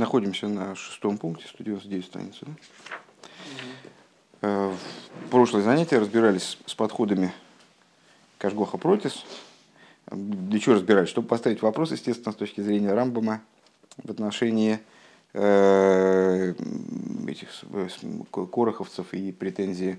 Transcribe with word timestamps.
Находимся 0.00 0.48
на 0.48 0.74
шестом 0.76 1.18
пункте, 1.18 1.46
199 1.46 2.06
страницы. 2.06 2.38
Да? 2.40 2.52
Э, 4.40 4.72
в 5.26 5.28
прошлое 5.30 5.60
занятие 5.60 5.98
разбирались 5.98 6.56
с 6.64 6.74
подходами 6.74 7.34
Кашгоха 8.38 8.78
Протис. 8.78 9.26
Для 10.10 10.58
чего 10.58 10.76
разбирались? 10.76 11.10
Чтобы 11.10 11.28
поставить 11.28 11.60
вопрос, 11.60 11.92
естественно, 11.92 12.32
с 12.32 12.36
точки 12.36 12.62
зрения 12.62 12.94
Рамбама 12.94 13.42
в 14.02 14.10
отношении 14.10 14.80
э, 15.34 16.54
этих 17.28 17.50
короховцев 18.30 19.12
и 19.12 19.32
претензий 19.32 19.98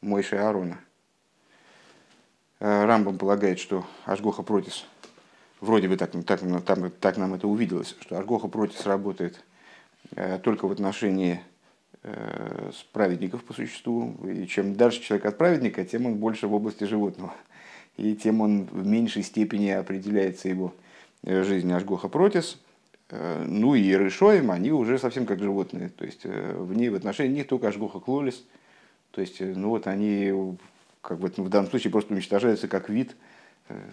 Мойши 0.00 0.36
Аарона. 0.36 0.78
Э, 2.58 2.86
Рамбам 2.86 3.18
полагает, 3.18 3.58
что 3.58 3.84
Ашгоха 4.06 4.42
Протис– 4.42 4.86
вроде 5.60 5.88
бы 5.88 5.96
так, 5.96 6.12
так, 6.24 6.40
так, 6.64 6.92
так 7.00 7.16
нам 7.16 7.34
это 7.34 7.46
увиделось, 7.46 7.96
что 8.00 8.16
Аргоха 8.16 8.48
против 8.48 8.84
работает 8.86 9.42
э, 10.16 10.38
только 10.38 10.66
в 10.66 10.72
отношении 10.72 11.40
э, 12.02 12.70
праведников 12.92 13.44
по 13.44 13.52
существу. 13.52 14.14
И 14.26 14.46
чем 14.46 14.74
дальше 14.74 15.02
человек 15.02 15.26
от 15.26 15.38
праведника, 15.38 15.84
тем 15.84 16.06
он 16.06 16.16
больше 16.16 16.46
в 16.46 16.54
области 16.54 16.84
животного. 16.84 17.34
И 17.96 18.14
тем 18.16 18.40
он 18.40 18.64
в 18.64 18.86
меньшей 18.86 19.22
степени 19.22 19.68
определяется 19.68 20.48
его 20.48 20.74
э, 21.22 21.42
жизнь 21.42 21.70
Ашгоха 21.72 22.08
протис. 22.08 22.58
Ну 23.12 23.74
и 23.74 23.92
Рышоем, 23.92 24.52
они 24.52 24.70
уже 24.70 24.96
совсем 24.96 25.26
как 25.26 25.40
животные. 25.40 25.88
То 25.88 26.04
есть 26.04 26.24
в 26.24 26.72
ней 26.74 26.90
в 26.90 26.94
отношении 26.94 27.38
них 27.38 27.48
только 27.48 27.66
Ашгоха 27.66 27.98
Клолис. 27.98 28.44
То 29.10 29.20
есть, 29.20 29.40
ну 29.40 29.70
вот 29.70 29.88
они 29.88 30.56
как 31.02 31.18
бы 31.18 31.26
в 31.36 31.48
данном 31.48 31.68
случае 31.70 31.90
просто 31.90 32.14
уничтожаются 32.14 32.68
как 32.68 32.88
вид, 32.88 33.16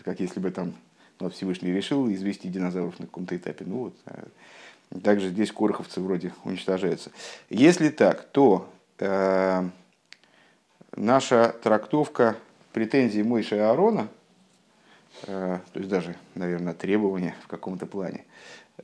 как 0.03 0.19
если 0.19 0.39
бы 0.39 0.51
там 0.51 0.75
но 1.19 1.29
Всевышний 1.29 1.71
решил 1.71 2.09
извести 2.09 2.47
динозавров 2.47 2.99
на 2.99 3.05
каком-то 3.05 3.35
этапе. 3.35 3.65
Ну 3.65 3.77
вот, 3.77 3.93
а 4.05 4.99
также 5.03 5.29
здесь 5.29 5.51
короховцы 5.51 5.99
вроде 5.99 6.33
уничтожаются. 6.43 7.11
Если 7.49 7.89
так, 7.89 8.23
то 8.31 8.69
э, 8.99 9.69
наша 10.95 11.55
трактовка 11.61 12.35
претензий 12.73 13.23
Мойши 13.23 13.55
и 13.55 13.59
Аарона, 13.59 14.07
э, 15.23 15.59
то 15.73 15.79
есть 15.79 15.89
даже, 15.89 16.15
наверное, 16.35 16.73
требования 16.73 17.35
в 17.43 17.47
каком-то 17.47 17.85
плане, 17.85 18.25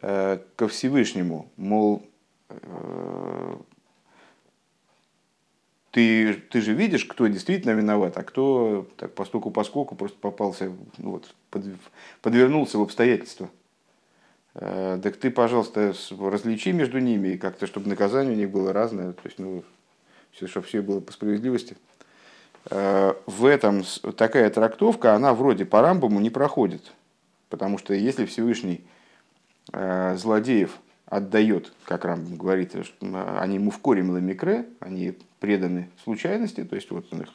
э, 0.02 0.40
ко 0.56 0.68
Всевышнему, 0.68 1.47
мол, 1.58 2.03
э, 2.50 3.56
ты, 5.94 6.34
ты 6.34 6.60
же 6.60 6.74
видишь, 6.74 7.06
кто 7.06 7.28
действительно 7.28 7.74
виноват, 7.74 8.18
а 8.18 8.24
кто 8.24 8.88
так 8.98 9.14
постуку 9.14 9.52
поскольку 9.52 9.94
просто 9.94 10.18
попался, 10.18 10.72
ну, 10.98 11.12
вот, 11.12 11.36
под, 11.52 11.66
подвернулся 12.24 12.80
в 12.80 12.82
обстоятельства. 12.82 13.52
Э, 14.56 15.00
так 15.04 15.18
ты, 15.18 15.30
пожалуйста, 15.30 15.94
различи 16.20 16.72
между 16.72 16.98
ними, 16.98 17.38
как-то, 17.38 17.68
чтобы 17.68 17.90
наказание 17.90 18.34
у 18.34 18.38
них 18.38 18.50
было 18.50 18.74
разное, 18.74 19.14
то 19.14 19.22
есть, 19.26 19.38
ну, 19.38 19.64
все, 20.32 20.48
чтобы 20.48 20.66
все 20.66 20.82
было 20.82 21.00
по 21.00 21.14
справедливости. 21.14 21.78
Э, 22.72 23.14
в 23.28 23.46
этом 23.46 23.84
такая 24.18 24.50
трактовка, 24.50 25.14
она 25.14 25.36
вроде 25.36 25.64
по 25.64 25.82
Рамбаму 25.82 26.20
не 26.20 26.32
проходит. 26.32 26.92
Потому 27.50 27.78
что 27.78 27.94
если 27.94 28.26
Всевышний 28.26 28.84
э, 29.72 30.16
злодеев 30.18 30.80
отдает, 31.16 31.72
как 31.86 32.06
Рамбам 32.06 32.38
говорит, 32.38 32.73
они 33.02 33.59
мувкорим 33.59 34.09
ламикре, 34.09 34.66
они 34.80 35.16
преданы 35.39 35.89
случайности, 36.03 36.64
то 36.64 36.75
есть 36.75 36.89
вот 36.89 37.06
он 37.11 37.22
их 37.22 37.30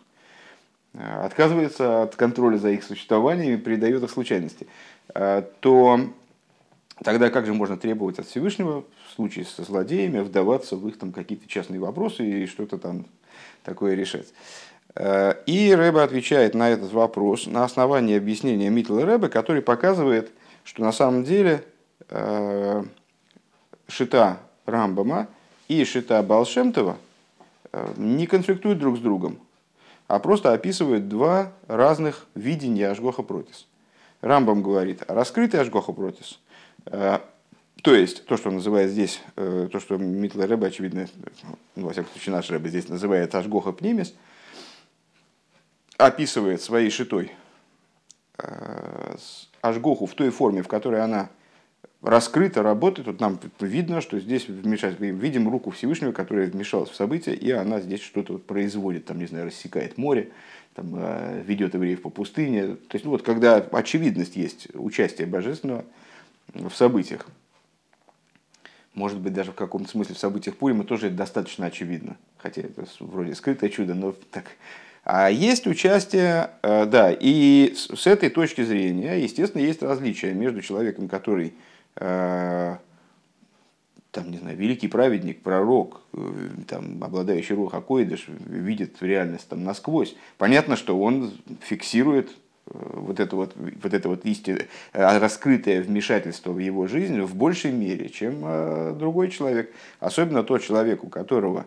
э, 0.95 1.25
отказывается 1.25 2.03
от 2.03 2.17
контроля 2.17 2.57
за 2.57 2.71
их 2.71 2.83
существованием 2.83 3.55
и 3.55 3.57
передает 3.57 4.03
их 4.03 4.11
случайности, 4.11 4.67
э, 5.15 5.45
то 5.61 6.01
тогда 7.05 7.31
как 7.31 7.47
же 7.47 7.55
можно 7.55 7.77
требовать 7.77 8.19
от 8.19 8.27
Всевышнего 8.27 8.85
в 9.07 9.15
случае 9.15 9.45
со 9.45 9.63
злодеями 9.63 10.21
вдаваться 10.21 10.75
в 10.75 10.89
их 10.89 10.99
там 10.99 11.13
какие-то 11.13 11.47
частные 11.47 11.79
вопросы 11.79 12.25
и 12.25 12.47
что-то 12.47 12.79
там 12.79 13.07
такое 13.63 13.95
решать? 13.95 14.27
Э, 14.97 15.35
и 15.47 15.73
Рэбе 15.73 16.01
отвечает 16.01 16.55
на 16.55 16.69
этот 16.71 16.93
вопрос 16.93 17.47
на 17.47 17.63
основании 17.63 18.17
объяснения 18.17 18.71
Митла 18.71 19.07
Рэбе, 19.07 19.29
который 19.29 19.63
показывает, 19.63 20.33
что 20.65 20.83
на 20.83 20.91
самом 20.91 21.23
деле 21.23 21.63
шита 23.89 24.41
Рамбама 24.67 25.29
и 25.69 25.85
шита 25.85 26.23
Балшемтова– 26.23 26.97
Э, 27.73 27.93
не 27.97 28.27
конфликтуют 28.27 28.79
друг 28.79 28.97
с 28.97 29.01
другом, 29.01 29.39
а 30.07 30.19
просто 30.19 30.53
описывают 30.53 31.09
два 31.09 31.53
разных 31.67 32.27
видения 32.35 32.89
Ашгоха 32.89 33.23
Протис. 33.23 33.67
Рамбам 34.21 34.63
говорит, 34.63 35.03
раскрытый 35.07 35.61
Ашгоха 35.61 35.93
Протис, 35.93 36.41
э, 36.87 37.19
то 37.83 37.95
есть 37.95 38.25
то, 38.25 38.37
что 38.37 38.49
он 38.49 38.57
называет 38.57 38.91
здесь, 38.91 39.21
э, 39.37 39.69
то, 39.71 39.81
что 39.81 39.99
Митлер 39.99 40.49
Рэбе, 40.49 40.69
очевидно, 40.69 41.07
ну, 41.77 41.87
во 41.87 41.93
всяком 41.93 42.11
случае 42.13 42.35
наш 42.35 42.51
Рэбе 42.51 42.71
здесь 42.71 42.89
называет 42.89 43.35
Ашгоха 43.35 43.73
Пнимис, 43.73 44.15
описывает 45.99 46.63
своей 46.63 46.91
шитой 46.91 47.33
Ашгоху 49.61 50.07
в 50.07 50.15
той 50.15 50.31
форме, 50.31 50.63
в 50.63 50.69
которой 50.69 51.03
она 51.03 51.29
раскрыто 52.03 52.63
работает. 52.63 53.09
Вот 53.09 53.21
нам 53.21 53.39
видно, 53.61 54.01
что 54.01 54.19
здесь 54.21 54.49
вмешать, 54.49 55.01
видим 55.01 55.49
руку 55.49 55.71
Всевышнего, 55.71 56.13
которая 56.13 56.49
вмешалась 56.49 56.91
в 56.91 56.95
события, 56.95 57.35
и 57.35 57.51
она 57.51 57.81
здесь 57.81 58.01
что-то 58.01 58.35
вот 58.35 58.47
производит, 58.47 59.07
там, 59.07 59.19
не 59.19 59.27
знаю, 59.27 59.47
рассекает 59.47 59.99
море, 59.99 60.31
там, 60.75 60.95
э, 60.95 61.43
ведет 61.45 61.75
евреев 61.75 62.03
по 62.03 62.11
пустыне. 62.11 62.77
То 62.77 62.95
есть, 62.95 63.05
ну, 63.05 63.11
вот 63.11 63.23
когда 63.23 63.57
очевидность 63.57 64.37
есть 64.37 64.69
участие 64.75 65.27
божественного 65.27 65.85
в 66.55 66.71
событиях, 66.71 67.27
может 68.95 69.21
быть, 69.21 69.33
даже 69.33 69.53
в 69.53 69.55
каком-то 69.55 69.89
смысле 69.89 70.15
в 70.15 70.19
событиях 70.19 70.57
Пурима 70.57 70.85
тоже 70.85 71.07
это 71.07 71.17
достаточно 71.17 71.67
очевидно. 71.67 72.17
Хотя 72.39 72.63
это 72.63 72.85
вроде 73.01 73.35
скрытое 73.35 73.71
чудо, 73.71 73.95
но 73.95 74.13
так. 74.31 74.45
А 75.11 75.31
есть 75.31 75.67
участие, 75.67 76.51
э, 76.63 76.85
да, 76.87 77.11
и 77.11 77.75
с 77.75 78.07
этой 78.07 78.29
точки 78.29 78.63
зрения, 78.63 79.23
естественно, 79.23 79.63
есть 79.63 79.83
различия 79.83 80.33
между 80.35 80.61
человеком, 80.61 81.09
который 81.09 81.55
Э, 82.01 82.77
там, 84.11 84.31
не 84.31 84.39
знаю, 84.39 84.57
великий 84.57 84.89
праведник, 84.89 85.43
пророк, 85.43 86.01
э, 86.15 86.19
там, 86.67 87.03
обладающий 87.03 87.55
руха 87.55 87.81
койдыш, 87.81 88.27
видит 88.29 88.97
реальность 89.03 89.49
там 89.49 89.65
насквозь. 89.65 90.17
Понятно, 90.39 90.77
что 90.77 90.99
он 90.99 91.33
фиксирует 91.61 92.31
вот 92.67 93.19
это 93.19 93.37
вот, 93.37 93.55
вот 93.57 93.95
это 93.95 94.09
вот 94.09 94.25
истинное, 94.27 94.67
раскрытое 94.93 95.83
вмешательство 95.83 96.53
в 96.53 96.59
его 96.59 96.87
жизнь 96.87 97.21
в 97.21 97.35
большей 97.35 97.73
мере, 97.73 98.09
чем 98.11 98.99
другой 98.99 99.31
человек. 99.31 99.73
Особенно 100.01 100.43
тот 100.43 100.63
человек, 100.63 101.03
у 101.03 101.09
которого 101.09 101.65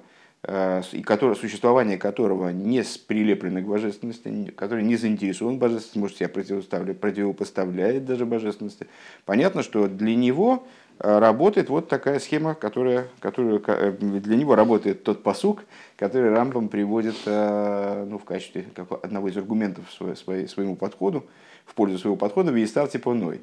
и 0.47 1.03
которое, 1.03 1.35
существование 1.35 1.99
которого 1.99 2.49
не 2.49 2.83
прилеплено 3.05 3.61
к 3.61 3.65
божественности, 3.65 4.51
который 4.57 4.83
не 4.83 4.95
заинтересован 4.95 5.59
божественности, 5.59 5.99
может 5.99 6.17
себя 6.17 6.29
противопоставляет, 6.29 6.99
противопоставляет 6.99 8.05
даже 8.05 8.25
божественности. 8.25 8.87
Понятно, 9.25 9.61
что 9.61 9.87
для 9.87 10.15
него 10.15 10.65
э, 10.97 11.19
работает 11.19 11.69
вот 11.69 11.89
такая 11.89 12.17
схема, 12.17 12.55
которая, 12.55 13.05
которая 13.19 13.61
э, 13.67 13.91
для 13.91 14.35
него 14.35 14.55
работает 14.55 15.03
тот 15.03 15.21
посук, 15.21 15.63
который 15.95 16.31
Рамбам 16.31 16.69
приводит 16.69 17.17
э, 17.27 18.05
ну, 18.09 18.17
в 18.17 18.23
качестве 18.23 18.65
одного 19.03 19.27
из 19.27 19.37
аргументов 19.37 19.85
своей, 20.15 20.47
своему 20.47 20.75
подходу, 20.75 21.23
в 21.65 21.75
пользу 21.75 21.99
своего 21.99 22.15
подхода, 22.15 22.51
в 22.51 22.67
стар 22.67 22.87
типа 22.87 23.13
ной. 23.13 23.41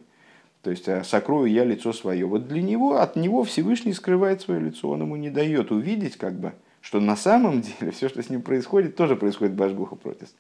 То 0.63 0.71
есть 0.73 0.89
сокрою 1.07 1.47
я 1.47 1.63
лицо 1.63 1.93
свое. 1.93 2.27
Вот 2.27 2.49
для 2.49 2.61
него, 2.61 2.97
от 2.97 3.15
него 3.15 3.45
Всевышний 3.45 3.93
скрывает 3.93 4.41
свое 4.41 4.59
лицо, 4.59 4.91
он 4.91 5.03
ему 5.03 5.15
не 5.15 5.31
дает 5.31 5.71
увидеть, 5.71 6.17
как 6.17 6.35
бы, 6.35 6.55
что 6.81 7.01
на 7.01 7.17
самом 7.17 7.61
деле 7.81 7.91
все, 7.93 8.09
что 8.09 8.23
с 8.23 8.31
ним 8.31 8.43
происходит, 8.43 8.97
тоже 8.97 9.17
происходит 9.17 9.55
Башгуха 9.55 9.97
Протис. 9.97 10.35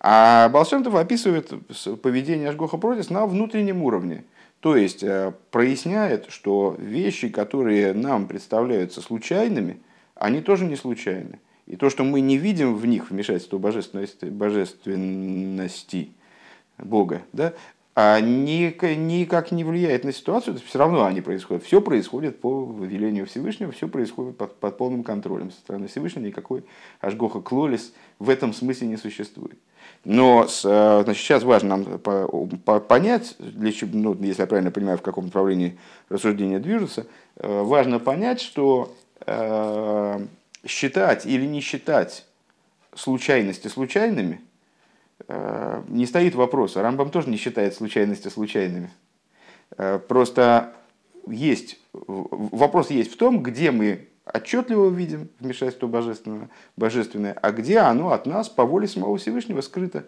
А 0.00 0.48
Балшемтов 0.50 0.94
описывает 0.94 1.52
поведение 2.02 2.50
Ашгоха 2.50 2.76
Протис 2.76 3.10
на 3.10 3.26
внутреннем 3.26 3.82
уровне. 3.82 4.24
То 4.60 4.76
есть 4.76 5.02
э, 5.02 5.32
проясняет, 5.50 6.26
что 6.28 6.76
вещи, 6.78 7.28
которые 7.28 7.92
нам 7.92 8.26
представляются 8.26 9.00
случайными, 9.00 9.80
они 10.14 10.40
тоже 10.40 10.64
не 10.64 10.76
случайны. 10.76 11.40
И 11.66 11.76
то, 11.76 11.90
что 11.90 12.04
мы 12.04 12.20
не 12.20 12.38
видим 12.38 12.74
в 12.74 12.86
них 12.86 13.10
вмешательство 13.10 13.58
божественности, 13.58 14.26
божественности 14.26 16.10
Бога, 16.78 17.22
да, 17.32 17.54
никак 17.96 19.52
не 19.52 19.64
влияет 19.64 20.04
на 20.04 20.12
ситуацию, 20.12 20.58
все 20.58 20.78
равно 20.78 21.06
они 21.06 21.22
происходят. 21.22 21.64
Все 21.64 21.80
происходит 21.80 22.40
по 22.40 22.70
велению 22.82 23.26
Всевышнего, 23.26 23.72
все 23.72 23.88
происходит 23.88 24.36
под, 24.36 24.54
под 24.60 24.76
полным 24.76 25.02
контролем 25.02 25.50
со 25.50 25.58
стороны 25.58 25.88
Всевышнего, 25.88 26.26
никакой 26.26 26.64
ажгоха 27.00 27.40
клолис 27.40 27.94
в 28.18 28.28
этом 28.28 28.52
смысле 28.52 28.88
не 28.88 28.98
существует. 28.98 29.58
Но 30.04 30.44
э, 30.44 31.00
значит, 31.04 31.22
сейчас 31.22 31.42
важно 31.42 31.78
нам 31.78 31.98
понять, 32.60 33.34
для 33.38 33.72
чего, 33.72 33.90
ну, 33.94 34.14
если 34.20 34.42
я 34.42 34.46
правильно 34.46 34.70
понимаю, 34.70 34.98
в 34.98 35.02
каком 35.02 35.26
направлении 35.26 35.78
рассуждения 36.10 36.58
движутся, 36.58 37.06
э, 37.36 37.62
важно 37.62 37.98
понять, 37.98 38.42
что 38.42 38.94
э, 39.24 40.26
считать 40.66 41.24
или 41.24 41.46
не 41.46 41.60
считать 41.62 42.26
случайности 42.94 43.68
случайными– 43.68 44.42
не 45.28 46.06
стоит 46.06 46.34
вопроса. 46.34 46.82
Рамбам 46.82 47.10
тоже 47.10 47.30
не 47.30 47.36
считает 47.36 47.74
случайности 47.74 48.28
случайными. 48.28 48.90
Э, 49.76 49.98
просто 49.98 50.72
есть, 51.26 51.78
вопрос 51.92 52.90
есть 52.90 53.12
в 53.12 53.16
том, 53.16 53.42
где 53.42 53.70
мы 53.70 54.08
отчетливо 54.32 54.88
видим 54.90 55.28
вмешательство 55.40 55.86
божественное, 55.86 56.48
божественное, 56.76 57.32
а 57.32 57.52
где 57.52 57.78
оно 57.78 58.12
от 58.12 58.26
нас 58.26 58.48
по 58.48 58.64
воле 58.64 58.88
самого 58.88 59.16
Всевышнего 59.18 59.60
скрыто. 59.60 60.04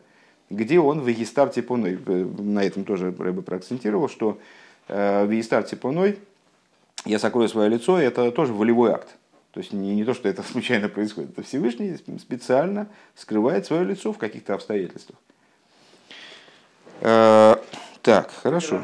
Где 0.51 0.81
он 0.81 1.01
в 1.01 1.07
Егистар 1.07 1.51
Типуной. 1.51 1.99
На 2.39 2.63
этом 2.63 2.85
тоже 2.85 3.15
Рэбе 3.17 3.43
проакцентировал, 3.43 4.09
что 4.09 4.39
э, 4.89 5.27
в 5.27 5.31
Егистар 5.31 5.63
Типуной 5.63 6.19
я 7.05 7.19
сокрою 7.19 7.49
свое 7.49 7.69
лицо, 7.69 7.99
это 7.99 8.31
тоже 8.33 8.55
волевой 8.55 8.93
акт. 8.93 9.18
То 9.59 9.63
есть 9.63 9.73
не, 9.73 9.97
не 9.97 10.05
то, 10.05 10.15
что 10.15 10.29
это 10.29 10.43
случайно 10.53 10.89
происходит, 10.89 11.33
это 11.33 11.43
Всевышний 11.43 11.97
специально 12.21 12.87
скрывает 13.17 13.67
свое 13.67 13.85
лицо 13.85 14.13
в 14.13 14.17
каких-то 14.17 14.55
обстоятельствах. 14.55 15.19
Э, 17.01 17.57
так, 18.03 18.31
хорошо. 18.31 18.81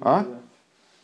А? 0.00 0.26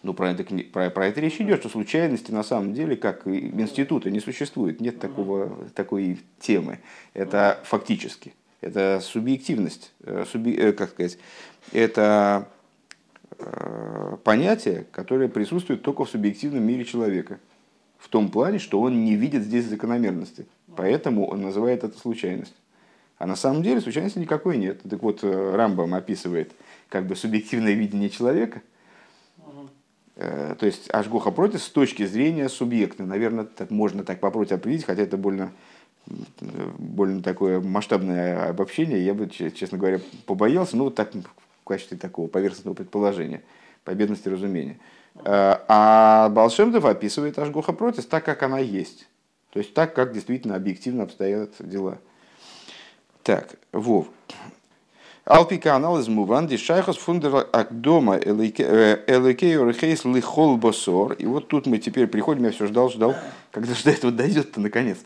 Ну, 0.03 0.15
про 0.15 0.33
это, 0.33 0.45
про, 0.73 0.91
про 0.91 1.07
это 1.07 1.21
речь 1.21 1.41
идет, 1.41 1.61
что 1.61 1.69
случайности 1.69 2.33
на 2.33 2.43
самом 2.43 2.75
деле, 2.75 2.97
как 2.97 3.25
института, 3.25 4.11
не 4.11 4.19
существует. 4.19 4.81
Нет 4.81 4.99
такого, 4.99 5.69
такой 5.77 6.21
темы. 6.41 6.81
Это 7.13 7.61
фактически. 7.63 8.35
Это 8.61 8.99
субъективность. 9.01 9.93
Э, 10.01 10.25
суби, 10.29 10.57
э, 10.57 10.73
как 10.73 10.91
сказать, 10.91 11.19
это 11.71 12.49
э, 13.39 14.17
понятие, 14.25 14.87
которое 14.91 15.29
присутствует 15.29 15.83
только 15.83 16.05
в 16.05 16.11
субъективном 16.11 16.65
мире 16.65 16.85
человека. 16.85 17.39
В 18.05 18.09
том 18.09 18.29
плане, 18.29 18.59
что 18.59 18.81
он 18.81 19.05
не 19.05 19.17
видит 19.17 19.43
здесь 19.43 19.65
закономерности. 19.65 20.47
Поэтому 20.77 21.27
он 21.27 21.41
называет 21.41 21.85
это 21.85 21.99
случайность. 21.99 22.55
А 23.17 23.27
на 23.27 23.35
самом 23.35 23.63
деле 23.63 23.81
случайности 23.81 24.19
никакой 24.19 24.59
нет. 24.59 24.83
Так 24.89 25.03
вот, 25.03 25.25
Рамбам 25.25 25.95
описывает 25.95 26.53
как 26.89 27.07
бы 27.07 27.17
субъективное 27.17 27.73
видение 27.73 28.11
человека– 28.11 28.61
Э, 30.17 30.55
то 30.59 30.67
есть 30.67 30.89
Ашгоха 30.93 31.31
против 31.31 31.63
с 31.63 31.69
точки 31.69 32.07
зрения 32.07 32.49
субъекта. 32.49 33.05
Наверное, 33.05 33.45
так 33.45 33.71
можно 33.71 34.05
так 34.05 34.21
попробовать 34.21 34.53
определить, 34.53 34.85
хотя 34.85 35.03
это 35.03 35.17
больно, 35.17 35.53
больно 36.79 37.23
такое 37.23 37.61
масштабное 37.61 38.49
обобщение. 38.49 39.05
Я 39.05 39.15
бы, 39.15 39.29
честно 39.29 39.79
говоря, 39.79 40.01
побоялся, 40.27 40.77
ну, 40.77 40.85
вот 40.85 40.95
так 40.95 41.13
в 41.15 41.65
качестве 41.65 41.99
такого 41.99 42.29
поверхностного 42.29 42.75
предположения, 42.75 43.43
по 43.85 43.95
бедности 43.95 44.29
разумения. 44.29 44.79
Э, 45.17 45.59
а 45.69 46.29
Балшемдов 46.31 46.85
описывает 46.85 47.39
Ашгоха 47.39 47.73
против 47.73 48.07
так, 48.07 48.25
как 48.25 48.43
она 48.43 48.59
есть. 48.59 49.07
То 49.53 49.61
есть 49.61 49.73
так, 49.75 49.95
как 49.95 50.13
действительно 50.13 50.57
объективно 50.57 51.05
обстоят 51.05 51.53
дела. 51.61 51.99
Так, 53.23 53.57
Вов. 53.73 54.09
Алпика 55.25 55.75
анализ 55.75 56.09
муван 56.09 56.51
шайхос 56.51 56.99
фундер 56.99 57.49
акдома 57.51 58.19
элекею 58.19 59.67
рехейс 59.67 60.05
лихол 60.05 60.59
босор. 60.59 61.15
И 61.15 61.25
вот 61.25 61.49
тут 61.49 61.67
мы 61.67 61.79
теперь 61.79 62.09
приходим, 62.09 62.45
я 62.45 62.51
все 62.51 62.67
ждал, 62.67 62.91
ждал, 62.91 63.15
когда 63.51 63.75
же 63.75 63.85
до 63.85 63.91
этого 63.93 64.13
дойдет-то 64.13 64.61
наконец. 64.61 64.99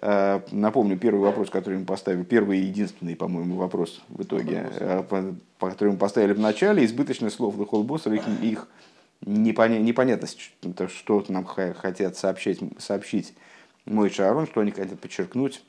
Э, 0.00 0.40
напомню, 0.50 0.98
первый 0.98 1.20
вопрос, 1.20 1.48
который 1.48 1.78
мы 1.78 1.84
поставили, 1.84 2.24
первый 2.24 2.58
и 2.58 2.64
единственный, 2.64 3.14
по-моему, 3.14 3.54
вопрос 3.54 4.02
в 4.08 4.22
итоге, 4.22 4.68
э, 4.80 5.04
по, 5.08 5.22
по 5.60 5.70
который 5.70 5.92
мы 5.92 5.98
поставили 5.98 6.32
в 6.32 6.40
начале, 6.40 6.84
избыточность 6.84 7.36
слов 7.36 7.56
лихол 7.56 7.84
босор, 7.84 8.14
их, 8.14 8.24
их 8.42 8.66
непонятность, 9.24 10.52
что 10.88 11.24
нам 11.28 11.44
хотят 11.44 12.16
сообщить, 12.16 12.60
сообщить 12.78 13.34
мой 13.84 14.10
Шаарон, 14.10 14.46
что 14.46 14.60
они 14.60 14.70
хотят 14.70 15.00
подчеркнуть, 15.00 15.62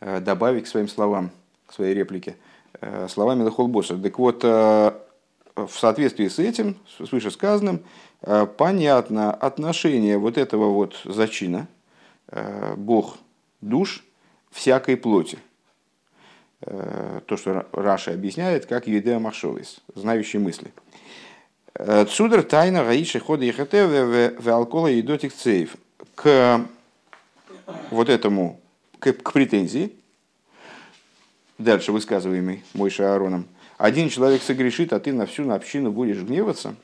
э, 0.00 0.20
добавить 0.20 0.64
к 0.64 0.66
своим 0.68 0.88
словам 0.88 1.30
своей 1.70 1.94
реплике 1.94 2.36
э, 2.80 3.08
словами 3.08 3.44
Лехолбоса. 3.44 3.96
Так 3.96 4.18
вот, 4.18 4.40
э, 4.44 4.92
в 5.54 5.70
соответствии 5.70 6.28
с 6.28 6.38
этим, 6.38 6.76
с 6.98 7.12
вышесказанным, 7.12 7.84
понятно 8.56 9.34
отношение 9.34 10.16
вот 10.16 10.38
этого 10.38 10.70
вот 10.70 10.98
зачина, 11.04 11.68
Бог 12.76 13.18
душ 13.60 14.02
всякой 14.50 14.96
плоти. 14.96 15.38
То, 16.60 17.36
что 17.36 17.66
Раша 17.72 18.12
объясняет, 18.12 18.64
как 18.64 18.86
Юдея 18.86 19.18
Махшовис, 19.18 19.80
знающий 19.94 20.38
мысли. 20.38 20.72
Цудер 21.78 22.42
тайна 22.42 22.84
гаиши 22.84 23.18
хода 23.18 23.44
ехате 23.44 23.86
в 23.86 24.48
алкола 24.48 24.88
и 24.88 25.00
дотик 25.02 25.34
цейв. 25.34 25.76
К 26.14 26.66
вот 27.90 28.08
этому, 28.08 28.60
к, 28.98 29.12
к 29.12 29.32
претензии, 29.32 29.92
дальше 31.58 31.92
высказываемый 31.92 32.62
Мойша 32.74 33.12
Аароном, 33.12 33.46
один 33.78 34.10
человек 34.10 34.42
согрешит, 34.42 34.92
а 34.92 35.00
ты 35.00 35.12
на 35.12 35.26
всю 35.26 35.44
на 35.44 35.54
общину 35.54 35.90
будешь 35.90 36.18
гневаться. 36.18 36.74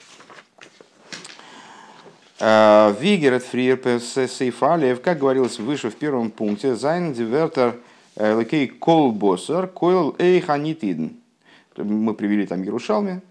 А, 2.40 2.96
Вигерет 3.00 3.44
фриер 3.44 4.00
сейфалев, 4.00 5.00
как 5.00 5.18
говорилось 5.18 5.58
выше 5.58 5.90
в 5.90 5.96
первом 5.96 6.30
пункте, 6.30 6.74
зайн 6.74 7.12
дивертер 7.12 7.76
э, 8.16 8.38
лекей 8.38 8.68
колбосер 8.68 9.66
койл 9.66 10.14
эйханитидн. 10.18 11.08
Мы 11.76 12.14
привели 12.14 12.46
там 12.46 12.62
Ярушалме, 12.62 13.22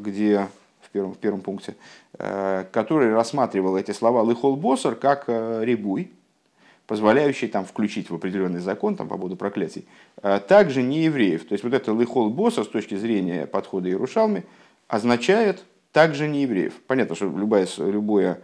где 0.00 0.48
в 0.80 0.90
первом, 0.90 1.14
в 1.14 1.18
первом 1.18 1.40
пункте, 1.40 1.76
э, 2.18 2.64
который 2.72 3.12
рассматривал 3.12 3.76
эти 3.76 3.92
слова 3.92 4.28
лихолбосер 4.28 4.94
как 4.94 5.28
рибуй, 5.28 6.12
позволяющий 6.86 7.48
там 7.48 7.64
включить 7.64 8.10
в 8.10 8.14
определенный 8.14 8.60
закон 8.60 8.96
там, 8.96 9.08
по 9.08 9.16
поводу 9.16 9.36
проклятий, 9.36 9.86
также 10.46 10.82
не 10.82 11.04
евреев. 11.04 11.46
То 11.46 11.54
есть 11.54 11.64
вот 11.64 11.74
это 11.74 11.92
лихол 11.92 12.30
босса 12.30 12.62
с 12.62 12.68
точки 12.68 12.94
зрения 12.94 13.46
подхода 13.46 13.88
Иерушалми 13.88 14.44
означает 14.86 15.64
также 15.96 16.28
не 16.28 16.42
евреев. 16.42 16.74
Понятно, 16.86 17.14
что 17.14 17.24
любое, 17.24 17.66
любое 17.78 18.40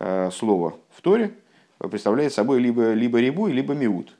э, 0.00 0.30
слово 0.32 0.74
в 0.90 1.00
Торе 1.02 1.34
представляет 1.78 2.32
собой 2.32 2.58
либо, 2.58 2.94
либо 2.94 3.20
рибу, 3.20 3.46
либо 3.46 3.74
миут. 3.74 4.12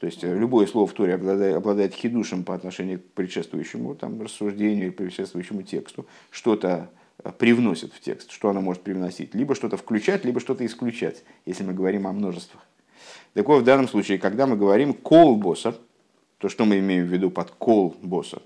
То 0.00 0.06
есть 0.06 0.24
э, 0.24 0.34
любое 0.34 0.66
слово 0.66 0.86
в 0.86 0.92
Торе 0.94 1.14
обладает, 1.14 1.56
обладает 1.56 1.94
хидушем 1.94 2.42
по 2.42 2.54
отношению 2.54 3.00
к 3.00 3.04
предшествующему 3.12 3.94
там, 3.94 4.20
рассуждению 4.20 4.86
или 4.86 4.90
предшествующему 4.90 5.62
тексту. 5.62 6.06
Что-то 6.30 6.90
э, 7.22 7.30
привносит 7.38 7.92
в 7.92 8.00
текст, 8.00 8.30
что 8.32 8.48
она 8.48 8.62
может 8.62 8.82
привносить. 8.82 9.34
Либо 9.34 9.54
что-то 9.54 9.76
включать, 9.76 10.24
либо 10.24 10.40
что-то 10.40 10.64
исключать, 10.64 11.22
если 11.44 11.64
мы 11.64 11.74
говорим 11.74 12.06
о 12.06 12.12
множествах. 12.12 12.62
Так 13.34 13.46
вот, 13.46 13.60
в 13.60 13.64
данном 13.64 13.88
случае, 13.88 14.18
когда 14.18 14.46
мы 14.46 14.56
говорим 14.56 14.94
кол 14.94 15.36
босса, 15.36 15.76
то 16.38 16.48
что 16.48 16.64
мы 16.64 16.78
имеем 16.78 17.04
в 17.04 17.12
виду 17.12 17.30
под 17.30 17.50
кол 17.50 17.94
босса? 18.00 18.42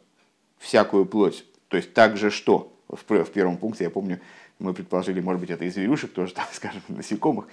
Всякую 0.59 1.07
плоть. 1.07 1.45
То 1.69 1.77
есть 1.77 1.95
также 1.95 2.31
что? 2.31 2.77
В, 2.89 2.99
в 2.99 3.31
первом 3.31 3.59
пункте, 3.59 3.85
я 3.85 3.91
помню, 3.91 4.21
мы 4.59 4.75
предположили, 4.75 5.21
может 5.21 5.41
быть, 5.41 5.51
это 5.51 5.65
из 5.65 5.75
зверюшек 5.75 6.13
тоже, 6.13 6.35
там, 6.35 6.47
скажем, 6.53 6.83
насекомых. 6.89 7.47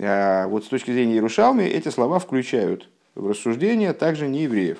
А 0.00 0.48
вот 0.48 0.64
с 0.64 0.68
точки 0.68 0.90
зрения 0.90 1.14
Иерушалми 1.14 1.62
эти 1.62 1.88
слова 1.88 2.18
включают 2.18 2.88
в 3.18 3.28
рассуждение 3.28 3.92
также 3.92 4.28
не 4.28 4.44
евреев. 4.44 4.78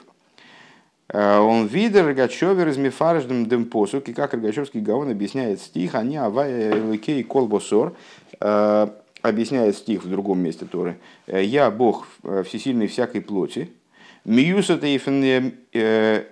А 1.10 1.40
он 1.40 1.66
видер 1.66 2.06
Рогачевер 2.06 2.68
из 2.68 2.76
Мифарждем 2.76 3.46
Демпосук, 3.46 4.08
и 4.08 4.12
как 4.12 4.34
Рогачевский 4.34 4.80
Гаон 4.80 5.10
объясняет 5.10 5.60
стих, 5.60 5.94
они 5.94 6.16
авая 6.16 6.82
лыкей 6.82 7.22
колбосор, 7.22 7.94
а, 8.40 8.94
объясняет 9.22 9.76
стих 9.76 10.04
в 10.04 10.10
другом 10.10 10.40
месте 10.40 10.66
Торы. 10.66 10.98
«Э, 11.26 11.42
«Я 11.42 11.70
Бог 11.70 12.06
э, 12.22 12.42
всесильный 12.46 12.86
всякой 12.86 13.20
плоти, 13.20 13.70
Миюса 14.24 14.78
э, 15.72 16.24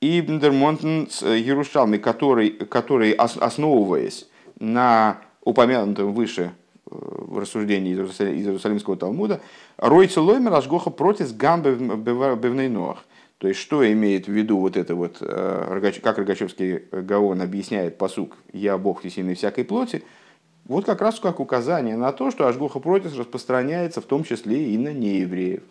Ибндермонтен 0.00 1.08
с 1.10 1.22
который, 1.98 2.50
который, 2.50 3.12
основываясь 3.12 4.28
на 4.58 5.20
упомянутом 5.42 6.12
выше 6.12 6.52
в 6.86 7.38
рассуждении 7.38 7.92
из 7.92 8.20
Иерусалимского 8.20 8.96
Талмуда, 8.96 9.40
Ройца 9.76 10.20
Лоймер 10.20 10.52
Ашгоха 10.52 10.90
против 10.90 11.36
Гамбе 11.36 11.72
Бевнейноах. 11.74 13.04
То 13.38 13.48
есть, 13.48 13.60
что 13.60 13.90
имеет 13.90 14.26
в 14.26 14.32
виду 14.32 14.58
вот 14.58 14.76
это 14.76 14.94
вот, 14.94 15.18
как 15.18 16.18
Рогачевский 16.18 16.84
Гаон 16.92 17.42
объясняет 17.42 17.98
посук 17.98 18.36
«Я 18.52 18.78
Бог 18.78 19.00
всесильный 19.00 19.34
всякой 19.34 19.64
плоти», 19.64 20.02
вот 20.66 20.86
как 20.86 21.02
раз 21.02 21.20
как 21.20 21.40
указание 21.40 21.96
на 21.96 22.12
то, 22.12 22.30
что 22.30 22.46
Ашгоха 22.46 22.80
Протис 22.80 23.14
распространяется 23.14 24.00
в 24.00 24.04
том 24.04 24.24
числе 24.24 24.72
и 24.72 24.78
на 24.78 24.94
неевреев. 24.94 25.62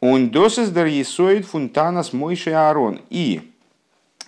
Он 0.00 0.30
досыс 0.30 0.70
дар 0.70 0.86
есоид 0.86 1.44
фунтанас 1.44 2.12
Мойши 2.12 2.50
Аарон. 2.50 3.00
И 3.10 3.47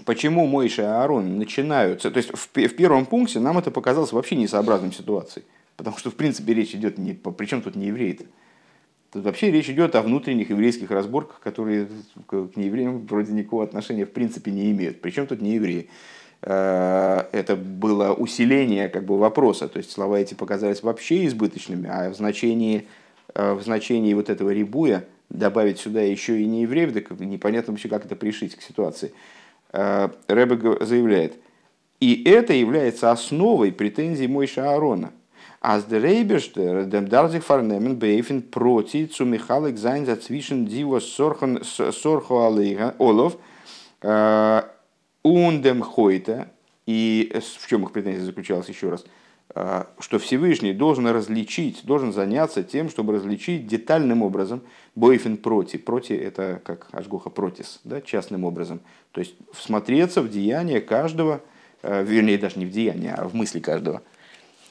почему 0.05 0.47
Мойши 0.47 0.83
и 0.83 0.85
Аарон 0.85 1.39
начинаются... 1.39 2.11
То 2.11 2.19
есть 2.19 2.31
в, 2.33 2.49
в 2.53 2.77
первом 2.77 3.07
пункте 3.07 3.41
нам 3.41 3.59
это 3.59 3.71
показалось 3.71 4.13
вообще 4.13 4.37
несообразной 4.37 4.93
ситуацией. 4.93 5.45
Потому 5.77 5.97
что, 5.97 6.11
в 6.11 6.15
принципе, 6.15 6.55
речь 6.55 6.75
идет 6.75 6.99
не... 6.99 7.13
Причем 7.13 7.63
тут 7.63 7.77
не 7.77 7.87
евреи-то? 7.87 8.25
Тут 9.13 9.25
вообще 9.25 9.51
речь 9.51 9.69
идет 9.69 9.97
о 9.97 10.03
внутренних 10.03 10.51
еврейских 10.51 10.91
разборках, 10.91 11.41
которые 11.41 11.89
к 12.27 12.51
неевреям 12.55 13.07
вроде 13.07 13.33
никакого 13.33 13.65
отношения 13.65 14.07
в 14.07 14.13
принципе 14.13 14.53
не 14.53 14.71
имеют. 14.71 15.01
Причем 15.01 15.27
тут 15.27 15.41
не 15.41 15.55
евреи. 15.55 15.89
Э, 16.43 17.25
это 17.33 17.57
было 17.57 18.13
усиление 18.13 18.89
как 18.89 19.05
бы, 19.05 19.19
вопроса. 19.19 19.69
То 19.69 19.79
есть 19.79 19.91
слова 19.91 20.19
эти 20.19 20.35
показались 20.35 20.83
вообще 20.83 21.27
избыточными, 21.27 21.89
а 21.91 22.11
в 22.11 22.15
значении, 22.15 22.87
э, 23.35 23.55
в 23.55 23.63
значении 23.63 24.15
вот 24.15 24.31
этого 24.31 24.51
рибуя 24.51 25.05
добавить 25.29 25.79
сюда 25.79 26.03
еще 26.03 26.41
и 26.41 26.47
не 26.47 26.63
евреев, 26.63 26.93
так 26.93 27.11
непонятно 27.19 27.73
вообще, 27.73 27.89
как 27.89 28.05
это 28.05 28.17
пришить 28.17 28.57
к 28.57 28.63
ситуации. 28.63 29.13
Рэбе 29.73 30.85
заявляет, 30.85 31.39
и 32.01 32.23
это 32.25 32.53
является 32.53 33.11
основой 33.11 33.73
претензий 33.73 34.27
Мойша 34.27 34.71
Аарона. 34.73 35.13
Аз 35.63 35.87
Rebeste, 35.91 36.87
dem 36.87 37.07
Darzig 37.07 37.43
vernehmen, 37.43 37.99
beifen 37.99 38.51
proti 38.51 39.11
zu 39.11 39.27
Michalik 39.27 39.77
sein 39.77 40.07
dazwischen 40.07 40.65
Divo 40.67 40.99
Sorcho 41.01 42.49
Олов, 42.99 43.37
und 45.23 45.63
dem 45.63 45.83
Хойта, 45.83 46.49
и 46.87 47.31
в 47.35 47.69
чем 47.69 47.83
их 47.83 47.93
претензия 47.93 48.25
заключалась 48.25 48.71
еще 48.71 48.89
раз, 48.89 49.05
что 49.53 50.19
Всевышний 50.19 50.73
должен 50.73 51.07
различить, 51.09 51.85
должен 51.85 52.13
заняться 52.13 52.63
тем, 52.63 52.89
чтобы 52.89 53.15
различить 53.15 53.67
детальным 53.67 54.23
образом 54.23 54.63
бойфен 54.95 55.37
проти. 55.37 55.77
Проти 55.77 56.15
это 56.15 56.61
как 56.65 56.87
ажгоха 56.93 57.31
протис, 57.31 57.81
да, 57.83 58.01
частным 58.01 58.45
образом. 58.45 58.81
То 59.11 59.21
есть 59.21 59.35
всмотреться 59.53 60.23
в 60.23 60.31
деяние 60.31 60.81
каждого, 60.81 61.41
вернее 61.83 62.39
даже 62.39 62.59
не 62.61 62.67
в 62.67 62.71
деяние, 62.71 63.15
а 63.15 63.27
в 63.27 63.35
мысли 63.35 63.59
каждого– 63.59 64.03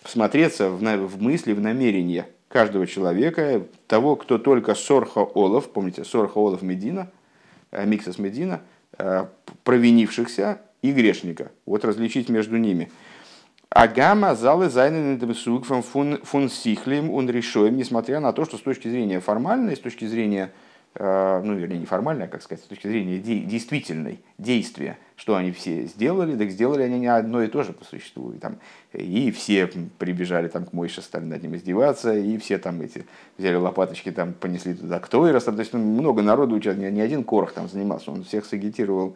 всмотреться 0.04 0.70
в, 0.70 0.80
в 0.80 1.22
мысли, 1.22 1.54
в 1.54 1.62
намерения 1.62 2.28
каждого 2.48 2.88
человека, 2.88 3.66
того, 3.88 4.16
кто 4.16 4.38
только 4.38 4.76
Сорха 4.76 5.20
Олов, 5.20 5.70
помните, 5.70 6.04
Сорха 6.04 6.38
Олов 6.38 6.62
Медина, 6.62 7.12
э, 7.72 7.86
Миксас 7.86 8.18
Медина, 8.18 8.62
э, 8.98 9.26
провинившихся 9.64 10.62
и 10.82 10.92
грешника. 10.92 11.52
Вот 11.66 11.86
различить 11.86 12.30
между 12.30 12.58
ними. 12.58 12.92
Агама 13.70 14.36
залы 14.36 14.70
зайнен 14.70 15.20
фун 16.24 16.50
сихлим 16.50 17.12
он 17.12 17.30
решоем, 17.30 17.78
несмотря 17.78 18.20
на 18.20 18.34
то, 18.34 18.46
что 18.46 18.58
с 18.58 18.62
точки 18.62 18.88
зрения 18.88 19.20
формальной, 19.20 19.76
с 19.76 19.80
точки 19.80 20.06
зрения 20.06 20.52
Э, 20.96 21.42
ну, 21.44 21.54
вернее, 21.54 21.78
не 21.78 21.86
формально, 21.86 22.26
а, 22.26 22.28
как 22.28 22.42
сказать, 22.42 22.64
с 22.64 22.68
точки 22.68 22.88
зрения 22.88 23.20
де- 23.20 23.42
действительной 23.42 24.20
действия, 24.40 24.98
что 25.16 25.36
они 25.36 25.52
все 25.52 25.86
сделали, 25.86 26.36
так 26.36 26.50
сделали 26.50 26.82
они 26.82 27.00
не 27.00 27.08
одно 27.08 27.44
и 27.44 27.48
то 27.48 27.62
же 27.62 27.74
по 27.74 27.86
существу. 27.86 28.32
И, 28.32 28.40
там, 28.40 28.58
и 28.94 29.30
все 29.32 29.68
прибежали 30.00 30.48
там 30.48 30.66
к 30.66 30.74
Мойше, 30.74 31.02
стали 31.04 31.26
над 31.26 31.44
ним 31.44 31.56
издеваться, 31.56 32.16
и 32.16 32.38
все 32.40 32.58
там 32.58 32.82
эти 32.82 33.06
взяли 33.38 33.56
лопаточки, 33.56 34.12
там 34.12 34.34
понесли 34.34 34.74
туда 34.74 35.00
кто 35.00 35.30
и 35.30 35.40
То 35.40 35.52
есть 35.52 35.74
ну, 35.74 35.80
много 35.80 36.24
народу 36.24 36.56
участвовал, 36.56 36.90
не 36.90 37.02
один 37.02 37.24
корох 37.24 37.54
там 37.54 37.70
занимался, 37.70 38.12
он 38.12 38.24
всех 38.24 38.46
сагитировал 38.46 39.16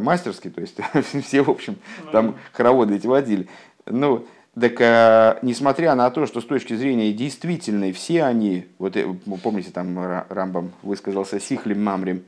мастерски, 0.00 0.50
то 0.50 0.60
есть 0.60 0.76
все, 1.24 1.42
в 1.42 1.50
общем, 1.50 1.76
там 2.12 2.36
хороводы 2.52 2.96
эти 2.96 3.06
водили. 3.06 3.48
Ну, 3.86 4.26
так, 4.58 4.80
э, 4.80 5.38
несмотря 5.42 5.94
на 5.94 6.10
то, 6.10 6.24
что 6.24 6.40
с 6.40 6.46
точки 6.46 6.74
зрения 6.74 7.12
действительной 7.12 7.92
все 7.92 8.24
они, 8.24 8.64
вот 8.78 8.96
э, 8.96 9.06
помните, 9.42 9.70
там 9.70 9.98
Рамбам 10.30 10.72
высказался 10.82 11.38
сихлим 11.40 11.84
мамрим, 11.84 12.22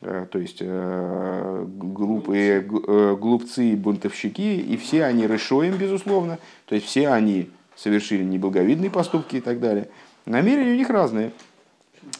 э, 0.00 0.24
то 0.30 0.38
есть 0.38 0.62
глупые 0.62 2.62
глупцы 2.62 3.72
и 3.72 3.76
бунтовщики, 3.76 4.58
и 4.58 4.78
все 4.78 5.04
они 5.04 5.26
решоем, 5.26 5.76
безусловно, 5.76 6.38
то 6.64 6.74
есть 6.74 6.86
все 6.86 7.10
они 7.10 7.50
совершили 7.74 8.24
неблаговидные 8.24 8.90
поступки 8.90 9.36
и 9.36 9.42
так 9.42 9.60
далее. 9.60 9.90
Намерения 10.24 10.72
у 10.72 10.76
них 10.76 10.88
разные. 10.88 11.32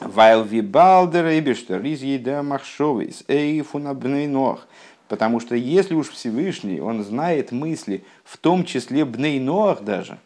Вайл 0.01 0.45
вибалдер 0.45 1.27
и 1.29 1.41
бештер 1.41 1.83
из 1.85 2.03
еда 2.03 2.43
махшовис 2.43 3.25
эйфунабней 3.29 4.27
нох. 4.27 4.67
Потому 5.09 5.41
что 5.41 5.55
если 5.55 5.95
уж 5.95 6.11
Всевышний, 6.11 6.81
он 6.81 7.05
знает 7.05 7.53
мысли, 7.53 8.05
в 8.25 8.37
том 8.37 8.65
числе 8.65 9.05
Бней 9.05 9.39
Ноах 9.39 9.83
даже, 9.83 10.19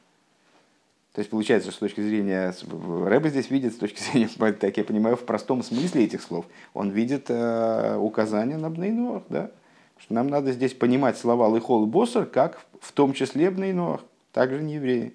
то 1.12 1.18
есть 1.18 1.30
получается, 1.30 1.70
что 1.70 1.76
с 1.76 1.80
точки 1.80 2.00
зрения, 2.00 2.54
Рэба 2.70 3.28
здесь 3.28 3.50
видит, 3.50 3.74
с 3.74 3.76
точки 3.76 4.00
зрения, 4.12 4.28
так 4.52 4.76
я 4.76 4.84
понимаю, 4.84 5.16
в 5.16 5.24
простом 5.24 5.62
смысле 5.62 6.04
этих 6.04 6.22
слов, 6.22 6.46
он 6.72 6.90
видит 6.90 7.26
э, 7.28 7.96
указание 7.98 8.56
на 8.56 8.70
Бней 8.70 8.92
Ноах, 8.92 9.24
да? 9.28 9.50
что 9.98 10.14
нам 10.14 10.28
надо 10.28 10.52
здесь 10.52 10.72
понимать 10.72 11.18
слова 11.18 11.48
Лыхол 11.48 11.86
Боссер, 11.86 12.26
как 12.26 12.64
в 12.80 12.92
том 12.92 13.12
числе 13.12 13.50
Бней 13.50 13.72
Ноах, 13.72 14.00
также 14.32 14.62
не 14.62 14.74
евреи. 14.74 15.12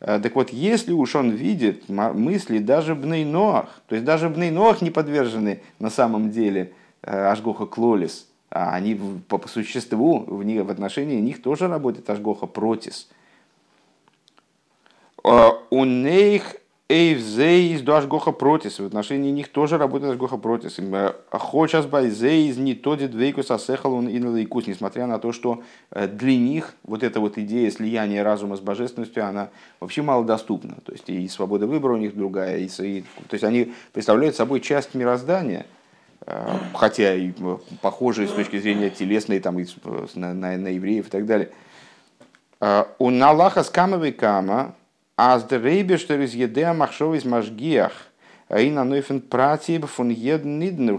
Э, 0.00 0.20
так 0.20 0.34
вот, 0.34 0.50
если 0.50 0.92
уж 0.92 1.16
он 1.16 1.30
видит 1.30 1.88
мысли 1.88 2.58
даже 2.58 2.94
Бней 2.94 3.24
Ноах, 3.24 3.80
то 3.88 3.94
есть 3.94 4.04
даже 4.04 4.28
Бней 4.28 4.50
Ноах 4.50 4.82
не 4.82 4.90
подвержены 4.90 5.62
на 5.78 5.90
самом 5.90 6.30
деле 6.30 6.72
э, 7.02 7.26
Ашгоха 7.26 7.66
Клолис, 7.66 8.28
а 8.50 8.74
они 8.74 8.98
по, 9.28 9.46
существу 9.48 10.20
в, 10.20 10.44
них, 10.44 10.64
в 10.64 10.70
отношении 10.70 11.20
них 11.20 11.42
тоже 11.42 11.68
работает 11.68 12.08
Ашгоха 12.08 12.46
Протис. 12.46 13.08
А, 15.24 15.50
у 15.70 15.84
них 15.84 16.56
Эйвзейз 16.88 17.82
до 17.82 17.98
Ашгоха 17.98 18.32
Протис. 18.32 18.78
В 18.78 18.86
отношении 18.86 19.30
них 19.30 19.48
тоже 19.48 19.76
работает 19.76 20.12
Ашгоха 20.12 20.38
Протис. 20.38 20.78
Э, 20.78 21.12
Хочас 21.30 21.86
Байзейз 21.86 22.56
не 22.56 22.74
тодит 22.74 23.14
вейкус 23.14 23.50
асехал 23.50 23.92
он 23.92 24.08
и 24.08 24.18
налейкус. 24.18 24.66
Несмотря 24.66 25.06
на 25.06 25.18
то, 25.18 25.32
что 25.32 25.62
э, 25.90 26.06
для 26.08 26.36
них 26.36 26.74
вот 26.84 27.02
эта 27.02 27.20
вот 27.20 27.36
идея 27.36 27.70
слияния 27.70 28.24
разума 28.24 28.56
с 28.56 28.60
божественностью, 28.60 29.26
она 29.26 29.50
вообще 29.80 30.02
малодоступна. 30.02 30.76
То 30.84 30.92
есть 30.92 31.08
и 31.10 31.28
свобода 31.28 31.66
выбора 31.66 31.94
у 31.94 31.98
них 31.98 32.16
другая. 32.16 32.58
И, 32.58 32.68
и, 32.78 33.02
то 33.02 33.34
есть 33.34 33.44
они 33.44 33.74
представляют 33.92 34.36
собой 34.36 34.60
часть 34.60 34.94
мироздания– 34.94 35.66
Э, 36.26 36.58
хотя 36.74 37.14
и 37.14 37.32
похожие 37.80 38.28
с 38.28 38.32
точки 38.32 38.58
зрения 38.58 38.90
телесной 38.90 39.40
там, 39.40 39.56
на, 40.14 40.34
на, 40.34 40.56
на 40.56 40.68
евреев 40.68 41.06
и 41.06 41.10
так 41.10 41.26
далее. 41.26 41.50
У 42.98 43.10
Налаха 43.10 43.62
с 43.62 43.70
камовой 43.70 44.10
кама, 44.10 44.74
а 45.18 45.36
с 45.36 45.42
дрейбештер 45.42 46.20
из 46.20 46.32
еде 46.32 46.72
махшов 46.72 47.16
из 47.16 47.24
машгиях, 47.24 47.92
и 48.56 48.70
на 48.70 48.84
нойфен 48.84 49.20
пратиб 49.20 49.84
фун 49.86 50.10
еднидн. 50.10 50.96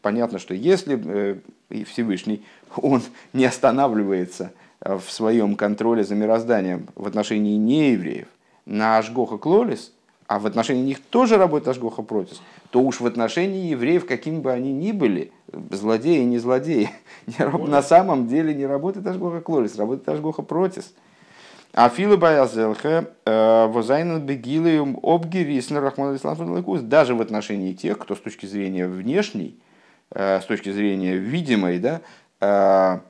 Понятно, 0.00 0.38
что 0.38 0.54
если 0.54 1.42
Всевышний, 1.84 2.44
он 2.76 3.02
не 3.32 3.44
останавливается 3.44 4.52
в 4.80 5.02
своем 5.08 5.56
контроле 5.56 6.04
за 6.04 6.14
мирозданием 6.14 6.86
в 6.94 7.04
отношении 7.08 7.56
неевреев 7.56 8.28
на 8.64 8.98
Ашгоха 8.98 9.38
Клолис, 9.38 9.92
а 10.28 10.38
в 10.38 10.46
отношении 10.46 10.82
них 10.82 11.00
тоже 11.00 11.36
работает 11.36 11.66
Ашгоха 11.66 12.02
Протис, 12.02 12.40
то 12.70 12.80
уж 12.80 13.00
в 13.00 13.06
отношении 13.06 13.70
евреев, 13.70 14.06
какими 14.06 14.38
бы 14.38 14.52
они 14.52 14.72
ни 14.72 14.92
были, 14.92 15.32
злодеи, 15.70 16.22
не 16.22 16.38
злодеи, 16.38 16.90
на 17.38 17.82
самом 17.82 18.28
деле 18.28 18.54
не 18.54 18.66
работает 18.66 19.04
Ашгоха 19.04 19.40
Клорис, 19.40 19.76
работает 19.76 20.08
Ашгоха 20.08 20.42
Протис. 20.42 20.94
А 21.74 21.88
Баязелха 22.16 23.10
э, 23.24 23.66
Возайнен 23.66 24.24
Бегилиум 24.24 24.98
Обгирис 25.02 25.70
даже 26.88 27.14
в 27.14 27.20
отношении 27.20 27.72
тех, 27.72 27.98
кто 27.98 28.16
с 28.16 28.20
точки 28.20 28.46
зрения 28.46 28.86
внешней, 28.86 29.58
э, 30.10 30.40
с 30.40 30.44
точки 30.44 30.72
зрения 30.72 31.16
видимой, 31.16 31.78
да, 31.78 32.00
э, 32.40 33.00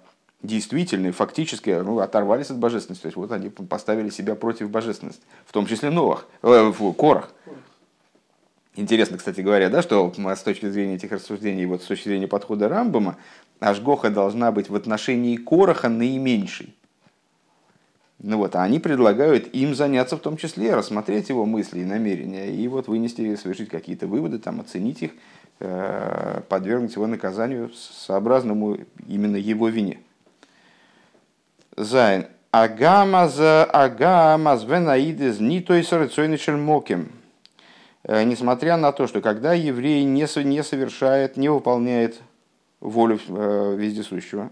действительно, 0.43 1.13
фактически 1.13 1.71
ну, 1.71 2.01
оторвались 2.01 2.51
от 2.51 2.59
божественности. 2.59 3.03
То 3.03 3.09
есть 3.09 3.17
вот 3.17 3.33
они 3.33 3.49
поставили 3.49 4.11
себя 4.11 4.35
против 4.35 4.71
божественности, 4.71 5.23
в 5.47 5.53
том 5.53 5.67
числе 5.67 5.91
Новых, 5.91 6.27
э, 6.43 6.73
в 6.77 6.93
Корах. 6.93 7.31
Интересно, 8.75 9.19
кстати 9.19 9.41
говоря, 9.41 9.71
да, 9.71 9.83
что 9.83 10.13
с 10.17 10.43
точки 10.43 10.69
зрения 10.69 10.95
этих 10.95 11.11
рассуждений, 11.11 11.65
вот 11.67 11.83
с 11.83 11.87
точки 11.87 12.09
зрения 12.09 12.29
подхода 12.29 12.69
Рамбама, 12.69 13.17
Ашгоха 13.59 14.09
должна 14.09 14.53
быть 14.53 14.69
в 14.69 14.75
отношении 14.77 15.37
Короха 15.37 15.89
наименьшей. 15.89 16.75
Ну 18.21 18.39
вот, 18.39 18.57
а 18.57 18.65
они 18.65 18.81
предлагают 18.81 19.55
им 19.55 19.77
заняться 19.77 20.17
в 20.17 20.21
том 20.21 20.37
числе, 20.37 20.75
рассмотреть 20.75 21.29
его 21.29 21.47
мысли 21.47 21.81
и 21.81 21.85
намерения, 21.85 22.51
и 22.51 22.67
вот 22.67 22.89
вынести, 22.89 23.37
совершить 23.37 23.69
какие-то 23.69 24.09
выводы, 24.09 24.41
там, 24.41 24.61
оценить 24.61 25.03
их, 25.03 25.13
э, 25.61 26.41
подвергнуть 26.49 26.95
его 26.97 27.07
наказанию 27.07 27.71
сообразному 27.73 28.79
именно 29.07 29.37
его 29.37 29.69
вине. 29.69 30.01
Зайн. 31.77 32.27
Агамаз, 32.51 33.39
агамаз, 33.39 34.65
венаидез, 34.65 35.39
ни 35.39 35.61
той 35.61 35.85
сарыцойный 35.85 36.39
шельмоким. 36.39 37.13
Э, 38.03 38.25
несмотря 38.25 38.77
на 38.77 38.91
то, 38.91 39.07
что 39.07 39.21
когда 39.21 39.53
еврей 39.53 40.03
не, 40.03 40.27
не 40.45 40.65
совершает, 40.65 41.37
не 41.37 41.51
выполняет 41.51 42.21
волю 42.81 43.21
э, 43.29 43.77
вездесущего, 43.77 44.51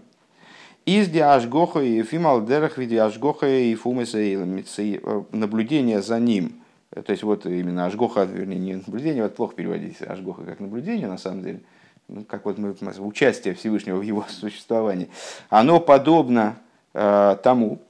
из 0.87 1.09
диашгоха 1.09 1.81
и 1.81 2.01
фималдерах 2.01 2.77
виде 2.77 3.01
ашгоха 3.01 3.45
и 3.45 3.75
фумеса 3.75 4.19
э, 4.19 5.23
наблюдение 5.33 6.01
за 6.01 6.17
ним, 6.17 6.63
то 6.91 7.11
есть 7.11 7.23
вот 7.23 7.45
именно 7.45 7.85
ашгоха, 7.85 8.23
вернее 8.23 8.57
не 8.57 8.75
наблюдение, 8.75 9.21
вот 9.21 9.35
плохо 9.35 9.53
переводить 9.53 10.01
ашгоха 10.01 10.43
как 10.43 10.61
наблюдение 10.61 11.07
на 11.07 11.17
самом 11.17 11.43
деле, 11.43 11.59
ну, 12.07 12.23
как 12.23 12.45
вот 12.45 12.57
мы, 12.57 12.73
участие 12.99 13.53
Всевышнего 13.53 13.97
в 13.97 14.01
его 14.01 14.25
существовании, 14.29 15.09
оно 15.49 15.81
подобно 15.81 16.57
э, 16.93 17.35
тому, 17.43 17.81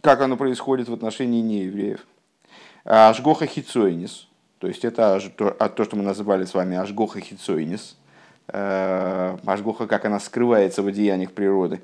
как 0.00 0.20
оно 0.20 0.36
происходит 0.36 0.88
в 0.88 0.92
отношении 0.92 1.42
неевреев. 1.42 2.04
Ашгоха 2.84 3.46
хицойнис, 3.46 4.26
то 4.58 4.66
есть 4.66 4.84
это 4.84 5.20
то, 5.36 5.56
а 5.60 5.68
то, 5.68 5.84
что 5.84 5.94
мы 5.94 6.02
называли 6.02 6.44
с 6.44 6.54
вами 6.54 6.76
Ашгоха 6.76 7.20
Хицойнис, 7.20 7.96
э, 8.48 9.36
Ашгоха, 9.46 9.86
как 9.86 10.04
она 10.04 10.18
скрывается 10.18 10.82
в 10.82 10.88
одеяниях 10.88 11.30
природы. 11.30 11.82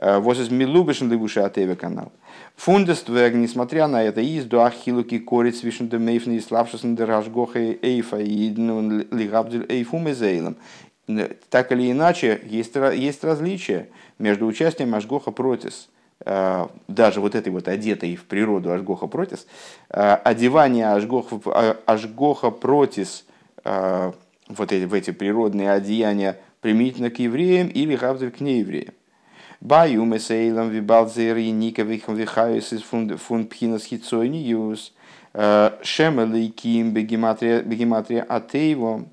Э, 0.00 0.18
вот 0.18 0.38
из 0.38 0.50
Милубишен 0.50 1.10
Левуши 1.10 1.40
Атеве 1.40 1.76
канал. 1.76 2.10
Фундествег, 2.56 3.34
несмотря 3.34 3.86
на 3.86 4.02
это, 4.02 4.22
из 4.22 4.46
до 4.46 4.64
Ахилуки 4.64 5.18
корец 5.18 5.62
вишен 5.62 5.88
де 5.88 5.98
мейфны 5.98 6.36
и 6.36 6.40
славшесен 6.40 6.96
де 6.96 7.04
Ашгоха 7.04 7.58
Эйфа 7.58 8.18
и 8.18 8.48
лигабдель 8.48 9.66
Эйфум 9.68 10.10
Эзейлем. 10.10 10.56
так 11.50 11.72
или 11.72 11.90
иначе, 11.90 12.40
есть, 12.44 12.76
есть 12.76 13.24
различия 13.24 13.88
между 14.18 14.46
участием 14.46 14.94
Ашгоха 14.94 15.32
Протис, 15.32 15.90
э, 16.24 16.66
даже 16.88 17.20
вот 17.20 17.34
этой 17.34 17.52
вот 17.52 17.68
одетой 17.68 18.16
в 18.16 18.24
природу 18.24 18.72
Ашгоха 18.72 19.06
Протис, 19.06 19.46
э, 19.90 20.14
одевание 20.24 20.92
Ашгоха, 20.92 21.76
Ашгоха 21.84 22.50
Протис 22.50 23.24
вот 23.62 24.72
эти, 24.72 24.84
в 24.84 24.94
эти 24.94 25.10
природные 25.10 25.70
одеяния 25.70 26.38
применительно 26.62 27.10
к 27.10 27.18
евреям 27.18 27.68
или 27.68 27.94
гавзель 27.94 28.30
к 28.30 28.40
неевреям. 28.40 28.94
Баю 29.60 30.04
месейлам 30.06 30.70
вибалзер 30.70 31.36
и 31.36 31.50
никовихам 31.50 32.14
вихаюс 32.14 32.72
из 32.72 32.82
фун 32.82 33.46
пхинас 33.46 33.84
хитсойниюс 33.84 34.94
шемелейким 35.34 36.92
бегематрия 36.92 38.22
атеево 38.22 39.06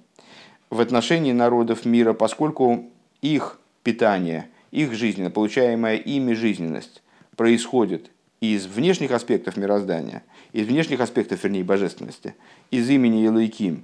в 0.70 0.80
отношении 0.80 1.34
народов 1.34 1.86
мира, 1.86 2.14
поскольку 2.14 2.86
их 3.22 3.60
питание, 3.84 4.48
их 4.72 4.94
жизненно, 4.94 5.30
получаемая 5.32 5.98
ими 5.98 6.34
жизненность 6.34 7.04
происходит 7.36 8.10
из 8.40 8.66
внешних 8.68 9.12
аспектов 9.12 9.58
мироздания, 9.58 10.24
из 10.54 10.66
внешних 10.68 11.02
аспектов, 11.02 11.44
вернее, 11.44 11.64
божественности, 11.64 12.36
из 12.72 12.90
имени 12.90 13.18
Елайким, 13.18 13.84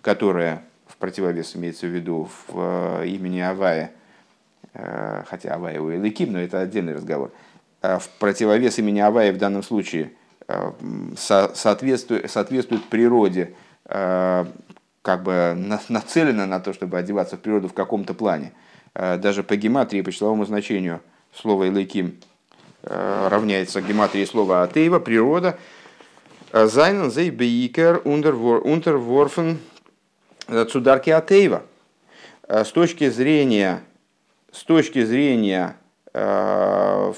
которое 0.00 0.62
в 0.86 0.96
противовес 0.96 1.56
имеется 1.56 1.86
в 1.86 1.90
виду 1.90 2.28
в 2.48 3.02
имени 3.04 3.40
Авая, 3.40 3.92
хотя 4.74 5.54
Авая 5.54 5.80
у 5.80 5.90
Эликим, 5.92 6.32
но 6.32 6.40
это 6.40 6.60
отдельный 6.60 6.94
разговор, 6.94 7.32
э, 7.82 7.98
в 7.98 8.08
противовес 8.18 8.78
имени 8.78 9.00
Авая 9.00 9.32
в 9.32 9.38
данном 9.38 9.62
случае 9.62 10.12
соответствует, 11.16 12.30
соответствует 12.30 12.84
природе, 12.84 13.54
как 13.84 15.22
бы 15.22 15.54
нацелено 15.88 16.44
на 16.44 16.60
то, 16.60 16.74
чтобы 16.74 16.98
одеваться 16.98 17.38
в 17.38 17.40
природу 17.40 17.68
в 17.68 17.72
каком-то 17.72 18.12
плане. 18.12 18.52
Даже 18.94 19.42
по 19.42 19.56
гематрии, 19.56 20.02
по 20.02 20.12
числовому 20.12 20.44
значению 20.44 21.00
слова 21.32 21.66
Эликим 21.66 22.20
равняется 22.82 23.80
гематрии 23.80 24.26
слова 24.26 24.64
Атеева, 24.64 24.98
природа, 24.98 25.58
Зайнен 26.52 27.10
зей 27.10 27.30
бейкер 27.30 28.02
унтерворфен 28.04 29.60
Цударки 30.70 31.08
Атеева. 31.08 31.62
С 32.46 32.70
точки 32.70 33.08
зрения, 33.08 33.80
с 34.54 34.62
точки 34.62 35.04
зрения 35.04 35.76
э, 36.12 37.12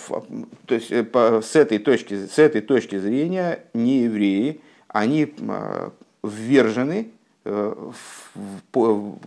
то 0.67 0.75
есть 0.75 0.91
э, 0.91 1.41
с 1.43 1.55
этой 1.55 1.79
точки, 1.79 2.27
с 2.27 2.39
этой 2.39 2.63
точки 2.63 2.99
зрения 2.99 3.65
не 3.75 4.05
евреи, 4.05 4.63
они 4.89 5.35
э, 5.37 5.91
ввержены, 6.23 7.11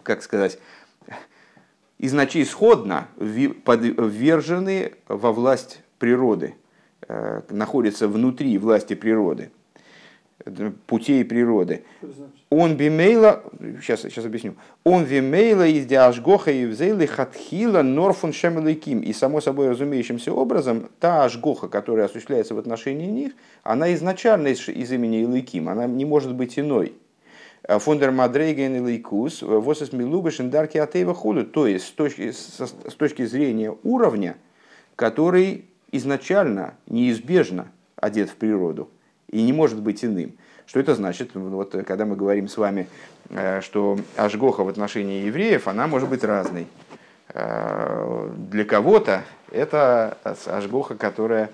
как 0.03 0.23
сказать, 0.23 0.59
изначально 1.99 2.43
исходно 2.43 3.07
ввержены 3.17 4.93
во 5.07 5.31
власть 5.31 5.79
природы, 5.99 6.55
находятся 7.49 8.09
внутри 8.09 8.57
власти 8.57 8.95
природы 8.95 9.51
путей 10.87 11.23
природы. 11.25 11.83
Он 12.49 12.75
бимейла, 12.75 13.43
сейчас, 13.81 14.01
сейчас 14.01 14.25
объясню, 14.25 14.55
он 14.83 15.03
вимейла 15.03 15.67
из 15.67 15.85
диашгоха 15.85 16.51
и 16.51 16.65
взейли 16.65 17.05
хатхила 17.05 17.81
норфун 17.81 18.33
шемеликим. 18.33 19.01
И 19.01 19.13
само 19.13 19.41
собой 19.41 19.69
разумеющимся 19.69 20.33
образом, 20.33 20.89
та 20.99 21.23
ашгоха, 21.25 21.67
которая 21.67 22.05
осуществляется 22.05 22.55
в 22.55 22.59
отношении 22.59 23.07
них, 23.07 23.33
она 23.63 23.93
изначально 23.93 24.47
из, 24.47 24.67
из 24.67 24.91
имени 24.91 25.21
Илыким, 25.21 25.69
она 25.69 25.85
не 25.85 26.05
может 26.05 26.33
быть 26.33 26.57
иной. 26.57 26.93
Фондер 27.67 28.11
Мадрейген 28.11 28.77
и 28.77 28.79
Лейкус, 28.79 29.43
Восес 29.43 29.93
Милубиш, 29.93 30.39
Индарки 30.39 30.77
Атеева 30.77 31.13
Худу. 31.13 31.45
То 31.45 31.67
есть, 31.67 31.87
с 31.87 31.91
точки, 31.91 32.31
с 32.31 32.95
точки 32.97 33.25
зрения 33.25 33.75
уровня, 33.83 34.37
который 34.95 35.65
изначально, 35.91 36.75
неизбежно 36.87 37.67
одет 37.95 38.29
в 38.29 38.35
природу 38.35 38.89
и 39.29 39.41
не 39.41 39.53
может 39.53 39.81
быть 39.81 40.03
иным. 40.03 40.33
Что 40.65 40.79
это 40.79 40.93
значит? 40.93 41.31
Вот, 41.33 41.71
когда 41.87 42.05
мы 42.05 42.15
говорим 42.15 42.47
с 42.47 42.57
вами, 42.57 42.87
э, 43.29 43.61
что 43.61 43.97
ажгоха 44.15 44.63
в 44.63 44.67
отношении 44.67 45.25
евреев, 45.25 45.67
она 45.67 45.87
может 45.87 46.09
быть 46.09 46.23
разной. 46.23 46.67
Э, 47.29 48.29
для 48.37 48.65
кого-то 48.65 49.23
это 49.51 50.17
ажгоха, 50.45 50.95
которая 50.95 51.49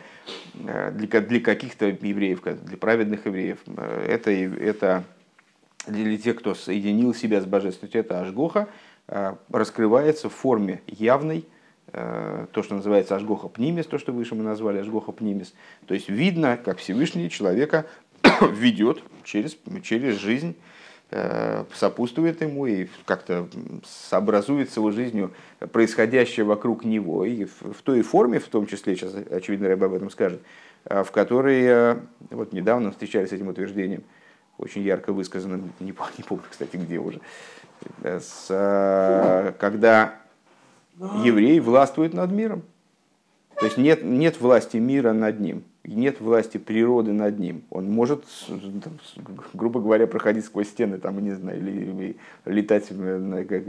э, 0.55 0.91
для, 0.91 1.21
для 1.21 1.39
каких-то 1.39 1.85
евреев, 1.85 2.41
для 2.43 2.77
праведных 2.77 3.25
евреев, 3.25 3.59
это, 4.05 4.31
это 4.31 5.03
для 5.87 6.17
тех, 6.17 6.37
кто 6.37 6.53
соединил 6.53 7.13
себя 7.13 7.39
с 7.39 7.45
божественностью, 7.45 8.01
это 8.01 8.19
ажгоха 8.19 8.67
раскрывается 9.49 10.29
в 10.29 10.33
форме 10.33 10.81
явной, 10.87 11.45
то, 11.95 12.61
что 12.61 12.75
называется 12.75 13.15
ажгоха 13.15 13.47
пнимис, 13.47 13.85
то, 13.85 13.97
что 13.97 14.11
выше 14.11 14.35
мы 14.35 14.43
назвали 14.43 14.79
ажгоха 14.79 15.13
пнимис. 15.13 15.53
То 15.87 15.93
есть 15.93 16.09
видно, 16.09 16.57
как 16.57 16.79
Всевышний 16.79 17.29
человека 17.29 17.85
ведет 18.51 19.01
через, 19.23 19.57
через 19.83 20.15
жизнь, 20.15 20.55
э, 21.11 21.63
сопутствует 21.73 22.41
ему 22.41 22.65
и 22.65 22.87
как-то 23.05 23.47
сообразует 23.85 24.71
с 24.71 24.77
его 24.77 24.91
жизнью 24.91 25.31
происходящее 25.71 26.45
вокруг 26.45 26.83
него. 26.83 27.25
И 27.25 27.45
в, 27.45 27.81
той 27.83 28.01
форме, 28.01 28.39
в 28.39 28.47
том 28.47 28.67
числе, 28.67 28.95
сейчас 28.95 29.13
очевидно 29.31 29.67
Рэб 29.67 29.83
об 29.83 29.93
этом 29.93 30.09
скажет, 30.09 30.41
э, 30.85 31.03
в 31.03 31.11
которой 31.11 31.63
э, 31.63 31.97
вот 32.31 32.53
недавно 32.53 32.91
встречались 32.91 33.29
с 33.29 33.33
этим 33.33 33.47
утверждением, 33.47 34.03
очень 34.57 34.81
ярко 34.83 35.11
высказанным, 35.11 35.71
не, 35.79 35.87
не 35.87 36.23
помню, 36.23 36.43
кстати, 36.49 36.77
где 36.77 36.97
уже, 36.97 37.19
с, 38.01 38.47
когда 39.59 40.15
еврей 40.99 41.59
властвует 41.59 42.13
над 42.13 42.31
миром. 42.31 42.63
То 43.59 43.65
есть 43.65 43.77
нет, 43.77 44.03
нет 44.03 44.39
власти 44.39 44.77
мира 44.77 45.13
над 45.13 45.39
ним 45.39 45.63
нет 45.87 46.19
власти 46.19 46.57
природы 46.57 47.11
над 47.13 47.39
ним. 47.39 47.63
Он 47.69 47.89
может, 47.89 48.23
там, 48.47 48.99
грубо 49.53 49.79
говоря, 49.79 50.07
проходить 50.07 50.45
сквозь 50.45 50.69
стены, 50.69 50.97
там, 50.97 51.23
не 51.23 51.31
знаю, 51.31 51.59
или, 51.59 52.17
летать 52.45 52.87
как, 52.87 53.65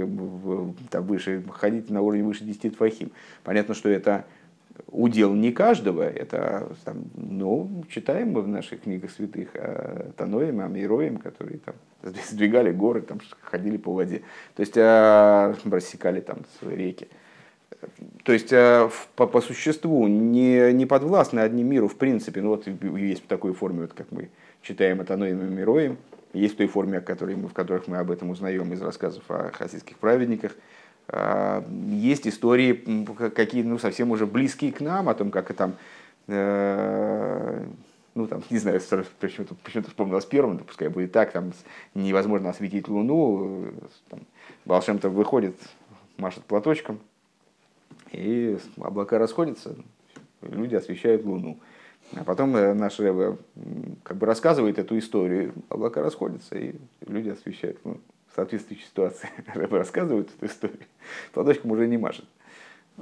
там, 0.91 1.05
выше, 1.05 1.43
ходить 1.51 1.91
на 1.91 2.03
уровень 2.03 2.25
выше 2.25 2.45
10 2.45 2.77
твахим. 2.77 3.11
Понятно, 3.45 3.75
что 3.75 3.89
это 3.89 4.25
удел 4.89 5.35
не 5.35 5.53
каждого, 5.53 6.03
это, 6.03 6.73
там, 6.85 7.05
ну, 7.15 7.85
читаем 7.89 8.33
мы 8.33 8.43
в 8.43 8.49
наших 8.49 8.83
книгах 8.83 9.11
святых 9.11 9.49
о 9.55 10.13
Таноем, 10.17 10.61
о 10.61 10.69
Мироем, 10.69 11.19
которые 11.19 11.59
там 11.59 11.75
сдвигали 12.29 12.73
горы, 12.73 13.03
там, 13.03 13.21
ходили 13.43 13.77
по 13.77 13.93
воде, 13.93 14.23
то 14.55 14.61
есть 14.61 14.75
а, 14.77 15.55
рассекали 15.65 16.21
там 16.21 16.39
реки. 16.63 17.09
То 18.25 18.33
есть 18.33 18.53
э, 18.53 18.89
по, 19.17 19.27
по 19.27 19.41
существу 19.41 20.07
не, 20.09 20.73
не 20.73 20.87
подвластны 20.87 21.41
одним 21.41 21.69
миру 21.69 21.89
в 21.89 21.97
принципе. 21.97 22.41
Ну 22.41 22.51
вот 22.51 22.67
есть 22.67 23.25
в 23.25 23.27
такой 23.27 23.53
форме, 23.53 23.83
вот 23.83 23.93
как 23.93 24.11
мы 24.11 24.31
читаем 24.63 25.01
это 25.01 25.15
Аноим 25.15 25.41
и 25.43 25.51
Мироем, 25.51 25.99
есть 26.33 26.55
в 26.55 26.57
той 26.57 26.67
форме, 26.67 27.01
в, 27.01 27.05
которой 27.05 27.37
мы, 27.37 27.49
в 27.49 27.53
которых 27.53 27.87
мы 27.87 27.99
об 27.99 28.11
этом 28.11 28.31
узнаем 28.31 28.73
из 28.73 28.83
рассказов 28.83 29.23
о 29.29 29.51
хасидских 29.53 29.99
праведниках. 29.99 30.57
А, 31.09 31.65
есть 31.89 32.27
истории, 32.27 33.07
какие 33.31 33.63
ну, 33.63 33.79
совсем 33.79 34.11
уже 34.11 34.27
близкие 34.27 34.73
к 34.73 34.81
нам, 34.81 35.09
о 35.09 35.15
том, 35.15 35.31
как 35.31 35.53
там, 35.55 35.75
э, 36.27 37.65
ну 38.15 38.27
там, 38.27 38.43
не 38.51 38.59
знаю, 38.59 38.81
почему-то, 39.21 39.55
почему-то 39.63 39.91
вспомнил 39.91 40.21
с 40.21 40.25
первым, 40.25 40.59
пускай 40.59 40.89
будет 40.89 41.13
так, 41.13 41.33
там 41.33 41.53
невозможно 41.95 42.51
осветить 42.51 42.89
Луну, 42.89 43.73
там, 44.09 44.21
Балшем-то 44.65 45.09
выходит, 45.09 45.57
машет 46.17 46.45
платочком, 46.45 46.99
и 48.11 48.59
облака 48.81 49.19
расходятся, 49.19 49.77
люди 50.43 50.75
освещают 50.75 51.25
Луну. 51.25 51.59
А 52.15 52.25
потом 52.25 52.57
э, 52.57 52.73
наш 52.75 52.99
Рэбе 52.99 53.37
как 54.03 54.17
бы 54.17 54.27
рассказывает 54.27 54.79
эту 54.79 54.99
историю, 54.99 55.55
облака 55.69 56.03
расходятся, 56.03 56.57
и 56.57 56.75
люди 57.07 57.31
освещают 57.31 57.79
Луну. 57.85 58.01
Соответствующей 58.37 58.85
ситуации 58.85 59.31
Рэбе 59.55 59.79
рассказывает 59.79 60.29
эту 60.37 60.47
историю, 60.47 60.79
платочком 61.33 61.71
уже 61.71 61.89
не 61.89 61.97
машет. 61.97 62.27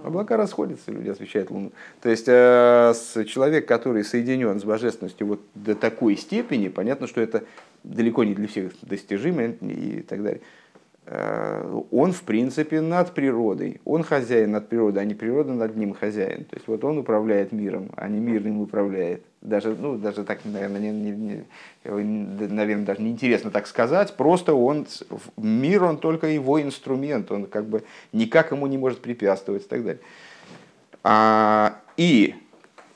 Облака 0.03 0.37
расходятся, 0.37 0.90
люди 0.90 1.09
освещают 1.09 1.51
Луну. 1.51 1.73
То 2.01 2.09
есть 2.09 2.27
э, 2.27 2.94
человек, 3.27 3.66
который 3.66 4.05
соединен 4.05 4.59
с 4.59 4.64
божественностью 4.64 5.27
вот 5.27 5.40
до 5.55 5.75
такой 5.75 6.16
степени, 6.16 6.68
понятно, 6.68 7.07
что 7.07 7.20
это 7.20 7.44
далеко 7.85 8.25
не 8.25 8.35
для 8.35 8.49
всех 8.49 8.73
достижимо 8.83 9.42
и 9.42 10.03
так 10.03 10.23
далее. 10.23 10.40
Э, 11.07 11.81
он 11.90 12.12
в 12.12 12.23
принципе 12.23 12.81
над 12.81 13.12
природой. 13.12 13.81
Он 13.85 14.03
хозяин 14.03 14.53
над 14.53 14.68
природой, 14.68 15.03
а 15.03 15.05
не 15.05 15.14
природа 15.14 15.53
над 15.53 15.77
ним 15.77 15.94
хозяин. 15.94 16.44
То 16.44 16.57
есть 16.57 16.66
вот 16.66 16.83
он 16.85 16.99
управляет 16.99 17.53
миром, 17.53 17.90
а 17.97 18.09
не 18.09 18.20
мир 18.20 18.47
им 18.47 18.61
управляет. 18.61 19.25
Даже, 19.44 19.76
ну, 19.78 19.98
даже 19.98 20.24
так, 20.24 20.40
наверное, 20.46 20.80
не, 20.80 21.11
не, 21.11 21.44
наверное, 21.85 22.87
даже 22.87 23.02
неинтересно 23.02 23.50
так 23.50 23.66
сказать. 23.66 24.16
Просто 24.16 24.54
он, 24.54 24.87
мир, 25.37 25.85
он 25.85 25.98
только 25.98 26.28
его 26.28 26.61
инструмент. 26.62 27.30
Он 27.30 27.44
как 27.44 27.66
бы 27.66 27.85
никак 28.12 28.52
ему 28.52 28.66
не 28.66 28.78
может 28.78 29.02
препятствовать 29.02 29.66
и 29.66 29.68
так 29.68 29.85
далее. 29.85 30.02
А, 31.02 31.78
и 31.98 32.35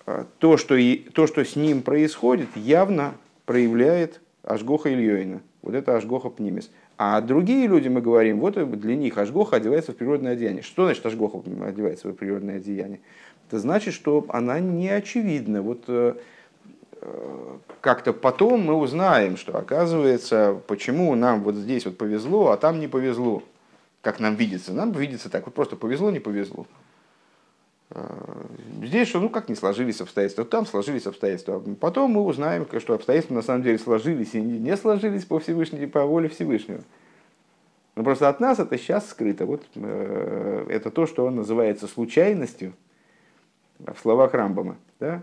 э, 0.06 0.24
то 0.38 0.56
что, 0.56 0.74
и 0.74 0.96
то, 0.96 1.26
что 1.26 1.44
с 1.44 1.54
ним 1.54 1.82
происходит, 1.82 2.48
явно 2.56 3.12
проявляет 3.44 4.22
Ашгоха 4.42 4.90
Ильёйна. 4.90 5.42
Вот 5.60 5.74
это 5.74 5.96
Ашгоха 5.96 6.30
Пнимис. 6.30 6.70
А 6.96 7.20
другие 7.20 7.66
люди, 7.66 7.88
мы 7.88 8.00
говорим, 8.00 8.40
вот 8.40 8.54
для 8.54 8.96
них 8.96 9.18
Ашгоха 9.18 9.56
одевается 9.56 9.92
в 9.92 9.96
природное 9.96 10.32
одеяние. 10.32 10.62
Что 10.62 10.84
значит 10.84 11.04
Ашгоха 11.04 11.42
одевается 11.66 12.08
в 12.08 12.12
природное 12.14 12.56
одеяние? 12.56 13.00
Это 13.48 13.58
значит, 13.58 13.92
что 13.92 14.24
она 14.30 14.60
не 14.60 14.88
очевидна. 14.88 15.62
Вот 15.62 15.84
э, 15.88 16.14
как-то 17.80 18.12
потом 18.12 18.62
мы 18.62 18.74
узнаем, 18.74 19.36
что 19.36 19.56
оказывается, 19.56 20.60
почему 20.66 21.14
нам 21.14 21.42
вот 21.42 21.54
здесь 21.54 21.84
вот 21.86 21.96
повезло, 21.96 22.50
а 22.50 22.56
там 22.56 22.80
не 22.80 22.88
повезло. 22.88 23.42
Как 24.02 24.20
нам 24.20 24.36
видится. 24.36 24.72
Нам 24.72 24.92
видится 24.92 25.28
так, 25.28 25.46
вот 25.46 25.54
просто 25.54 25.76
повезло, 25.76 26.10
не 26.10 26.20
повезло. 26.20 26.66
Э, 27.90 28.46
здесь 28.82 29.08
что, 29.08 29.20
ну 29.20 29.28
как 29.28 29.48
не 29.48 29.54
сложились 29.54 30.00
обстоятельства, 30.00 30.44
там 30.44 30.66
сложились 30.66 31.06
обстоятельства. 31.06 31.62
Потом 31.80 32.12
мы 32.12 32.22
узнаем, 32.22 32.66
что 32.78 32.94
обстоятельства 32.94 33.34
на 33.34 33.42
самом 33.42 33.62
деле 33.62 33.78
сложились 33.78 34.34
и 34.34 34.40
не 34.40 34.76
сложились 34.76 35.24
по 35.24 35.38
Всевышнему, 35.38 35.88
по 35.88 36.04
воле 36.04 36.28
Всевышнего. 36.28 36.82
Но 37.96 38.04
просто 38.04 38.28
от 38.28 38.38
нас 38.38 38.58
это 38.60 38.78
сейчас 38.78 39.08
скрыто. 39.08 39.46
Вот 39.46 39.64
э, 39.74 40.66
это 40.68 40.90
то, 40.90 41.06
что 41.06 41.28
называется 41.30 41.88
случайностью 41.88 42.74
в 43.78 43.96
словах 44.00 44.34
Рамбама. 44.34 44.76
Да? 45.00 45.22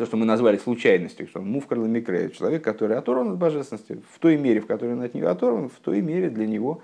То, 0.00 0.06
что 0.06 0.16
мы 0.16 0.24
назвали 0.24 0.56
случайностью, 0.56 1.28
что 1.28 1.40
он 1.40 1.50
мувкар 1.50 1.78
ламикре, 1.78 2.30
человек, 2.30 2.64
который 2.64 2.96
оторван 2.96 3.32
от 3.32 3.36
божественности, 3.36 4.00
в 4.14 4.18
той 4.18 4.38
мере, 4.38 4.62
в 4.62 4.66
которой 4.66 4.94
он 4.94 5.02
от 5.02 5.12
нее 5.12 5.28
оторван, 5.28 5.68
в 5.68 5.74
той 5.74 6.00
мере 6.00 6.30
для 6.30 6.46
него 6.46 6.80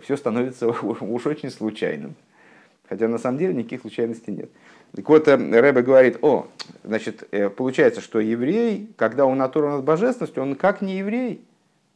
все 0.00 0.16
становится 0.16 0.68
уж 0.82 1.26
очень 1.26 1.50
случайным. 1.50 2.14
Хотя 2.88 3.08
на 3.08 3.18
самом 3.18 3.38
деле 3.38 3.52
никаких 3.52 3.80
случайностей 3.80 4.30
нет. 4.30 4.48
Так 4.94 5.08
вот, 5.08 5.26
э, 5.26 5.34
Рэбе 5.34 5.82
говорит, 5.82 6.18
о, 6.22 6.46
значит, 6.84 7.26
э, 7.32 7.48
получается, 7.50 8.00
что 8.00 8.20
еврей, 8.20 8.88
когда 8.94 9.26
он 9.26 9.42
оторван 9.42 9.80
от 9.80 9.84
божественности, 9.84 10.38
он 10.38 10.54
как 10.54 10.82
не 10.82 10.98
еврей, 10.98 11.40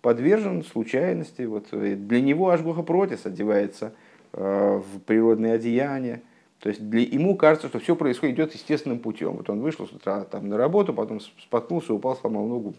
подвержен 0.03 0.65
случайности. 0.65 1.43
Вот 1.43 1.69
э, 1.71 1.95
для 1.95 2.21
него 2.21 2.51
Ашгуха 2.51 2.83
Протис 2.83 3.25
одевается 3.25 3.93
в 4.33 4.83
природные 5.07 5.53
одеяния. 5.53 6.23
То 6.61 6.71
есть 6.71 6.89
для, 6.89 7.03
ему 7.03 7.37
кажется, 7.37 7.69
что 7.69 7.79
все 7.79 7.95
происходит, 7.95 8.37
идет 8.37 8.55
естественным 8.55 8.99
путем. 8.99 9.33
Вот 9.33 9.51
он 9.51 9.61
вышел 9.61 9.87
с 9.87 9.93
утра 9.93 10.25
там, 10.25 10.49
на 10.49 10.57
работу, 10.57 10.95
потом 10.95 11.21
споткнулся, 11.21 11.93
упал, 11.93 12.17
сломал 12.17 12.47
ногу, 12.47 12.75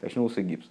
очнулся 0.00 0.42
гипс. 0.42 0.66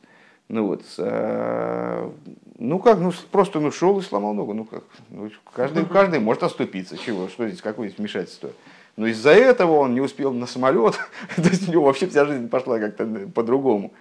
Ну 0.50 0.68
вот, 0.68 0.84
а, 0.98 2.12
ну 2.60 2.80
как, 2.80 3.00
ну 3.00 3.14
просто 3.32 3.60
ну 3.60 3.72
шел 3.72 3.98
и 4.00 4.02
сломал 4.02 4.34
ногу, 4.34 4.54
ну 4.54 4.66
как, 4.66 4.84
ну, 5.10 5.32
каждый, 5.54 5.86
каждый 5.86 6.20
может 6.20 6.44
оступиться, 6.44 6.98
чего, 6.98 7.30
что 7.30 7.48
здесь, 7.48 7.62
какое 7.62 7.88
здесь 7.88 7.98
вмешательство. 7.98 8.50
Но 8.98 9.08
из-за 9.08 9.32
этого 9.32 9.78
он 9.78 9.94
не 9.94 10.02
успел 10.02 10.34
на 10.34 10.46
самолет, 10.46 10.96
то 11.36 11.50
есть 11.50 11.68
у 11.68 11.72
него 11.72 11.86
вообще 11.86 12.08
вся 12.08 12.26
жизнь 12.26 12.50
пошла 12.50 12.78
как-то 12.80 13.06
по-другому. 13.34 13.94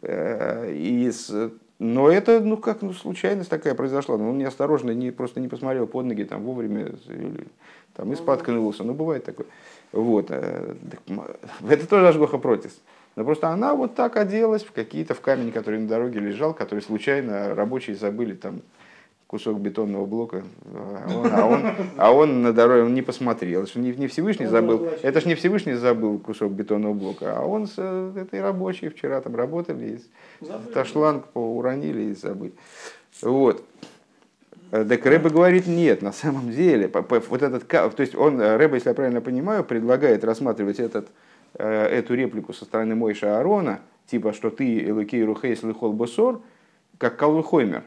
Э, 0.00 0.72
и 0.72 1.12
но 1.78 2.10
это, 2.10 2.40
ну 2.40 2.56
как, 2.56 2.82
ну 2.82 2.92
случайность 2.92 3.50
такая 3.50 3.74
произошла. 3.74 4.18
Но 4.18 4.30
он 4.30 4.38
неосторожно, 4.38 4.90
не, 4.90 5.12
просто 5.12 5.40
не 5.40 5.48
посмотрел 5.48 5.86
под 5.86 6.06
ноги 6.06 6.24
там 6.24 6.42
вовремя, 6.42 6.92
или, 7.06 7.46
там 7.94 8.12
и 8.12 8.16
споткнулся. 8.16 8.82
Ну 8.82 8.94
бывает 8.94 9.24
такое. 9.24 9.46
Вот. 9.92 10.26
Э, 10.30 10.74
это 11.68 11.88
тоже 11.88 12.08
Ашгоха 12.08 12.38
Протис. 12.38 12.80
Но 13.14 13.24
просто 13.24 13.48
она 13.48 13.74
вот 13.74 13.94
так 13.94 14.16
оделась 14.16 14.64
в 14.64 14.72
какие-то 14.72 15.14
в 15.14 15.20
камень, 15.20 15.52
который 15.52 15.80
на 15.80 15.88
дороге 15.88 16.20
лежал, 16.20 16.52
который 16.52 16.80
случайно 16.80 17.54
рабочие 17.54 17.96
забыли 17.96 18.34
там 18.34 18.60
кусок 19.28 19.60
бетонного 19.60 20.06
блока, 20.06 20.42
а 20.74 21.06
он, 21.16 21.32
а 21.32 21.46
он, 21.46 21.62
а 21.96 22.12
он 22.12 22.42
на 22.42 22.52
дороге 22.52 22.82
он 22.82 22.94
не 22.94 23.02
посмотрел. 23.02 23.62
Это 23.62 23.78
не, 23.78 23.92
не 23.92 24.08
Всевышний 24.08 24.46
забыл, 24.46 24.88
это 25.02 25.20
ж 25.20 25.26
не 25.26 25.36
Всевышний 25.36 25.74
забыл 25.74 26.18
кусок 26.18 26.50
бетонного 26.50 26.94
блока, 26.94 27.38
а 27.38 27.44
он 27.44 27.68
с 27.68 27.74
э, 27.76 28.12
этой 28.16 28.40
рабочей 28.40 28.88
вчера 28.88 29.20
там 29.20 29.36
работали, 29.36 30.00
ташланг 30.74 31.26
уронили 31.34 32.10
и 32.10 32.14
забыли. 32.14 32.54
Вот. 33.22 33.64
Так 34.70 35.06
Рэбе 35.06 35.30
говорит, 35.30 35.66
нет, 35.66 36.02
на 36.02 36.12
самом 36.12 36.50
деле, 36.50 36.90
вот 36.92 37.42
этот, 37.42 37.66
то 37.68 37.92
есть 37.98 38.14
он, 38.16 38.40
Рэбе, 38.40 38.74
если 38.74 38.90
я 38.90 38.94
правильно 38.94 39.22
понимаю, 39.22 39.64
предлагает 39.64 40.24
рассматривать 40.24 40.78
этот 40.78 41.08
Э, 41.54 41.86
эту 41.86 42.14
реплику 42.14 42.52
со 42.52 42.64
стороны 42.64 42.94
Мойша 42.94 43.36
Аарона, 43.38 43.80
типа, 44.06 44.32
что 44.32 44.50
ты 44.50 44.78
Элокей 44.86 45.24
Рухейс 45.24 45.62
Лихол 45.62 45.92
Басор, 45.92 46.40
как 46.98 47.16
Калвухоймер. 47.16 47.84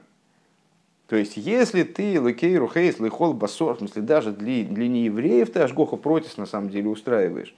То 1.12 1.17
есть, 1.17 1.36
если 1.36 1.84
ты 1.84 2.15
Элокей 2.15 2.56
Рухейс 2.58 2.97
Лихол 3.00 3.34
Басор, 3.34 3.76
в 3.76 3.80
смысле, 3.80 4.02
даже 4.02 4.32
для, 4.32 4.63
для 4.63 4.88
неевреев 4.88 5.52
ты 5.52 5.60
Ашгоха 5.60 5.97
Протис 5.97 6.38
на 6.38 6.45
самом 6.45 6.69
деле 6.69 6.88
устраиваешь, 6.88 7.54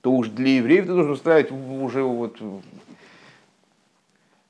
то 0.00 0.10
уж 0.10 0.26
для 0.26 0.56
евреев 0.56 0.86
ты 0.86 0.94
должен 0.94 1.12
устраивать 1.12 1.52
уже 1.52 2.02
вот... 2.02 2.40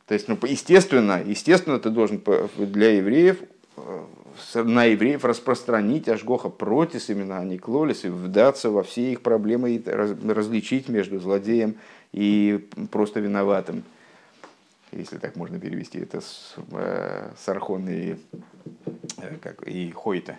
То 0.06 0.14
есть, 0.14 0.26
ну, 0.26 0.38
естественно, 0.44 1.22
естественно, 1.22 1.78
ты 1.78 1.90
должен 1.90 2.22
для 2.56 2.96
евреев 2.96 3.42
э, 3.76 4.62
на 4.62 4.84
евреев 4.84 5.26
распространить 5.26 6.08
Ашгоха 6.08 6.48
протис 6.48 7.10
именно, 7.10 7.40
а 7.40 7.44
не 7.44 7.58
клолис, 7.58 8.06
и 8.06 8.08
вдаться 8.08 8.70
во 8.70 8.82
все 8.82 9.12
их 9.12 9.20
проблемы 9.20 9.72
и 9.72 9.82
различить 9.86 10.88
между 10.88 11.20
злодеем 11.20 11.74
и 12.12 12.66
просто 12.90 13.20
виноватым. 13.20 13.84
Если 14.92 15.18
так 15.18 15.36
можно 15.36 15.58
перевести 15.58 15.98
это 16.00 16.20
с, 16.20 16.56
э, 16.72 17.30
с 17.38 17.48
Архон 17.48 17.88
и, 17.88 18.16
э, 19.18 19.36
как, 19.40 19.62
и 19.62 19.90
Хойта. 19.92 20.36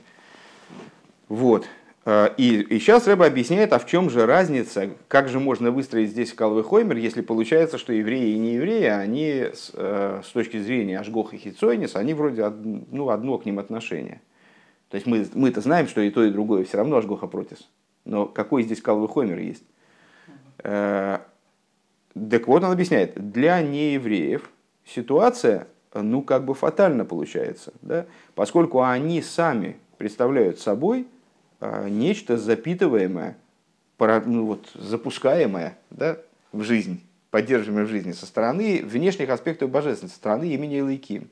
Вот. 1.29 1.65
Э, 2.03 2.29
и, 2.37 2.61
и 2.61 2.79
сейчас 2.79 3.07
Рэба 3.07 3.27
объясняет, 3.27 3.71
а 3.73 3.79
в 3.79 3.85
чем 3.85 4.09
же 4.09 4.25
разница, 4.25 4.89
как 5.07 5.29
же 5.29 5.39
можно 5.39 5.71
выстроить 5.71 6.09
здесь 6.09 6.33
Калвы 6.33 6.63
Хоймер, 6.63 6.97
если 6.97 7.21
получается, 7.21 7.77
что 7.77 7.93
евреи 7.93 8.33
и 8.33 8.39
не 8.39 8.55
евреи, 8.55 8.85
они 8.85 9.49
с, 9.53 9.71
э, 9.73 10.21
с 10.23 10.29
точки 10.29 10.59
зрения 10.59 10.99
Ашгоха 10.99 11.35
и 11.35 11.39
Хицойнис, 11.39 11.95
они 11.95 12.13
вроде 12.13 12.43
од, 12.43 12.55
ну, 12.65 13.09
одно 13.09 13.37
к 13.37 13.45
ним 13.45 13.59
отношение. 13.59 14.21
То 14.89 14.95
есть 14.95 15.07
мы, 15.07 15.25
мы-то 15.33 15.61
знаем, 15.61 15.87
что 15.87 16.01
и 16.01 16.09
то, 16.09 16.23
и 16.23 16.31
другое 16.31 16.65
все 16.65 16.77
равно 16.77 16.97
Ашгоха 16.97 17.27
Протис. 17.27 17.69
Но 18.03 18.25
какой 18.25 18.63
здесь 18.63 18.81
Калвы 18.81 19.07
Хоймер 19.07 19.39
есть? 19.39 19.63
Так 22.13 22.47
вот 22.47 22.63
он 22.63 22.71
объясняет, 22.71 23.31
для 23.31 23.61
неевреев 23.61 24.49
ситуация, 24.85 25.67
ну, 25.93 26.21
как 26.21 26.45
бы 26.45 26.53
фатально 26.53 27.05
получается, 27.05 27.73
да? 27.81 28.05
поскольку 28.35 28.81
они 28.83 29.21
сами 29.21 29.77
представляют 29.97 30.59
собой 30.59 31.07
а, 31.59 31.87
нечто 31.87 32.37
запитываемое, 32.37 33.37
ну, 33.99 34.45
вот, 34.45 34.69
запускаемое 34.73 35.77
да, 35.89 36.17
в 36.51 36.63
жизнь, 36.63 37.01
поддерживаемое 37.29 37.85
в 37.85 37.89
жизни 37.89 38.11
со 38.11 38.25
стороны 38.25 38.81
внешних 38.83 39.29
аспектов 39.29 39.69
божественности, 39.69 40.15
со 40.15 40.19
стороны 40.19 40.49
имени 40.49 40.79
Илайким. 40.79 41.29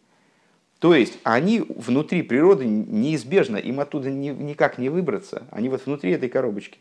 То 0.79 0.95
есть 0.95 1.19
они 1.23 1.65
внутри 1.67 2.21
природы 2.21 2.65
неизбежно, 2.65 3.57
им 3.57 3.81
оттуда 3.81 4.09
ни, 4.09 4.29
никак 4.29 4.77
не 4.77 4.87
выбраться, 4.87 5.43
они 5.51 5.67
вот 5.67 5.85
внутри 5.85 6.11
этой 6.11 6.29
коробочки. 6.29 6.79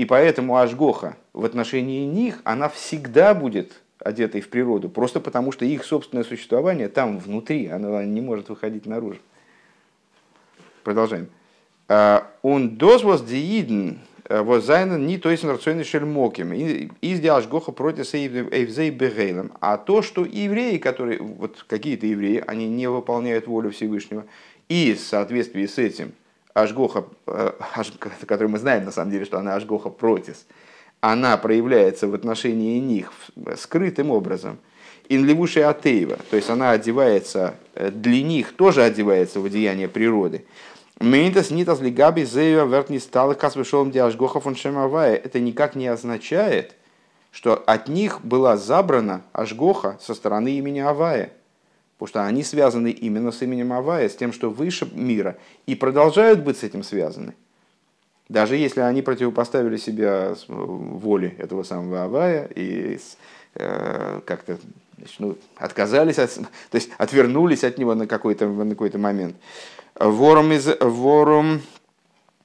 И 0.00 0.06
поэтому 0.06 0.56
Ашгоха 0.56 1.18
в 1.34 1.44
отношении 1.44 2.06
них, 2.06 2.40
она 2.44 2.70
всегда 2.70 3.34
будет 3.34 3.82
одетой 3.98 4.40
в 4.40 4.48
природу, 4.48 4.88
просто 4.88 5.20
потому 5.20 5.52
что 5.52 5.66
их 5.66 5.84
собственное 5.84 6.24
существование 6.24 6.88
там 6.88 7.18
внутри, 7.18 7.66
оно 7.66 8.02
не 8.02 8.22
может 8.22 8.48
выходить 8.48 8.86
наружу. 8.86 9.18
Продолжаем. 10.84 11.28
Он 11.86 12.78
доз 12.78 13.04
was 13.04 13.26
дииден 13.26 13.98
was 14.24 14.62
зайнен 14.62 15.06
не 15.06 15.18
то 15.18 15.28
есть 15.28 15.44
рационный 15.44 15.84
шельмоким. 15.84 16.54
И 16.54 17.14
сделал 17.14 17.42
Гоха 17.42 17.70
против 17.70 18.14
эйвзей. 18.14 18.98
А 19.60 19.76
то, 19.76 20.00
что 20.00 20.24
евреи, 20.24 20.78
которые, 20.78 21.18
вот 21.20 21.62
какие-то 21.68 22.06
евреи, 22.06 22.42
они 22.46 22.70
не 22.70 22.86
выполняют 22.86 23.46
волю 23.46 23.70
Всевышнего, 23.70 24.24
и 24.70 24.94
в 24.94 25.00
соответствии 25.00 25.66
с 25.66 25.76
этим 25.76 26.12
Ашгоха, 26.54 27.04
э, 27.26 27.52
который 28.26 28.48
мы 28.48 28.58
знаем 28.58 28.84
на 28.84 28.92
самом 28.92 29.10
деле, 29.10 29.24
что 29.24 29.38
она 29.38 29.54
Ашгоха 29.54 29.90
протис, 29.90 30.46
она 31.00 31.36
проявляется 31.36 32.08
в 32.08 32.14
отношении 32.14 32.78
них 32.78 33.12
скрытым 33.56 34.10
образом. 34.10 34.58
Инлевуши 35.08 35.60
Атеева, 35.60 36.18
то 36.30 36.36
есть 36.36 36.50
она 36.50 36.70
одевается, 36.70 37.54
э, 37.74 37.90
для 37.90 38.22
них 38.22 38.54
тоже 38.54 38.82
одевается 38.82 39.40
в 39.40 39.46
одеяние 39.46 39.88
природы. 39.88 40.44
Мейнтас 41.00 41.50
нитас 41.50 41.80
лигаби 41.80 42.24
зею 42.24 42.68
вертни 42.68 42.98
стала 42.98 43.32
касвешолом 43.34 43.90
диашгоха 43.90 44.38
фон 44.38 44.54
шемавая. 44.54 45.16
Это 45.16 45.40
никак 45.40 45.74
не 45.74 45.88
означает, 45.88 46.76
что 47.32 47.56
от 47.56 47.88
них 47.88 48.20
была 48.22 48.56
забрана 48.56 49.22
Ашгоха 49.32 49.98
со 50.00 50.14
стороны 50.14 50.58
имени 50.58 50.80
Авая. 50.80 51.32
Потому 52.00 52.08
что 52.08 52.24
они 52.24 52.42
связаны 52.42 52.90
именно 52.92 53.30
с 53.30 53.42
именем 53.42 53.74
Авая, 53.74 54.08
с 54.08 54.16
тем, 54.16 54.32
что 54.32 54.48
выше 54.48 54.88
мира, 54.94 55.36
и 55.66 55.74
продолжают 55.74 56.40
быть 56.40 56.56
с 56.56 56.62
этим 56.62 56.82
связаны. 56.82 57.34
Даже 58.30 58.56
если 58.56 58.80
они 58.80 59.02
противопоставили 59.02 59.76
себя 59.76 60.34
воле 60.48 61.34
этого 61.36 61.62
самого 61.62 62.04
Авая 62.04 62.48
и 62.54 62.98
э, 63.54 64.20
как-то 64.24 64.56
ну, 65.18 65.36
отказались, 65.58 66.18
от, 66.18 66.34
то 66.36 66.76
есть 66.76 66.88
отвернулись 66.96 67.64
от 67.64 67.76
него 67.76 67.94
на 67.94 68.06
какой-то, 68.06 68.48
на 68.48 68.70
какой-то 68.70 68.96
момент. 68.96 69.36
Ворум 69.94 70.52
из 70.52 70.68
ворум 70.80 71.60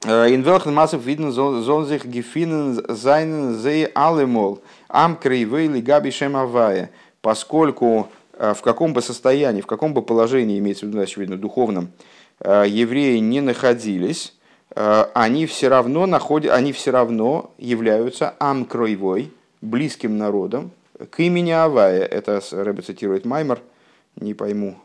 in 0.03 0.43
Masse 0.73 0.97
видно 1.05 1.31
sollen 1.31 1.85
sich 1.85 2.03
gefinnen 2.11 2.81
seinen 2.89 3.57
sie 3.57 3.87
allemol 3.95 4.59
am 4.89 5.17
кривей 5.17 5.69
габи 5.81 6.11
шемавая, 6.11 6.91
поскольку 7.21 8.09
в 8.37 8.61
каком 8.61 8.93
бы 8.93 9.01
состоянии, 9.01 9.61
в 9.61 9.67
каком 9.67 9.93
бы 9.93 10.01
положении, 10.01 10.59
имеется 10.59 10.85
в 10.85 10.89
виду, 10.89 10.99
очевидно, 10.99 11.37
духовном, 11.37 11.89
евреи 12.39 13.17
не 13.19 13.41
находились, 13.41 14.33
они 14.73 15.45
все 15.45 15.69
равно, 15.69 16.05
находят, 16.05 16.51
они 16.51 16.73
все 16.73 16.91
равно 16.91 17.53
являются 17.57 18.35
амкроевой, 18.39 19.31
близким 19.61 20.17
народом, 20.17 20.71
к 21.09 21.19
имени 21.19 21.51
Авая. 21.51 22.03
Это 22.03 22.41
Рэбе 22.51 22.81
цитирует 22.81 23.25
Маймер, 23.25 23.61
не 24.15 24.33
пойму 24.33 24.77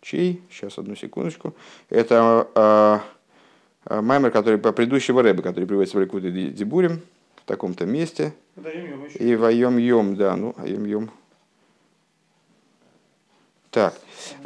чей, 0.00 0.42
сейчас 0.50 0.78
одну 0.78 0.94
секундочку. 0.94 1.54
Это 1.90 3.02
э, 3.86 4.00
Маймер, 4.00 4.30
который 4.30 4.58
по 4.58 4.72
предыдущего 4.72 5.22
Рэбе, 5.22 5.42
который 5.42 5.66
приводится 5.66 5.98
в 5.98 6.00
Ликуде 6.00 6.30
Дибурим, 6.30 7.00
в 7.36 7.44
таком-то 7.44 7.86
месте. 7.86 8.32
И 9.18 9.34
в 9.34 9.44
Айом 9.44 9.78
Йом, 9.78 10.16
да, 10.16 10.36
ну, 10.36 10.54
Айом 10.58 10.84
Йом. 10.84 11.10
Так. 13.70 13.94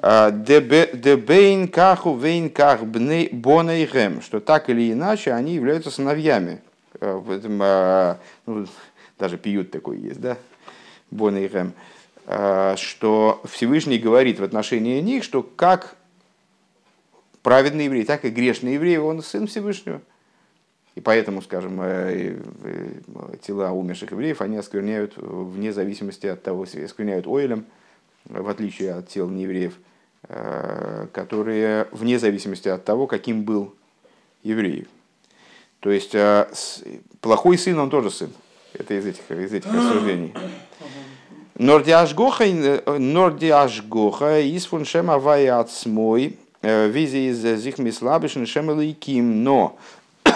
Дебейн 0.03 1.69
каху 1.69 2.17
вейн 2.17 2.51
ках 2.51 2.85
бонейхем, 2.85 4.21
что 4.21 4.41
так 4.41 4.69
или 4.69 4.93
иначе 4.93 5.33
они 5.33 5.55
являются 5.55 5.91
сыновьями. 5.91 6.61
В 7.01 7.31
этом, 7.31 8.19
ну, 8.47 8.67
даже 9.19 9.39
пьют 9.39 9.71
такой 9.71 9.99
есть, 9.99 10.21
да? 10.21 10.37
Бонейхем. 11.11 11.73
Что 12.25 13.41
Всевышний 13.51 13.99
говорит 13.99 14.39
в 14.39 14.45
отношении 14.45 15.01
них, 15.01 15.25
что 15.25 15.43
как 15.43 15.97
праведный 17.43 17.87
еврей, 17.87 18.05
так 18.05 18.25
и 18.25 18.31
грешный 18.31 18.75
еврей, 18.75 18.99
он 18.99 19.23
сын 19.23 19.47
Всевышнего. 19.47 20.01
И 20.95 21.01
поэтому, 21.01 21.41
скажем, 21.43 21.81
э, 21.81 22.37
э, 22.65 23.37
тела 23.43 23.73
умерших 23.73 24.13
евреев, 24.13 24.43
они 24.43 24.57
оскверняют 24.59 25.15
вне 25.17 25.73
зависимости 25.73 26.27
от 26.27 26.43
того, 26.43 26.65
оскверняют 26.65 27.27
оилем, 27.27 27.65
в 28.41 28.49
отличие 28.49 28.95
от 28.95 29.09
тел 29.09 29.29
неевреев, 29.29 29.75
э, 30.29 31.07
которые 31.13 31.89
вне 31.93 32.19
зависимости 32.19 32.69
от 32.69 32.85
того, 32.85 33.07
каким 33.07 33.45
был 33.45 33.75
еврей. 34.43 34.87
То 35.81 35.91
есть 35.91 36.15
плохой 37.21 37.59
сын, 37.59 37.79
он 37.79 37.91
тоже 37.91 38.11
сын. 38.11 38.31
Это 38.73 38.95
из 38.95 39.05
этих, 39.05 39.31
из 39.31 39.53
этих 39.53 39.73
рассуждений. 39.73 40.33
Нордиашгоха, 41.57 42.45
Нордиашгоха, 42.87 44.41
из 44.41 44.67
фуншем 44.67 45.11
авай 45.11 45.49
ацмой, 45.49 46.39
визи 46.63 47.29
из 47.29 47.41
зихмислабишн 47.61 48.45
шемелайким, 48.45 49.43
но 49.43 49.77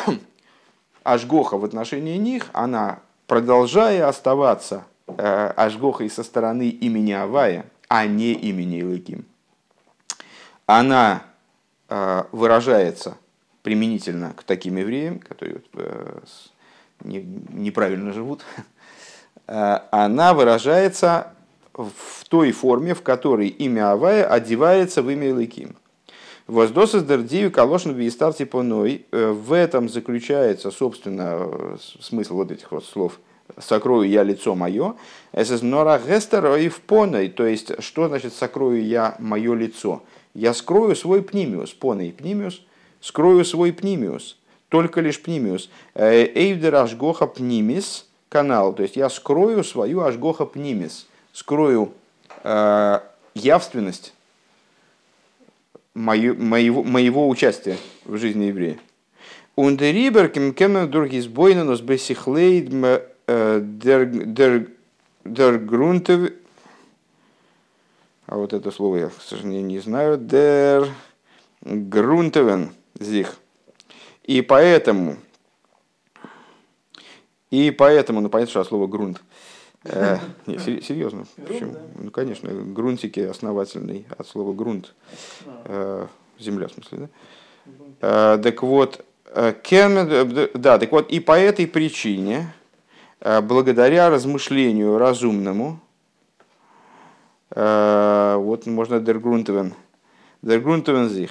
Ашгоха 1.05 1.57
в 1.57 1.65
отношении 1.65 2.17
них, 2.17 2.47
она, 2.53 2.99
продолжая 3.27 4.09
оставаться 4.09 4.85
э, 5.07 5.53
Ашгохой 5.57 6.11
со 6.11 6.25
стороны 6.25 6.69
имени 6.69 7.13
Авая, 7.13 7.67
а 7.89 8.07
не 8.07 8.33
имени 8.33 8.79
Илыким, 8.81 9.25
она 10.67 11.23
э, 11.89 12.25
выражается 12.33 13.17
применительно 13.63 14.33
к 14.35 14.43
таким 14.43 14.77
евреям, 14.77 15.19
которые 15.19 15.63
э, 15.75 16.21
не, 17.05 17.23
неправильно 17.23 18.13
живут, 18.13 18.45
она 19.47 20.35
выражается 20.35 21.33
в 21.77 22.25
той 22.29 22.53
форме, 22.53 22.95
в 22.95 23.03
которой 23.03 23.49
имя 23.49 23.93
Авая 23.93 24.27
одевается 24.27 25.03
в 25.03 25.11
имя 25.11 25.29
Илыким. 25.29 25.77
Воздосы 26.47 27.01
дердию 27.01 27.51
калошн 27.51 27.91
виистар 27.91 28.33
типоной. 28.33 29.05
Э, 29.11 29.33
в 29.33 29.53
этом 29.53 29.89
заключается, 29.89 30.71
собственно, 30.71 31.39
э, 31.39 31.77
смысл 32.01 32.37
вот 32.37 32.53
этих 32.53 32.71
вот 32.71 32.85
слов 32.85 33.19
«сокрою 33.59 34.09
я 34.09 34.23
лицо 34.23 34.55
мое». 34.55 34.95
«Эсэс 35.33 35.63
нора 35.63 35.99
гестера 35.99 36.57
и 36.59 36.69
впоной». 36.69 37.29
То 37.29 37.47
есть, 37.47 37.83
что 37.83 38.09
значит 38.09 38.35
«сокрою 38.35 38.85
я 38.85 39.17
мое 39.19 39.55
лицо»? 39.55 40.03
Я 40.35 40.53
скрою 40.53 40.95
свой 40.95 41.23
пнимиус, 41.23 41.73
поной 41.73 42.13
пнимиус, 42.13 42.61
скрою 43.01 43.45
свой 43.45 43.73
пнимиус, 43.73 44.37
только 44.69 45.01
лишь 45.01 45.23
пнимиус. 45.23 45.71
«Э, 45.95 46.27
Эйвдер 46.35 46.75
ашгоха 46.75 47.27
пнимис 47.27 48.07
канал, 48.29 48.75
то 48.75 48.83
есть 48.83 48.97
я 48.97 49.09
скрою 49.09 49.65
свою 49.65 50.01
ашгоха 50.03 50.45
пнимис, 50.45 51.07
скрою 51.33 51.93
э, 52.45 53.01
явственность 53.35 54.13
мою, 55.95 56.37
моего, 56.37 56.85
моего 56.85 57.29
участия 57.29 57.79
в 58.05 58.19
жизни 58.19 58.45
еврея. 58.45 58.79
Ундерибер 59.57 60.29
кем 60.29 60.91
другис 60.91 61.27
бойнанус 61.27 61.81
э, 63.27 63.61
дер 65.25 65.59
грунтев 65.59 66.33
а 68.27 68.37
вот 68.37 68.53
это 68.53 68.71
слово 68.73 68.97
я, 68.97 69.09
к 69.09 69.23
сожалению, 69.23 69.65
не 69.65 69.79
знаю. 69.79 70.19
Дер 70.19 70.89
грунтевен 71.63 72.73
зих. 72.99 73.37
И 74.25 74.43
поэтому, 74.43 75.17
и 77.51 77.71
поэтому, 77.71 78.21
ну 78.21 78.29
понятно, 78.29 78.51
что 78.51 78.65
слово 78.65 78.89
грунт. 78.89 79.23
Э, 79.85 80.19
не, 80.47 80.59
серьезно. 80.59 81.27
Почему? 81.37 81.77
Ну, 81.95 82.11
конечно, 82.11 82.51
грунтики 82.51 83.21
основательный 83.21 84.07
от 84.19 84.27
слова 84.27 84.53
грунт. 84.53 84.93
Э, 85.65 86.09
земля, 86.41 86.67
в 86.67 86.73
смысле, 86.73 86.99
да? 86.99 88.35
Э, 88.35 88.39
так 88.43 88.63
вот, 88.65 89.05
да, 89.33 90.79
так 90.79 90.93
вот, 90.93 91.11
и 91.11 91.21
по 91.21 91.39
этой 91.39 91.69
причине, 91.69 92.53
благодаря 93.21 94.11
размышлению 94.11 94.99
разумному, 94.99 95.81
вот 97.51 98.67
можно 98.67 98.97
der 98.97 100.61
Grundwen 100.61 101.09
sich, 101.09 101.31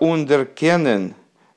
underkennen, 0.00 1.14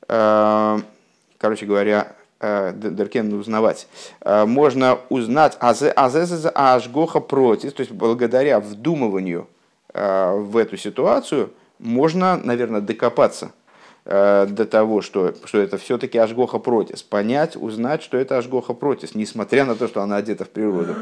короче 0.07 1.65
говоря, 1.65 2.15
Э, 2.43 2.73
Деркен 2.73 3.31
узнавать, 3.33 3.87
э, 4.21 4.45
можно 4.45 4.97
узнать 5.09 5.55
Ашгоха 5.59 7.19
против, 7.19 7.73
то 7.73 7.81
есть 7.81 7.91
благодаря 7.91 8.59
вдумыванию 8.59 9.47
э, 9.93 10.35
в 10.35 10.57
эту 10.57 10.75
ситуацию, 10.75 11.51
можно, 11.77 12.37
наверное, 12.37 12.81
докопаться 12.81 13.51
до 14.03 14.65
того, 14.65 15.01
что, 15.01 15.35
что 15.45 15.59
это 15.59 15.77
все-таки 15.77 16.17
Ашгоха 16.17 16.57
протис, 16.57 17.03
понять, 17.03 17.55
узнать, 17.55 18.01
что 18.01 18.17
это 18.17 18.39
Ашгоха 18.39 18.73
протис, 18.73 19.13
несмотря 19.13 19.63
на 19.63 19.75
то, 19.75 19.87
что 19.87 20.01
она 20.01 20.15
одета 20.15 20.43
в 20.43 20.49
природу. 20.49 20.95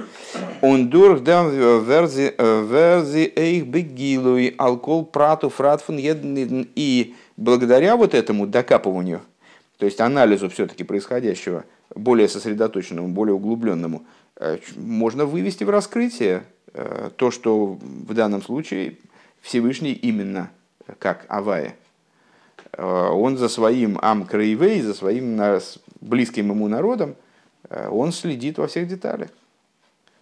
Он 0.61 0.89
дурх 0.89 1.23
дам 1.23 1.49
верзи 1.49 2.35
верзи 2.37 3.31
эйх 3.37 3.67
бегилуй 3.67 4.53
алкол 4.57 5.05
прату 5.05 5.49
фратфун 5.49 5.97
и 5.97 7.15
благодаря 7.37 7.95
вот 7.95 8.13
этому 8.13 8.45
докапыванию, 8.45 9.21
то 9.77 9.85
есть 9.85 10.01
анализу 10.01 10.49
все-таки 10.49 10.83
происходящего, 10.83 11.63
более 11.95 12.27
сосредоточенному, 12.27 13.07
более 13.07 13.33
углубленному, 13.33 14.03
э, 14.35 14.57
можно 14.75 15.25
вывести 15.25 15.63
в 15.63 15.69
раскрытие 15.69 16.43
э, 16.73 17.09
то, 17.15 17.31
что 17.31 17.77
в 17.81 18.13
данном 18.13 18.41
случае 18.41 18.97
Всевышний 19.41 19.93
именно 19.93 20.51
как 20.99 21.25
Авая. 21.29 21.75
Э, 22.79 23.09
он 23.09 23.37
за 23.37 23.49
своим 23.49 23.99
Амкраивей, 24.01 24.81
за 24.81 24.93
своим 24.93 25.39
близким 25.99 26.49
ему 26.49 26.67
народом, 26.67 27.15
он 27.69 28.13
следит 28.13 28.57
во 28.57 28.67
всех 28.67 28.87
деталях. 28.87 29.29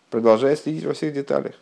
Продолжает 0.10 0.60
следить 0.60 0.84
во 0.84 0.94
всех 0.94 1.14
деталях. 1.14 1.54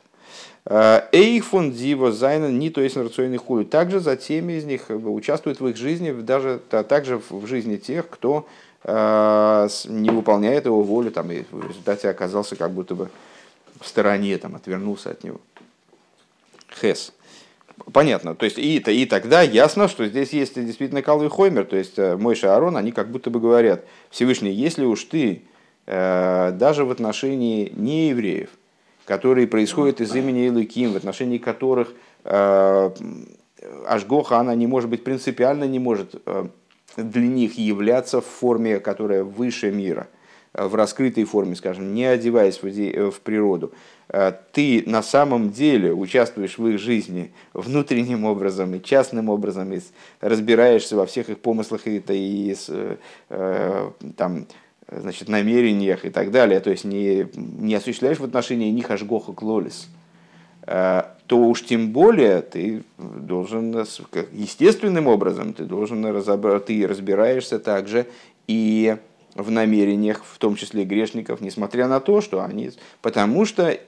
Эйфон 0.65 1.73
Диво 1.73 2.11
Зайна 2.11 2.49
не 2.49 2.71
то 2.71 2.81
есть 2.81 2.97
рационный 2.97 3.37
хуй. 3.37 3.65
Также 3.65 3.99
за 3.99 4.15
теми 4.15 4.53
из 4.53 4.63
них 4.63 4.89
участвует 4.89 5.59
в 5.59 5.67
их 5.67 5.75
жизни, 5.75 6.11
даже 6.11 6.59
также 6.69 7.21
в 7.29 7.45
жизни 7.45 7.75
тех, 7.75 8.09
кто 8.09 8.47
э, 8.83 9.67
не 9.89 10.09
выполняет 10.09 10.65
его 10.65 10.81
волю, 10.81 11.11
там, 11.11 11.31
и 11.31 11.43
в 11.51 11.67
результате 11.67 12.09
оказался 12.09 12.55
как 12.55 12.71
будто 12.71 12.95
бы 12.95 13.09
в 13.79 13.87
стороне, 13.87 14.37
там, 14.37 14.55
отвернулся 14.55 15.11
от 15.11 15.23
него. 15.23 15.41
Хес. 16.79 17.13
Понятно. 17.91 18.35
То 18.35 18.45
есть 18.45 18.57
и, 18.57 18.77
и 18.77 19.05
тогда 19.05 19.41
ясно, 19.41 19.87
что 19.87 20.05
здесь 20.05 20.31
есть 20.31 20.55
действительно 20.55 21.01
Калвий 21.01 21.29
Хоймер, 21.29 21.65
то 21.65 21.75
есть 21.75 21.99
э, 21.99 22.15
Мойша 22.15 22.47
и 22.47 22.49
Арон, 22.49 22.77
они 22.77 22.91
как 22.91 23.11
будто 23.11 23.29
бы 23.29 23.39
говорят, 23.39 23.85
Всевышний, 24.09 24.51
если 24.51 24.85
уж 24.85 25.03
ты 25.03 25.43
э, 25.85 26.51
даже 26.53 26.85
в 26.85 26.91
отношении 26.91 27.71
неевреев, 27.75 28.49
которые 29.05 29.47
происходят 29.47 30.01
из 30.01 30.15
имени 30.15 30.47
Илыким, 30.47 30.93
в 30.93 30.95
отношении 30.95 31.37
которых 31.37 31.93
э, 32.23 32.91
Ашгоха, 33.87 34.37
она 34.37 34.55
не 34.55 34.67
может 34.67 34.89
быть 34.89 35.03
принципиально, 35.03 35.65
не 35.65 35.79
может 35.79 36.21
э, 36.25 36.47
для 36.95 37.27
них 37.27 37.57
являться 37.57 38.21
в 38.21 38.25
форме, 38.25 38.79
которая 38.79 39.23
выше 39.23 39.71
мира, 39.71 40.07
в 40.53 40.75
раскрытой 40.75 41.25
форме, 41.25 41.55
скажем, 41.55 41.93
не 41.93 42.05
одеваясь 42.05 42.61
в 42.61 43.19
природу. 43.21 43.73
Э, 44.09 44.33
ты 44.51 44.83
на 44.85 45.01
самом 45.01 45.51
деле 45.51 45.93
участвуешь 45.93 46.57
в 46.57 46.67
их 46.67 46.79
жизни 46.79 47.31
внутренним 47.53 48.25
образом 48.25 48.73
и 48.75 48.83
частным 48.83 49.29
образом, 49.29 49.73
и 49.73 49.79
разбираешься 50.21 50.95
во 50.95 51.05
всех 51.05 51.29
их 51.29 51.39
помыслах 51.39 51.87
и, 51.87 51.97
и, 51.97 52.51
и 52.51 52.55
э, 53.29 53.91
там, 54.17 54.47
значит, 54.91 55.29
намерениях 55.29 56.05
и 56.05 56.09
так 56.09 56.31
далее, 56.31 56.59
то 56.59 56.69
есть 56.69 56.85
не, 56.85 57.27
не 57.35 57.75
осуществляешь 57.75 58.19
в 58.19 58.23
отношении 58.23 58.69
них 58.71 58.91
ажгоха 58.91 59.33
клолис. 59.33 59.89
то 60.63 61.07
уж 61.31 61.63
тем 61.63 61.91
более 61.91 62.41
ты 62.41 62.83
должен, 62.97 63.85
естественным 64.31 65.07
образом, 65.07 65.53
ты 65.53 65.63
должен 65.63 66.05
разобрать, 66.05 66.65
ты 66.65 66.87
разбираешься 66.87 67.57
также 67.57 68.05
и 68.47 68.95
в 69.35 69.51
намерениях, 69.51 70.23
в 70.23 70.37
том 70.37 70.55
числе 70.55 70.85
грешников, 70.85 71.41
несмотря 71.41 71.87
на 71.87 71.99
то, 71.99 72.21
что 72.21 72.43
они, 72.43 72.71
потому 73.01 73.45
что 73.45 73.69
э, 73.69 73.79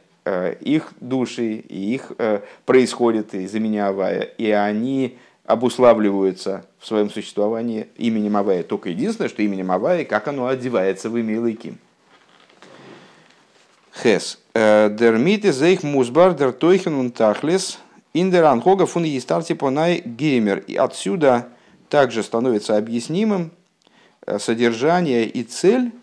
их 0.60 0.94
души 1.00 1.56
и 1.56 1.96
их 1.96 2.12
э, 2.18 2.42
происходит 2.66 3.34
из 3.34 3.54
имени 3.56 3.78
Авая, 3.78 4.22
и 4.22 4.50
они 4.52 5.18
обуславливаются 5.46 6.66
в 6.80 6.88
своем 6.88 7.10
существовании 7.10 7.88
именем 7.98 8.38
Авая. 8.38 8.64
Только 8.64 8.90
единственное, 8.90 9.30
что 9.30 9.42
именем 9.42 9.72
Авая, 9.72 10.06
как 10.06 10.28
оно 10.28 10.48
одевается 10.48 11.10
в 11.10 11.18
имя 11.18 11.36
Илайким. 11.36 11.78
Хес. 14.02 14.40
Э, 14.54 14.90
Дермите 14.90 15.52
зейх 15.52 15.84
музбар 15.84 16.34
дер 16.34 16.52
тойхен 16.52 17.12
тахлес 17.12 17.80
индер 18.14 18.46
анхога 18.46 18.86
фун 18.86 19.04
естарти 19.04 19.54
понай 19.54 20.02
геймер. 20.06 20.60
И 20.68 20.76
отсюда 20.76 21.48
также 21.90 22.24
становится 22.24 22.78
объяснимым 22.78 23.52
Э, 24.28 24.40
содержание 24.40 25.26
и 25.26 25.42
цель 25.44 25.94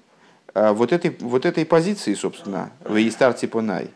э, 0.55 0.73
вот 0.73 0.93
этой, 0.93 1.15
вот 1.21 1.45
этой 1.45 1.67
позиции, 1.67 2.15
собственно, 2.15 2.71
в 2.83 2.97
Истар 2.97 3.35
Типонай. 3.35 3.91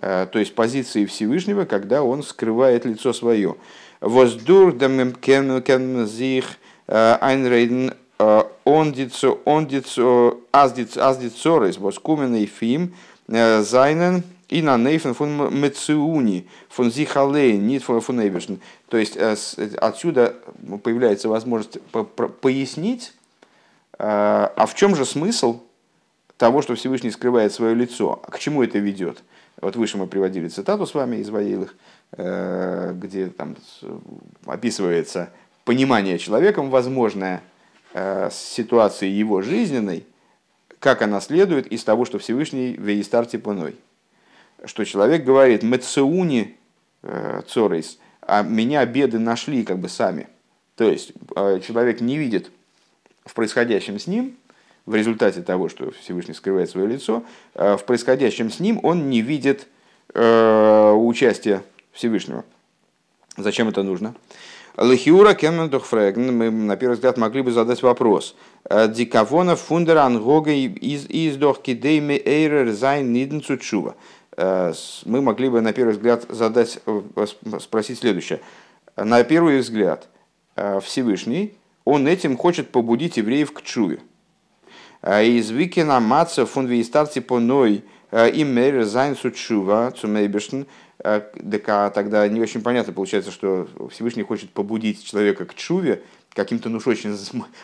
Э, 0.00 0.26
то 0.30 0.38
есть 0.38 0.54
позиции 0.54 1.06
Всевышнего, 1.06 1.64
когда 1.64 2.02
он 2.02 2.22
скрывает 2.22 2.84
лицо 2.84 3.12
свое. 3.12 3.56
Воздур 4.00 4.74
зих 6.06 6.44
айнрейден 6.86 7.94
ондицо 8.64 9.40
ондицо 9.44 10.40
аздицорес 10.52 11.78
воскуменный 11.78 12.46
фим 12.46 12.94
зайнен 13.26 14.22
и 14.48 14.62
на 14.62 14.76
нейфен 14.76 15.14
фон 15.14 15.52
мецуни 15.52 16.46
фон 16.68 16.90
зихалей 16.90 17.58
нит 17.58 17.82
фон 17.82 18.00
То 18.88 18.96
есть 18.96 19.16
отсюда 19.16 20.36
появляется 20.84 21.28
возможность 21.28 21.78
пояснить 22.40 23.12
а 23.98 24.66
в 24.66 24.74
чем 24.74 24.94
же 24.94 25.04
смысл 25.04 25.60
того, 26.36 26.62
что 26.62 26.76
Всевышний 26.76 27.10
скрывает 27.10 27.52
свое 27.52 27.74
лицо? 27.74 28.22
А 28.22 28.30
к 28.30 28.38
чему 28.38 28.62
это 28.62 28.78
ведет? 28.78 29.22
Вот 29.60 29.76
выше 29.76 29.98
мы 29.98 30.06
приводили 30.06 30.48
цитату 30.48 30.86
с 30.86 30.94
вами 30.94 31.16
из 31.16 31.30
Ваилых, 31.30 31.74
э, 32.12 32.92
где 32.94 33.28
там 33.28 33.56
описывается 34.46 35.30
понимание 35.64 36.18
человеком 36.18 36.70
возможное 36.70 37.42
э, 37.92 38.30
ситуации 38.30 39.08
его 39.08 39.42
жизненной, 39.42 40.06
как 40.78 41.02
она 41.02 41.20
следует 41.20 41.66
из 41.66 41.82
того, 41.82 42.04
что 42.04 42.18
Всевышний 42.18 42.76
веистар 42.78 43.26
типуной. 43.26 43.76
Что 44.64 44.84
человек 44.84 45.24
говорит, 45.24 45.62
«Мецеуни 45.64 46.56
э, 47.02 47.42
цорейс», 47.48 47.98
а 48.22 48.42
меня 48.42 48.84
беды 48.86 49.18
нашли 49.18 49.64
как 49.64 49.78
бы 49.78 49.88
сами. 49.88 50.28
То 50.76 50.84
есть 50.84 51.12
человек 51.66 52.00
не 52.00 52.16
видит 52.16 52.52
в 53.24 53.34
происходящем 53.34 53.98
с 53.98 54.06
ним, 54.06 54.36
в 54.88 54.94
результате 54.94 55.42
того, 55.42 55.68
что 55.68 55.90
Всевышний 55.90 56.32
скрывает 56.32 56.70
свое 56.70 56.86
лицо, 56.86 57.22
э, 57.54 57.76
в 57.76 57.84
происходящем 57.84 58.50
с 58.50 58.58
ним 58.58 58.80
он 58.82 59.10
не 59.10 59.20
видит 59.20 59.66
э, 60.14 60.92
участия 60.92 61.62
Всевышнего. 61.92 62.44
Зачем 63.36 63.68
это 63.68 63.82
нужно? 63.82 64.14
לכאורה 64.78 65.34
קען 65.34 65.53
מען 65.53 65.71
דאך 65.71 65.96
פרעגן, 65.96 66.34
мы 66.34 66.50
на 66.50 66.76
первый 66.76 66.94
взгляд 66.94 67.18
могли 67.18 67.42
бы 67.42 67.52
задать 67.52 67.82
вопрос. 67.82 68.34
«Э, 68.64 68.88
Дикавона 68.88 69.56
фундер 69.56 69.98
ангога 69.98 70.52
из 70.52 71.04
издох 71.10 71.60
кидейме 71.60 72.16
эйрер 72.16 72.70
зайн 72.72 73.12
ниден 73.12 73.42
цучува. 73.42 73.94
Мы 74.38 75.20
могли 75.20 75.48
бы 75.48 75.60
на 75.60 75.72
первый 75.72 75.94
взгляд 75.94 76.24
задать, 76.28 76.78
спросить 77.58 77.98
следующее. 77.98 78.40
На 78.96 79.24
первый 79.24 79.58
взгляд, 79.58 80.06
Всевышний 80.80 81.54
он 81.84 82.06
этим 82.06 82.36
хочет 82.36 82.70
побудить 82.70 83.16
евреев 83.16 83.52
к 83.52 83.62
чуве. 83.62 83.98
А 85.00 85.22
из 85.22 85.50
Викина 85.50 86.00
Маца 86.00 86.44
фун 86.44 86.66
вейстарти 86.66 87.20
поной 87.20 87.84
а, 88.10 88.26
им 88.26 88.54
мэр 88.54 88.84
зайн 88.84 89.16
сучува 89.16 89.92
цумейбешн. 89.96 90.62
А, 91.00 91.90
тогда 91.90 92.26
не 92.28 92.40
очень 92.40 92.62
понятно 92.62 92.92
получается, 92.92 93.30
что 93.30 93.68
Всевышний 93.90 94.22
хочет 94.22 94.50
побудить 94.50 95.04
человека 95.04 95.44
к 95.44 95.54
чуве 95.54 96.02
каким-то, 96.32 96.68
ну 96.68 96.80
очень 96.84 97.16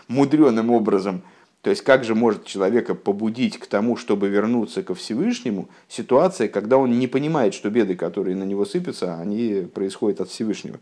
мудреным 0.08 0.70
образом. 0.70 1.22
То 1.62 1.70
есть, 1.70 1.82
как 1.82 2.04
же 2.04 2.14
может 2.14 2.44
человека 2.44 2.94
побудить 2.94 3.58
к 3.58 3.66
тому, 3.66 3.96
чтобы 3.96 4.28
вернуться 4.28 4.82
ко 4.82 4.94
Всевышнему, 4.94 5.70
ситуация, 5.88 6.46
когда 6.46 6.76
он 6.76 6.98
не 6.98 7.06
понимает, 7.06 7.54
что 7.54 7.70
беды, 7.70 7.96
которые 7.96 8.36
на 8.36 8.44
него 8.44 8.66
сыпятся, 8.66 9.18
они 9.18 9.66
происходят 9.72 10.20
от 10.20 10.28
Всевышнего. 10.28 10.78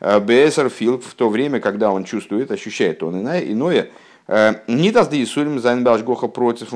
Бесер 0.00 0.70
Филп 0.70 1.04
в 1.04 1.14
то 1.14 1.28
время, 1.28 1.60
когда 1.60 1.92
он 1.92 2.02
чувствует, 2.02 2.50
ощущает 2.50 3.02
он 3.04 3.20
иное, 3.20 3.82
э, 3.82 3.88
не 4.28 4.90
даст 4.90 5.12
Исурим 5.12 5.58
зайн 5.58 5.84
Гоха 5.84 6.28
против 6.28 6.72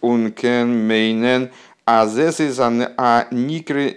ункен 0.00 0.86
мейнен, 0.86 1.50
а 1.84 2.06
зес 2.06 2.40
из 2.40 2.58
а 2.60 3.26
никре 3.30 3.96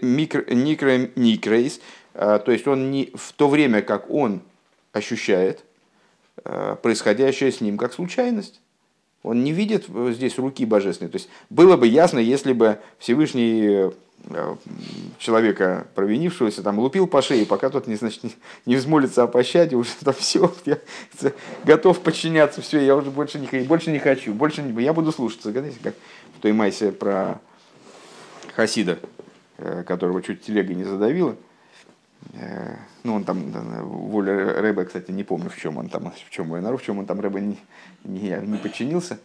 никрейс, 1.16 1.80
э, 2.14 2.40
то 2.44 2.52
есть 2.52 2.68
он 2.68 2.92
не 2.92 3.12
в 3.14 3.34
то 3.34 3.48
время, 3.48 3.82
как 3.82 4.10
он 4.10 4.42
ощущает 4.92 5.64
э, 6.44 6.76
происходящее 6.82 7.52
с 7.52 7.62
ним 7.62 7.78
как 7.78 7.94
случайность. 7.94 8.60
Он 9.22 9.44
не 9.44 9.52
видит 9.52 9.86
здесь 10.12 10.38
руки 10.38 10.66
божественной. 10.66 11.12
То 11.12 11.18
есть 11.18 11.30
было 11.50 11.78
бы 11.78 11.88
ясно, 11.88 12.20
если 12.20 12.54
бы 12.54 12.80
Всевышний 13.00 13.90
Э, 13.90 13.92
человека 15.18 15.88
провинившегося, 15.96 16.64
там 16.64 16.80
лупил 16.80 17.08
по 17.08 17.22
шее, 17.22 17.46
пока 17.46 17.70
тот 17.70 17.88
не, 17.88 17.96
значит, 17.96 18.24
не, 18.24 18.36
не 18.66 18.76
взмолится 18.76 19.24
о 19.24 19.28
пощаде, 19.28 19.76
уже 19.76 19.92
там 20.04 20.14
все, 20.18 20.54
я 20.66 20.78
готов 21.66 22.00
подчиняться, 22.00 22.62
все, 22.62 22.80
я 22.80 22.96
уже 22.96 23.12
больше 23.12 23.40
не, 23.40 23.48
больше 23.64 23.92
не 23.92 24.00
хочу, 24.00 24.34
больше 24.34 24.62
не, 24.62 24.84
я 24.84 24.94
буду 24.94 25.12
слушаться. 25.12 25.52
Знаете, 25.52 25.78
как 25.82 25.96
в 26.38 26.42
той 26.42 26.54
майсе 26.54 26.92
про 26.92 27.40
Хасида, 28.56 29.00
э, 29.58 29.84
которого 29.84 30.22
чуть 30.22 30.42
телега 30.42 30.74
не 30.74 30.84
задавила. 30.84 31.36
Э, 32.34 32.76
ну, 33.04 33.16
он 33.16 33.24
там, 33.24 33.52
воля 33.84 34.62
Рэба, 34.62 34.86
кстати, 34.86 35.12
не 35.12 35.24
помню, 35.24 35.50
в 35.50 35.58
чем 35.58 35.78
он 35.78 35.90
там, 35.90 36.12
в 36.12 36.30
чем 36.30 36.48
мой 36.48 36.62
народ, 36.62 36.82
в 36.82 36.86
чем 36.86 37.00
он 37.00 37.06
там 37.06 37.20
Рэба 37.20 37.40
не, 37.40 37.58
не, 38.04 38.38
не 38.46 38.58
подчинился. 38.58 39.20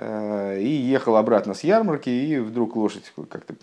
Э, 0.00 0.56
и 0.60 0.68
ехал 0.68 1.16
обратно 1.16 1.54
с 1.54 1.64
ярмарки, 1.64 2.08
и 2.08 2.38
вдруг 2.38 2.76
лошадь 2.76 3.12
как-то 3.28 3.54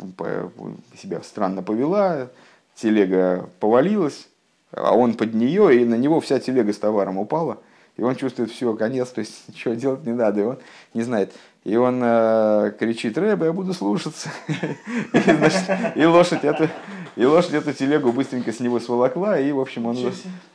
себя 1.00 1.22
странно 1.24 1.64
повела, 1.64 2.28
телега 2.76 3.50
повалилась, 3.62 4.28
а 4.72 4.96
он 4.98 5.14
под 5.14 5.34
нее, 5.34 5.82
и 5.82 5.86
на 5.86 5.96
него 5.96 6.20
вся 6.20 6.40
телега 6.40 6.74
с 6.74 6.78
товаром 6.78 7.18
упала, 7.18 7.60
и 7.96 8.04
он 8.04 8.18
чувствует, 8.18 8.52
все, 8.52 8.74
конец, 8.74 9.10
то 9.12 9.20
есть 9.20 9.44
ничего 9.48 9.76
делать 9.76 10.06
не 10.06 10.12
надо, 10.12 10.42
и 10.42 10.44
он 10.44 10.58
не 10.94 11.04
знает. 11.04 11.32
И 11.64 11.78
он 11.78 12.02
э, 12.04 12.74
кричит, 12.78 13.18
Рэба, 13.18 13.46
я 13.46 13.54
буду 13.54 13.74
слушаться. 13.74 14.30
и, 15.14 15.18
значит, 15.20 15.64
и, 15.96 16.06
лошадь 16.06 16.44
эту, 16.44 16.68
и 17.16 17.26
лошадь 17.26 17.54
эту 17.54 17.72
телегу 17.72 18.12
быстренько 18.12 18.52
с 18.52 18.60
него 18.60 18.82
сволокла, 18.82 19.40
и, 19.40 19.52
в 19.54 19.60
общем, 19.62 19.86
он 19.86 19.98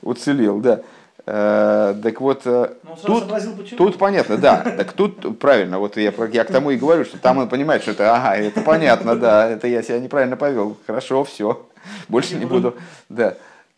уцелел. 0.02 0.60
Да. 0.60 0.82
Э, 1.26 1.94
так 2.02 2.20
вот, 2.20 2.42
э, 2.46 2.74
ну, 2.83 2.96
тут, 2.96 3.76
тут 3.76 3.98
понятно, 3.98 4.37
да. 4.37 4.62
Так 4.62 4.92
тут 4.92 5.38
правильно, 5.38 5.78
вот 5.78 5.96
я, 5.96 6.12
я 6.33 6.44
к 6.44 6.52
тому 6.52 6.70
и 6.70 6.76
говорю, 6.76 7.04
что 7.04 7.18
там 7.18 7.38
он 7.38 7.48
понимает, 7.48 7.83
что 7.83 7.92
это, 7.92 8.14
ага, 8.14 8.37
это 8.37 8.62
понятно, 8.62 9.16
да, 9.16 9.48
это 9.48 9.66
я 9.68 9.83
себя 9.83 9.98
неправильно 9.98 10.37
повел. 10.37 10.76
Хорошо, 10.87 11.24
все, 11.24 11.66
больше 12.09 12.37
не 12.37 12.46
буду. 12.46 12.74
Да. 13.09 13.37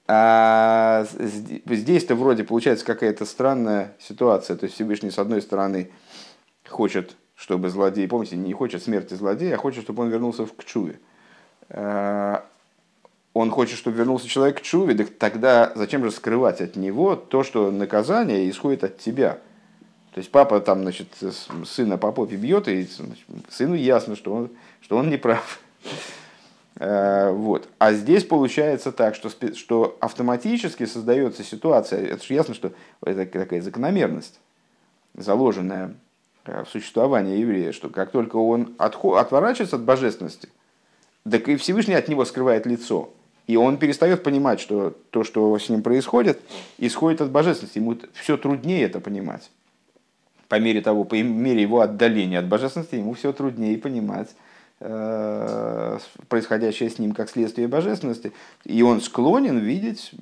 А 0.08 1.06
здесь-то 1.66 2.14
вроде 2.14 2.44
получается 2.44 2.84
какая-то 2.84 3.24
странная 3.24 3.94
ситуация. 3.98 4.56
То 4.56 4.64
есть 4.64 4.74
Всевышний, 4.74 5.10
с 5.10 5.18
одной 5.18 5.40
стороны, 5.40 5.90
хочет, 6.68 7.16
чтобы 7.34 7.70
злодей, 7.70 8.06
помните, 8.08 8.36
не 8.36 8.52
хочет 8.52 8.82
смерти 8.82 9.14
злодея, 9.14 9.54
а 9.54 9.58
хочет, 9.58 9.84
чтобы 9.84 10.02
он 10.02 10.10
вернулся 10.10 10.44
в 10.44 10.54
Кчуве. 10.54 10.98
А, 11.70 12.44
он 13.34 13.50
хочет, 13.50 13.78
чтобы 13.78 13.96
вернулся 13.96 14.28
человек 14.28 14.58
к 14.58 14.62
чуве, 14.62 14.94
так 14.94 15.10
тогда 15.10 15.72
зачем 15.74 16.04
же 16.04 16.10
скрывать 16.10 16.60
от 16.60 16.76
него 16.76 17.16
то, 17.16 17.42
что 17.42 17.70
наказание 17.70 18.48
исходит 18.48 18.84
от 18.84 18.98
тебя? 18.98 19.38
То 20.12 20.18
есть 20.18 20.30
папа 20.30 20.60
там, 20.60 20.82
значит, 20.82 21.08
сына 21.64 21.96
по 21.96 22.12
попе 22.12 22.36
бьет, 22.36 22.68
и 22.68 22.82
значит, 22.82 23.24
сыну 23.48 23.74
ясно, 23.74 24.14
что 24.14 24.34
он, 24.34 24.50
что 24.82 24.96
он 24.96 25.10
не 25.10 25.16
прав. 25.16 25.60
Э, 26.76 27.30
вот. 27.30 27.68
А 27.78 27.92
здесь 27.92 28.24
получается 28.24 28.92
так, 28.92 29.14
что, 29.14 29.28
что 29.54 29.98
автоматически 30.00 30.86
создается 30.86 31.44
ситуация, 31.44 32.00
это 32.06 32.24
же 32.24 32.32
ясно, 32.32 32.54
что 32.54 32.72
это 33.04 33.26
такая 33.26 33.60
закономерность, 33.60 34.40
заложенная 35.14 35.94
э, 36.46 36.64
в 36.64 36.70
существовании 36.70 37.38
еврея, 37.38 37.72
что 37.72 37.90
как 37.90 38.10
только 38.10 38.36
он 38.36 38.74
отворачивается 38.78 39.76
от 39.76 39.82
божественности, 39.82 40.48
так 41.30 41.46
и 41.46 41.56
Всевышний 41.56 41.94
от 41.94 42.08
него 42.08 42.24
скрывает 42.24 42.64
лицо. 42.64 43.10
И 43.46 43.56
он 43.56 43.76
перестает 43.78 44.22
понимать, 44.22 44.60
что 44.60 44.96
то, 45.10 45.24
что 45.24 45.58
с 45.58 45.68
ним 45.68 45.82
происходит, 45.82 46.40
исходит 46.78 47.20
от 47.20 47.30
божественности. 47.30 47.78
Ему 47.78 47.96
все 48.14 48.36
труднее 48.36 48.84
это 48.84 49.00
понимать. 49.00 49.50
По 50.48 50.58
мере 50.60 50.80
того, 50.80 51.04
по 51.04 51.14
мере 51.14 51.62
его 51.62 51.80
отдаления 51.80 52.38
от 52.38 52.46
божественности, 52.46 52.96
ему 52.96 53.14
все 53.14 53.32
труднее 53.32 53.78
понимать 53.78 54.28
э, 54.80 55.98
происходящее 56.28 56.90
с 56.90 56.98
ним 56.98 57.12
как 57.12 57.30
следствие 57.30 57.68
божественности, 57.68 58.32
и 58.64 58.82
он 58.82 59.00
склонен 59.00 59.58
видеть 59.58 60.12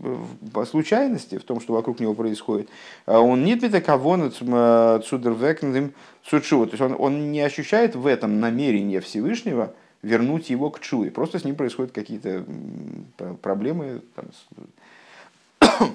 по 0.53 0.65
случайности 0.65 1.39
в 1.39 1.45
том, 1.45 1.61
что 1.61 1.73
вокруг 1.73 1.99
него 1.99 2.15
происходит. 2.15 2.69
А 3.07 3.21
он 3.21 3.45
не 3.45 3.57
кого 3.81 4.31
цудервекнем 4.31 5.93
цудшува, 6.25 6.67
то 6.67 6.73
есть 6.73 6.83
он, 6.83 6.95
он 6.99 7.33
не 7.33 7.41
ощущает 7.41 7.97
в 7.97 8.07
этом 8.07 8.39
намерение 8.39 9.01
Всевышнего 9.01 9.75
вернуть 10.03 10.51
его 10.51 10.71
к 10.71 10.81
чуе, 10.81 11.11
просто 11.11 11.39
с 11.39 11.45
ним 11.45 11.57
происходят 11.57 11.93
какие-то 11.93 12.45
проблемы, 13.43 14.03
там, 14.15 14.27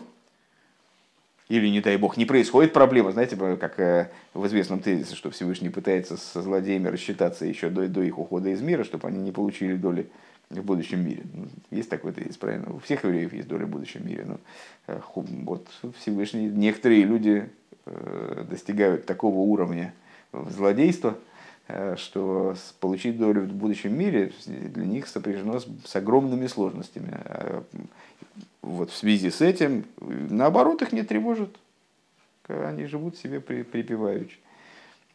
или, 1.50 1.68
не 1.68 1.82
дай 1.82 1.98
бог, 1.98 2.18
не 2.18 2.26
происходит 2.26 2.74
проблема, 2.74 3.12
знаете, 3.12 3.36
как 3.36 3.80
э, 3.80 4.12
в 4.34 4.46
известном 4.48 4.80
тезисе, 4.80 5.16
что 5.16 5.32
Всевышний 5.32 5.70
пытается 5.70 6.18
со 6.18 6.42
злодеями 6.42 6.88
рассчитаться 6.88 7.46
еще 7.46 7.70
до, 7.70 7.88
до 7.88 8.02
их 8.02 8.20
ухода 8.20 8.50
из 8.50 8.62
мира, 8.62 8.84
чтобы 8.84 9.08
они 9.08 9.20
не 9.20 9.32
получили 9.32 9.76
доли 9.76 10.08
в 10.50 10.62
будущем 10.62 11.04
мире. 11.06 11.24
Ну, 11.34 11.48
есть 11.72 11.90
такой 11.90 12.12
тезис, 12.12 12.38
правильно? 12.38 12.74
У 12.74 12.80
всех 12.80 13.04
евреев 13.04 13.34
есть 13.34 13.48
доля 13.48 13.66
в 13.66 13.70
будущем 13.70 14.08
мире. 14.08 14.26
Но 14.26 14.40
э, 14.88 15.00
вот 15.16 15.68
Всевышний, 15.98 16.48
некоторые 16.48 17.04
люди 17.04 17.50
э, 17.86 18.46
достигают 18.48 19.08
такого 19.08 19.40
уровня 19.40 19.94
злодейства, 20.32 21.18
что 21.96 22.56
получить 22.80 23.18
долю 23.18 23.42
в 23.42 23.54
будущем 23.54 23.98
мире 23.98 24.32
для 24.46 24.86
них 24.86 25.08
сопряжено 25.08 25.60
с, 25.60 25.68
с 25.86 25.96
огромными 25.96 26.48
сложностями 26.48 27.12
вот 28.66 28.90
в 28.90 28.96
связи 28.96 29.30
с 29.30 29.42
этим, 29.42 29.86
наоборот, 30.00 30.82
их 30.82 30.92
не 30.92 31.04
тревожит. 31.04 31.56
Они 32.48 32.86
живут 32.86 33.18
себе 33.18 33.40
при, 33.40 33.64
припеваючи. 33.64 34.38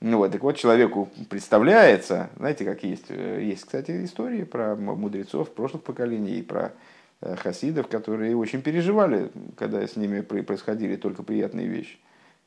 Ну 0.01 0.19
вот, 0.19 0.33
так 0.33 0.43
вот, 0.43 0.57
человеку 0.57 1.11
представляется, 1.29 2.31
знаете, 2.37 2.65
как 2.65 2.83
есть, 2.83 3.07
э, 3.11 3.43
есть, 3.43 3.65
кстати, 3.65 4.05
истории 4.05 4.45
про 4.45 4.75
мудрецов 4.75 5.53
прошлых 5.53 5.83
поколений 5.83 6.39
и 6.39 6.43
про 6.43 6.73
э, 7.21 7.37
хасидов, 7.37 7.89
которые 7.89 8.35
очень 8.35 8.63
переживали, 8.63 9.31
когда 9.57 9.87
с 9.87 9.97
ними 9.97 10.23
происходили 10.23 10.97
только 10.97 11.23
приятные 11.23 11.67
вещи. 11.67 11.99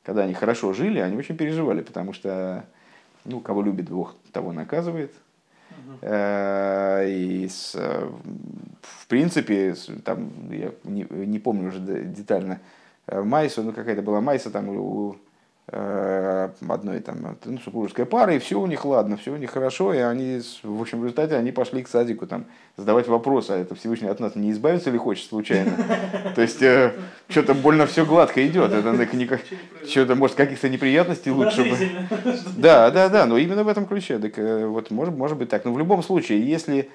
Когда 0.02 0.24
они 0.24 0.34
хорошо 0.34 0.72
жили, 0.72 0.98
они 0.98 1.16
очень 1.16 1.36
переживали, 1.36 1.82
потому 1.82 2.12
что, 2.12 2.64
ну, 3.24 3.40
кого 3.40 3.62
любит 3.62 3.88
Бог, 3.88 4.14
того 4.32 4.52
наказывает, 4.52 5.12
Э, 6.00 7.04
и 7.08 7.48
с, 7.48 7.74
в 7.74 9.06
принципе, 9.06 9.74
там, 10.04 10.30
я 10.50 10.72
не, 10.84 11.06
не 11.10 11.38
помню 11.38 11.68
уже 11.68 11.80
детально 11.80 12.60
э, 13.06 13.22
Майсу, 13.22 13.62
ну 13.62 13.72
какая-то 13.72 14.02
была 14.02 14.20
Майса 14.20 14.50
там 14.50 14.68
у 14.68 15.16
одной 15.66 17.00
там 17.00 17.38
ну, 17.44 17.58
супружеской 17.58 18.04
пары, 18.04 18.36
и 18.36 18.38
все 18.38 18.60
у 18.60 18.66
них 18.66 18.84
ладно, 18.84 19.16
все 19.16 19.32
у 19.32 19.36
них 19.36 19.50
хорошо, 19.50 19.94
и 19.94 19.98
они, 19.98 20.40
в 20.62 20.80
общем, 20.80 21.00
в 21.00 21.04
результате 21.04 21.36
они 21.36 21.52
пошли 21.52 21.82
к 21.82 21.88
садику 21.88 22.26
там 22.26 22.44
задавать 22.76 23.08
вопросы, 23.08 23.52
а 23.52 23.56
это 23.56 23.74
Всевышний 23.74 24.08
от 24.08 24.20
нас 24.20 24.34
не 24.34 24.50
избавится 24.50 24.90
ли 24.90 24.98
хочет 24.98 25.26
случайно? 25.26 25.72
То 26.34 26.42
есть, 26.42 26.62
что-то 27.28 27.54
больно 27.54 27.86
все 27.86 28.04
гладко 28.04 28.46
идет, 28.46 28.72
это 28.72 29.38
что-то, 29.88 30.14
может, 30.14 30.36
каких-то 30.36 30.68
неприятностей 30.68 31.30
лучше 31.30 31.62
бы. 31.62 31.76
Да, 32.58 32.90
да, 32.90 33.08
да, 33.08 33.24
но 33.24 33.38
именно 33.38 33.64
в 33.64 33.68
этом 33.68 33.86
ключе, 33.86 34.18
так 34.18 34.36
вот, 34.36 34.90
может, 34.90 35.16
может 35.16 35.38
быть 35.38 35.48
так. 35.48 35.64
Но 35.64 35.72
в 35.72 35.78
любом 35.78 36.02
случае, 36.02 36.46
если 36.46 36.90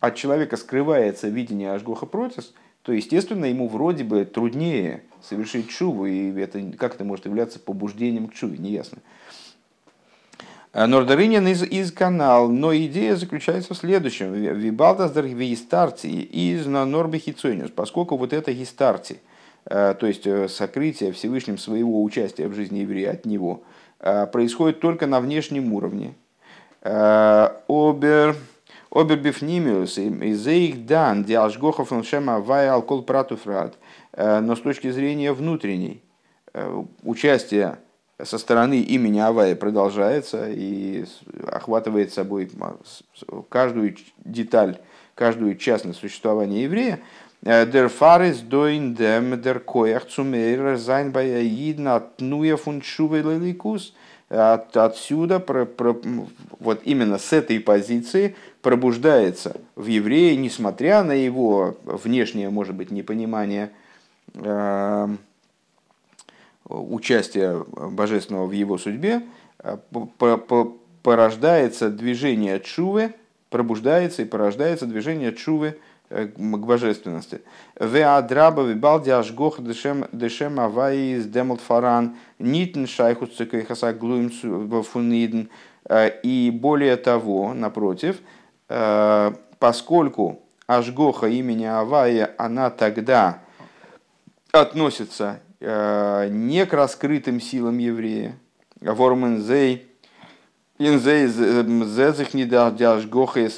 от 0.00 0.14
человека 0.14 0.56
скрывается 0.56 1.28
видение 1.28 1.72
Ашгоха 1.72 2.06
Протис, 2.06 2.54
то, 2.82 2.92
естественно, 2.92 3.46
ему 3.46 3.68
вроде 3.68 4.04
бы 4.04 4.24
труднее 4.24 5.02
совершить 5.26 5.68
чуву, 5.68 6.06
и 6.06 6.32
это, 6.40 6.60
как 6.78 6.94
это 6.94 7.04
может 7.04 7.26
являться 7.26 7.58
побуждением 7.58 8.28
к 8.28 8.34
чуве, 8.34 8.58
неясно. 8.58 8.98
А 10.72 10.86
Нордеринин 10.86 11.48
из, 11.48 11.62
из 11.62 11.90
канал, 11.90 12.48
но 12.48 12.76
идея 12.76 13.16
заключается 13.16 13.72
в 13.72 13.78
следующем. 13.78 14.32
Вибалтас 14.32 15.10
гистарти 15.12 16.06
из 16.06 16.66
на 16.66 16.84
норбе 16.84 17.18
поскольку 17.74 18.18
вот 18.18 18.34
это 18.34 18.52
гистарти, 18.52 19.20
э, 19.64 19.94
то 19.98 20.06
есть 20.06 20.26
э, 20.26 20.48
сокрытие 20.48 21.12
Всевышним 21.12 21.56
своего 21.56 22.02
участия 22.02 22.46
в 22.48 22.54
жизни 22.54 22.80
еврея 22.80 23.12
от 23.12 23.24
него, 23.24 23.62
э, 24.00 24.26
происходит 24.26 24.80
только 24.80 25.06
на 25.06 25.20
внешнем 25.20 25.72
уровне. 25.72 26.14
Обер 26.82 28.36
Обербифнимиус 28.90 29.98
и 29.98 30.32
зейх 30.34 30.86
дан 30.86 31.24
диашгохов 31.24 31.90
шема 32.04 32.38
вай 32.38 32.68
алкол 32.68 33.02
пратуфрат– 33.02 33.76
но 34.16 34.56
с 34.56 34.60
точки 34.60 34.90
зрения 34.90 35.32
внутренней, 35.32 36.02
э, 36.54 36.84
участие 37.02 37.78
со 38.22 38.38
стороны 38.38 38.80
имени 38.80 39.18
Авая 39.18 39.54
продолжается 39.54 40.48
и 40.48 41.04
охватывает 41.46 42.12
собой 42.14 42.50
каждую 43.50 43.96
деталь, 44.24 44.78
каждую 45.14 45.56
частность 45.56 46.00
существования 46.00 46.64
еврея. 46.64 47.00
Э, 47.42 47.66
der 47.66 47.90
Fares 47.90 48.42
doin 48.42 48.96
dem 48.96 49.40
der 49.42 49.60
Koях 49.60 50.08
zumейр 50.08 50.78
sein 50.78 51.12
bei 51.12 51.42
Aidna 51.42 52.02
tnuя 52.16 52.56
фуншуве 52.56 53.20
леликус. 53.20 53.94
Отсюда, 54.28 55.38
про, 55.38 55.66
про, 55.66 55.96
вот 56.58 56.80
именно 56.82 57.16
с 57.16 57.32
этой 57.32 57.60
позиции 57.60 58.34
пробуждается 58.60 59.60
в 59.76 59.86
еврее, 59.86 60.34
несмотря 60.36 61.04
на 61.04 61.12
его 61.12 61.76
внешнее, 61.84 62.50
может 62.50 62.74
быть, 62.74 62.90
непонимание– 62.90 63.70
Э, 64.34 65.08
участия 66.68 67.64
божественного 67.72 68.46
в 68.46 68.52
его 68.52 68.76
судьбе, 68.76 69.22
э, 69.60 69.76
порождается 71.02 71.90
движение 71.90 72.58
чувы, 72.60 73.14
пробуждается 73.50 74.22
и 74.22 74.24
порождается 74.24 74.86
движение 74.86 75.32
чувы 75.32 75.78
э, 76.10 76.26
к 76.26 76.38
божественности. 76.38 77.42
Веадраба 77.78 78.62
вибалди 78.62 79.10
ашгох 79.10 79.60
дешем 79.62 80.60
аваи 80.60 81.16
из 81.16 81.26
демолт 81.26 81.60
фаран 81.60 82.16
нитн 82.40 82.86
шайхус 82.86 83.36
цикайхаса 83.36 83.92
глуим 83.92 84.30
фунидн. 84.82 85.44
И 86.24 86.50
более 86.52 86.96
того, 86.96 87.54
напротив, 87.54 88.16
поскольку 89.60 90.40
Ашгоха 90.66 91.28
имени 91.28 91.64
Авая, 91.64 92.34
она 92.38 92.70
тогда 92.70 93.40
относится 94.52 95.40
э, 95.60 96.28
не 96.30 96.66
к 96.66 96.72
раскрытым 96.72 97.40
силам 97.40 97.78
еврея, 97.78 98.38
Вормензей, 98.80 99.86
Инзей 100.78 101.26
зезих 101.26 102.34
не 102.34 102.44
даж 102.44 103.06
гоха 103.06 103.48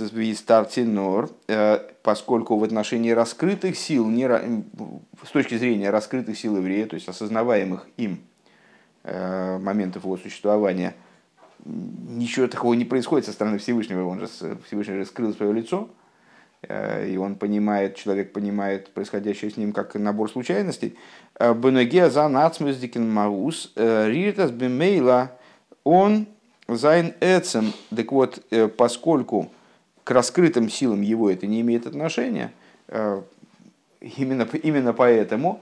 нор, 0.77 1.31
э, 1.49 1.79
поскольку 2.05 2.57
в 2.57 2.63
отношении 2.63 3.11
раскрытых 3.11 3.77
сил, 3.77 4.07
не, 4.07 4.29
с 4.29 5.31
точки 5.33 5.59
зрения 5.59 5.91
раскрытых 5.91 6.39
сил 6.39 6.57
еврея, 6.57 6.87
то 6.87 6.95
есть 6.95 7.09
осознаваемых 7.09 7.89
им 7.97 8.21
э, 9.03 9.59
моментов 9.59 10.05
его 10.05 10.17
существования, 10.17 10.95
ничего 11.65 12.47
такого 12.47 12.75
не 12.75 12.85
происходит 12.85 13.27
со 13.27 13.33
стороны 13.33 13.59
Всевышнего, 13.59 14.07
он 14.07 14.21
же 14.21 14.29
Всевышний 14.67 14.95
же 14.95 15.05
скрыл 15.05 15.35
свое 15.35 15.53
лицо, 15.53 15.91
и 16.63 17.17
он 17.17 17.37
понимает, 17.37 17.95
человек 17.95 18.33
понимает 18.33 18.91
происходящее 18.91 19.51
с 19.51 19.57
ним 19.57 19.73
как 19.73 19.95
набор 19.95 20.31
случайностей. 20.31 20.97
Э, 21.39 21.55
Бенегия 21.55 22.11
за 22.11 22.27
нацмездикен 22.29 23.09
маус 23.09 23.73
э, 23.77 24.09
ритас 24.09 24.51
бемейла 24.51 25.33
он 25.85 26.27
зайн 26.69 27.15
эцем. 27.21 27.73
Так 27.95 28.13
вот, 28.13 28.43
поскольку 28.77 29.51
к 30.05 30.11
раскрытым 30.11 30.69
силам 30.69 31.01
его 31.01 31.31
это 31.31 31.47
не 31.47 31.61
имеет 31.61 31.87
отношения, 31.87 32.53
именно, 34.01 34.49
именно 34.63 34.93
поэтому 34.93 35.61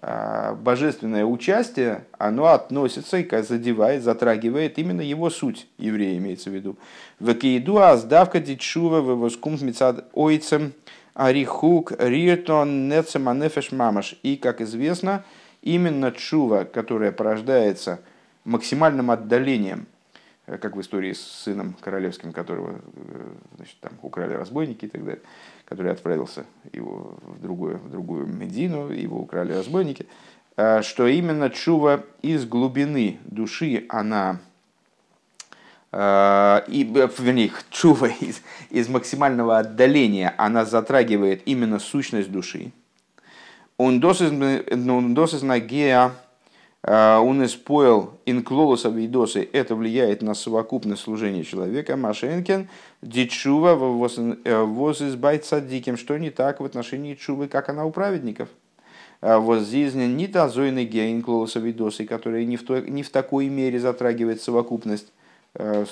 божественное 0.00 1.24
участие, 1.24 2.04
оно 2.18 2.46
относится 2.46 3.18
и 3.18 3.42
задевает, 3.42 4.02
затрагивает 4.02 4.78
именно 4.78 5.00
его 5.00 5.30
суть, 5.30 5.66
еврея 5.78 6.16
имеется 6.18 6.50
в 6.50 6.54
виду. 6.54 6.76
Векиду 7.20 7.78
аздавка 7.78 8.40
дичува 8.40 9.00
вевоскумт 9.00 9.62
мецад 9.62 10.04
ойцем 10.12 10.72
арихук 11.14 11.92
риетон 11.98 12.88
нецем 12.88 13.28
анефеш 13.28 13.72
мамаш. 13.72 14.14
И, 14.22 14.36
как 14.36 14.60
известно, 14.60 15.24
именно 15.62 16.12
чува, 16.12 16.64
которая 16.64 17.10
порождается 17.10 18.00
максимальным 18.44 19.10
отдалением, 19.10 19.86
э, 20.46 20.58
как 20.58 20.76
в 20.76 20.80
истории 20.80 21.12
с 21.12 21.20
сыном 21.20 21.74
королевским, 21.80 22.32
которого 22.32 22.76
э, 22.94 23.26
значит, 23.56 23.76
там, 23.80 23.92
украли 24.02 24.34
разбойники 24.34 24.84
и 24.84 24.88
так 24.88 25.04
далее, 25.04 25.22
который 25.68 25.92
отправился 25.92 26.46
его 26.72 27.18
в 27.20 27.42
другую, 27.42 27.76
в 27.76 27.90
другую 27.90 28.26
Медину, 28.26 28.88
его 28.88 29.20
украли 29.20 29.52
разбойники, 29.52 30.06
э, 30.56 30.80
что 30.80 31.06
именно 31.06 31.50
чува 31.50 32.04
из 32.22 32.46
глубины 32.46 33.18
души, 33.26 33.84
она 33.90 34.40
э, 35.92 36.60
и, 36.68 36.84
вернее, 36.84 37.52
чува 37.70 38.08
из, 38.08 38.40
из 38.70 38.88
максимального 38.88 39.58
отдаления, 39.58 40.34
она 40.38 40.64
затрагивает 40.64 41.42
именно 41.44 41.78
сущность 41.78 42.32
души. 42.32 42.72
Он 43.76 44.00
досыз 44.00 45.42
нагея 45.42 46.12
Он 46.84 47.44
испоил 47.44 48.18
инклолос 48.24 48.86
авидосы, 48.86 49.48
это 49.52 49.74
влияет 49.74 50.22
на 50.22 50.34
совокупность 50.34 51.02
служения 51.02 51.42
человека. 51.42 51.96
Машенкин, 51.96 52.68
дичува 53.02 53.74
воз 53.74 55.02
избайт 55.02 55.44
садиким, 55.44 55.96
что 55.96 56.16
не 56.18 56.30
так 56.30 56.60
в 56.60 56.64
отношении 56.64 57.14
чувы, 57.14 57.48
как 57.48 57.68
она 57.68 57.84
у 57.84 57.90
праведников. 57.90 58.48
Вот 59.20 59.62
здесь 59.62 59.94
не 59.94 60.28
та 60.28 60.48
зойный 60.48 60.84
гейн 60.84 61.22
клолоса 61.22 61.58
видосы, 61.58 62.04
который 62.04 62.46
не 62.46 62.56
в, 62.56 62.64
той, 62.64 62.88
не 62.88 63.02
в 63.02 63.10
такой 63.10 63.48
мере 63.48 63.80
затрагивает 63.80 64.40
совокупность 64.40 65.12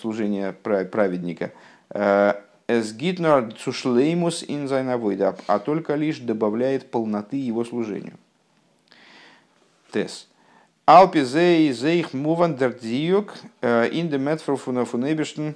служения 0.01 0.53
праведника. 0.63 1.53
Эсгитнер 2.69 3.53
цушлеймус 3.55 4.45
инзайнавойда, 4.47 5.37
а 5.49 5.59
только 5.59 5.97
лишь 5.97 6.21
добавляет 6.21 6.93
полноты 6.93 7.37
его 7.37 7.65
служению. 7.65 8.15
Тес. 9.93 10.29
Алпи 10.87 11.25
зей 11.25 11.73
зейх 11.73 12.15
муван 12.15 12.55
дер 12.55 12.73
диюк 12.73 13.35
ин 13.61 14.09
де 14.09 14.19
метфру 14.19 14.57
фунебишн 14.57 15.51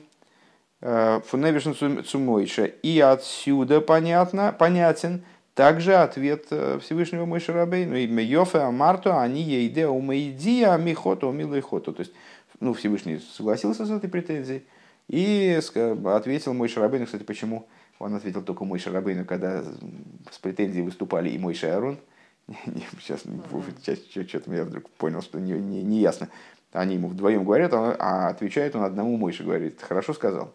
фунебишн 0.80 2.02
цумойша. 2.02 2.64
И 2.64 2.98
отсюда 2.98 3.80
понятно, 3.80 4.52
понятен 4.58 5.22
также 5.54 5.94
ответ 5.94 6.46
Всевышнего 6.46 7.26
Мойши 7.26 7.52
Рабейну. 7.52 7.94
И 7.94 8.06
Йофе 8.06 8.58
Амарту, 8.58 9.16
они 9.16 9.42
ейде 9.42 9.86
умейдия 9.86 10.76
михото 10.78 11.28
умилайхото. 11.28 11.92
То 11.92 12.00
есть, 12.00 12.12
ну, 12.58 12.74
Всевышний 12.74 13.18
согласился 13.18 13.86
с 13.86 13.90
этой 13.90 14.10
претензией, 14.10 14.64
и 15.06 15.60
ответил 16.06 16.54
мой 16.54 16.68
Шарабейну, 16.68 17.06
кстати, 17.06 17.22
почему 17.22 17.66
он 17.98 18.14
ответил 18.14 18.42
только 18.42 18.64
мой 18.64 18.78
Шарабейну, 18.78 19.24
когда 19.24 19.62
с 20.30 20.38
претензией 20.40 20.84
выступали 20.84 21.30
и 21.30 21.38
мой 21.38 21.54
Шарон. 21.54 21.98
Сейчас 23.00 23.20
что-то 24.10 24.52
я 24.52 24.64
вдруг 24.64 24.88
понял, 24.90 25.22
что 25.22 25.38
не, 25.38 25.52
не, 25.52 25.82
не 25.82 26.00
ясно. 26.00 26.28
Они 26.72 26.94
ему 26.94 27.08
вдвоем 27.08 27.44
говорят, 27.44 27.72
а 27.72 28.28
отвечает 28.28 28.76
он 28.76 28.84
одному 28.84 29.16
Мойше, 29.16 29.42
говорит, 29.42 29.80
хорошо 29.82 30.14
сказал. 30.14 30.52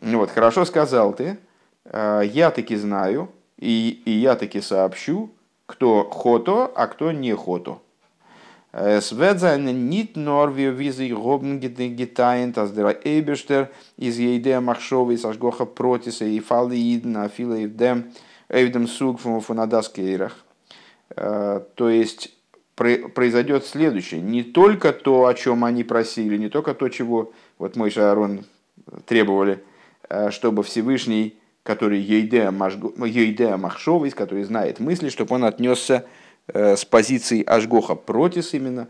Ну 0.00 0.18
вот, 0.18 0.30
хорошо 0.30 0.64
сказал 0.64 1.12
ты, 1.12 1.38
э, 1.84 2.22
я 2.32 2.50
таки 2.50 2.76
знаю, 2.76 3.30
и, 3.56 4.02
и 4.04 4.10
я 4.12 4.36
таки 4.36 4.60
сообщу, 4.60 5.30
кто 5.66 6.08
хото, 6.08 6.70
а 6.74 6.86
кто 6.86 7.10
не 7.10 7.34
хото. 7.34 7.80
Сведзайн 8.70 9.88
нит 9.88 10.14
норвио 10.14 10.70
визы 10.70 11.08
гитайн, 11.08 12.52
тас 12.52 12.70
дера 12.70 12.94
эйбештер 13.02 13.70
из 13.96 14.18
ейде 14.18 14.60
махшовы 14.60 15.16
сашгоха 15.16 15.64
протиса 15.64 16.26
и 16.26 16.38
фалы 16.38 16.76
идна 16.76 17.28
фила 17.28 17.54
евдем 17.54 18.12
эйвдем 18.48 18.86
суг 18.86 19.20
фунадаскейрах. 19.20 20.44
То 21.14 21.90
есть 21.90 22.34
произойдет 22.74 23.66
следующее. 23.66 24.20
Не 24.20 24.42
только 24.42 24.92
то, 24.92 25.26
о 25.26 25.34
чем 25.34 25.64
они 25.64 25.82
просили, 25.82 26.36
не 26.36 26.48
только 26.48 26.74
то, 26.74 26.88
чего 26.88 27.32
вот 27.58 27.76
мой 27.76 27.90
Шаарон 27.90 28.44
требовали, 29.06 29.64
чтобы 30.30 30.62
Всевышний, 30.62 31.38
который 31.62 31.98
Ейдея 32.00 32.50
Махшовый, 32.50 34.10
который 34.10 34.44
знает 34.44 34.80
мысли, 34.80 35.08
чтобы 35.08 35.34
он 35.34 35.44
отнесся 35.44 36.04
Э, 36.48 36.76
с 36.76 36.84
позиции 36.84 37.44
Ашгоха 37.44 37.94
Протис 37.94 38.54
именно, 38.54 38.88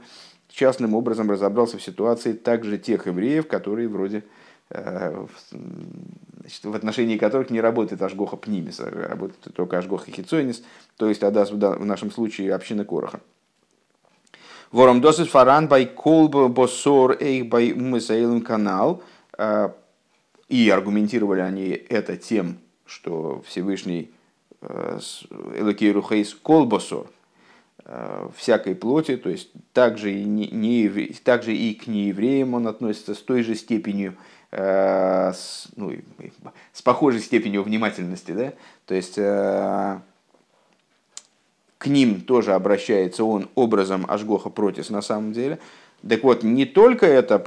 частным 0.48 0.94
образом 0.94 1.30
разобрался 1.30 1.76
в 1.78 1.82
ситуации 1.82 2.32
также 2.32 2.78
тех 2.78 3.06
евреев, 3.06 3.48
которые 3.48 3.88
вроде 3.88 4.18
э, 4.18 4.22
значит, 4.70 6.64
в 6.64 6.74
отношении 6.74 7.16
которых 7.16 7.50
не 7.50 7.60
работает 7.60 8.02
Ашгоха 8.02 8.36
Пнимис, 8.36 8.80
а 8.80 8.90
работает 8.90 9.54
только 9.54 9.78
Ашгоха 9.78 10.10
Хицойнис, 10.10 10.62
то 10.96 11.08
есть 11.08 11.22
Адас 11.22 11.50
в 11.50 11.84
нашем 11.84 12.10
случае 12.10 12.54
община 12.54 12.84
Короха. 12.84 13.20
Вором 14.70 15.00
досит 15.00 15.28
фаран 15.28 15.68
бай 15.68 15.86
колб 15.86 16.50
босор 16.50 17.16
эйх 17.18 17.46
бай 17.46 17.72
умысаилым 17.72 18.42
канал. 18.42 19.02
Э, 19.38 19.70
и 20.48 20.68
аргументировали 20.68 21.40
они 21.40 21.68
это 21.68 22.16
тем, 22.16 22.58
что 22.86 23.42
Всевышний 23.46 24.10
Элокейру 24.60 26.02
Хейс 26.02 26.34
колбосор– 26.34 27.06
Э, 27.90 28.28
всякой 28.36 28.74
плоти, 28.74 29.16
то 29.16 29.30
есть 29.30 29.48
также 29.72 30.12
и, 30.12 30.22
не, 30.22 30.48
не, 30.48 30.88
также 31.24 31.56
и 31.56 31.72
к 31.72 31.86
неевреям 31.86 32.52
он 32.52 32.66
относится 32.66 33.14
с 33.14 33.18
той 33.18 33.42
же 33.42 33.54
степенью, 33.54 34.12
э, 34.12 34.14
с, 34.50 35.68
ну, 35.76 35.92
с 36.72 36.82
похожей 36.82 37.20
степенью 37.20 37.62
внимательности, 37.62 38.32
да? 38.32 38.52
то 38.86 38.94
есть 38.94 39.18
э, 39.18 39.98
к 41.78 41.86
ним 41.86 42.22
тоже 42.22 42.54
обращается 42.54 43.24
он 43.24 43.48
образом 43.54 44.04
Ашгоха 44.08 44.50
Протис 44.50 44.90
на 44.90 45.02
самом 45.02 45.32
деле. 45.32 45.58
Так 46.08 46.22
вот, 46.22 46.42
не 46.42 46.64
только 46.64 47.06
это 47.06 47.42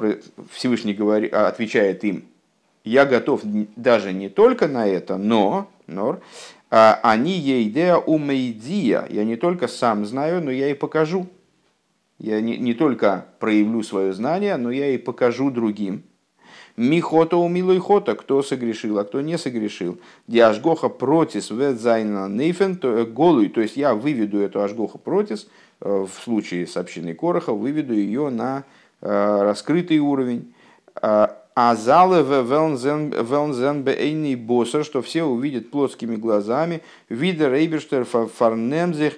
Всевышний 0.52 0.94
говорит, 0.94 1.34
а 1.34 1.48
отвечает 1.48 2.04
им, 2.04 2.26
я 2.84 3.06
готов 3.06 3.42
даже 3.76 4.12
не 4.14 4.30
только 4.30 4.68
на 4.68 4.88
это, 4.88 5.18
но, 5.18 5.70
но 5.88 6.20
а, 6.70 7.00
они 7.04 7.34
ейдея 7.34 7.98
умейдия. 7.98 9.06
Я 9.10 9.24
не 9.24 9.36
только 9.36 9.68
сам 9.68 10.06
знаю, 10.06 10.44
но 10.44 10.52
я 10.52 10.70
и 10.70 10.74
покажу. 10.74 11.28
Я 12.18 12.40
не, 12.42 12.58
не 12.58 12.74
только 12.74 13.26
проявлю 13.40 13.84
свое 13.84 14.14
знание, 14.14 14.58
но 14.58 14.72
я 14.72 14.88
и 14.88 14.98
покажу 14.98 15.52
другим. 15.52 16.04
Михото 16.78 17.38
умилой 17.38 17.80
хота, 17.80 18.16
кто 18.16 18.42
согрешил, 18.44 19.00
а 19.00 19.04
кто 19.04 19.22
не 19.22 19.38
согрешил. 19.38 20.00
Диашгоха 20.28 20.90
протис 20.90 21.52
ведзайна 21.52 22.28
нейфен 22.30 22.80
э, 22.82 23.06
голый, 23.06 23.50
то 23.50 23.62
есть 23.62 23.78
я 23.78 23.94
выведу 23.94 24.40
эту 24.40 24.62
ашгоха 24.62 24.98
протис, 24.98 25.48
э, 25.82 26.06
в 26.10 26.24
случае 26.24 26.68
с 26.68 26.78
общиной 26.78 27.14
Короха, 27.14 27.54
выведу 27.54 27.94
ее 27.94 28.30
на 28.30 28.64
э, 29.02 29.42
раскрытый 29.42 30.00
уровень. 30.00 30.54
А, 31.54 31.76
залы 31.76 32.24
велнзен 32.24 33.84
бейни 33.84 34.36
босса, 34.36 34.84
что 34.84 35.02
все 35.02 35.24
увидят 35.24 35.70
плоскими 35.70 36.16
глазами, 36.16 36.82
вида 37.10 37.50
рейберштер 37.50 38.06
фарнемзих 38.06 39.16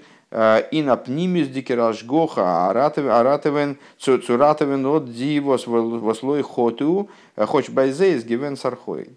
и 0.71 0.81
на 0.81 0.97
пнимис 0.97 1.47
дикерашгоха 1.47 2.69
аратовен 2.69 3.77
цуратовен 3.99 4.85
от 4.85 5.13
дивос 5.13 5.67
вослой 5.67 6.41
хоту, 6.41 7.09
э, 7.35 7.45
хоч 7.45 7.69
байзейс 7.69 8.23
гивен 8.23 8.57
сархой. 8.57 9.09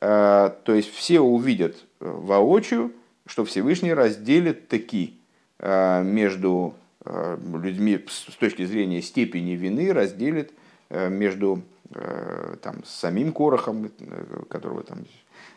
Э, 0.00 0.50
то 0.64 0.74
есть 0.74 0.92
все 0.94 1.20
увидят 1.20 1.76
воочию, 2.00 2.92
что 3.26 3.44
Всевышний 3.44 3.94
разделит 3.94 4.68
таки 4.68 5.16
между 5.62 6.72
людьми 7.04 8.02
с 8.08 8.34
точки 8.36 8.64
зрения 8.64 9.02
степени 9.02 9.50
вины, 9.50 9.92
разделит 9.92 10.52
между 10.88 11.62
Э, 11.92 12.54
там, 12.62 12.84
самим 12.84 13.32
Корохом, 13.32 13.90
э, 13.98 14.42
которого 14.48 14.84
там 14.84 14.98
э, 15.00 15.04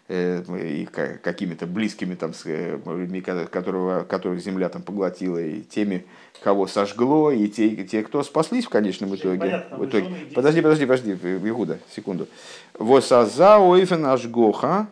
и 0.10 0.88
какими-то 1.22 1.66
близкими 1.66 2.16
там, 2.16 2.34
с 2.34 2.46
людьми, 2.46 3.22
которого, 3.22 4.04
которых 4.04 4.42
земля 4.42 4.70
там 4.70 4.82
поглотила, 4.82 5.42
и 5.42 5.62
теми, 5.62 6.06
кого 6.44 6.68
сожгло, 6.68 7.32
и 7.32 7.48
те, 7.48 7.70
те 7.86 8.04
кто 8.04 8.22
спаслись 8.24 8.66
в 8.66 8.70
конечном 8.70 9.16
итоге. 9.16 9.40
Понятно, 9.40 9.78
в 9.78 9.86
итоге. 9.86 10.08
Подожди, 10.36 10.62
подожди, 10.62 10.86
подожди, 10.86 11.12
Игуда, 11.14 11.80
секунду. 11.90 12.28
Восаза 12.78 13.60
ойфен 13.60 14.06
ашгоха, 14.06 14.88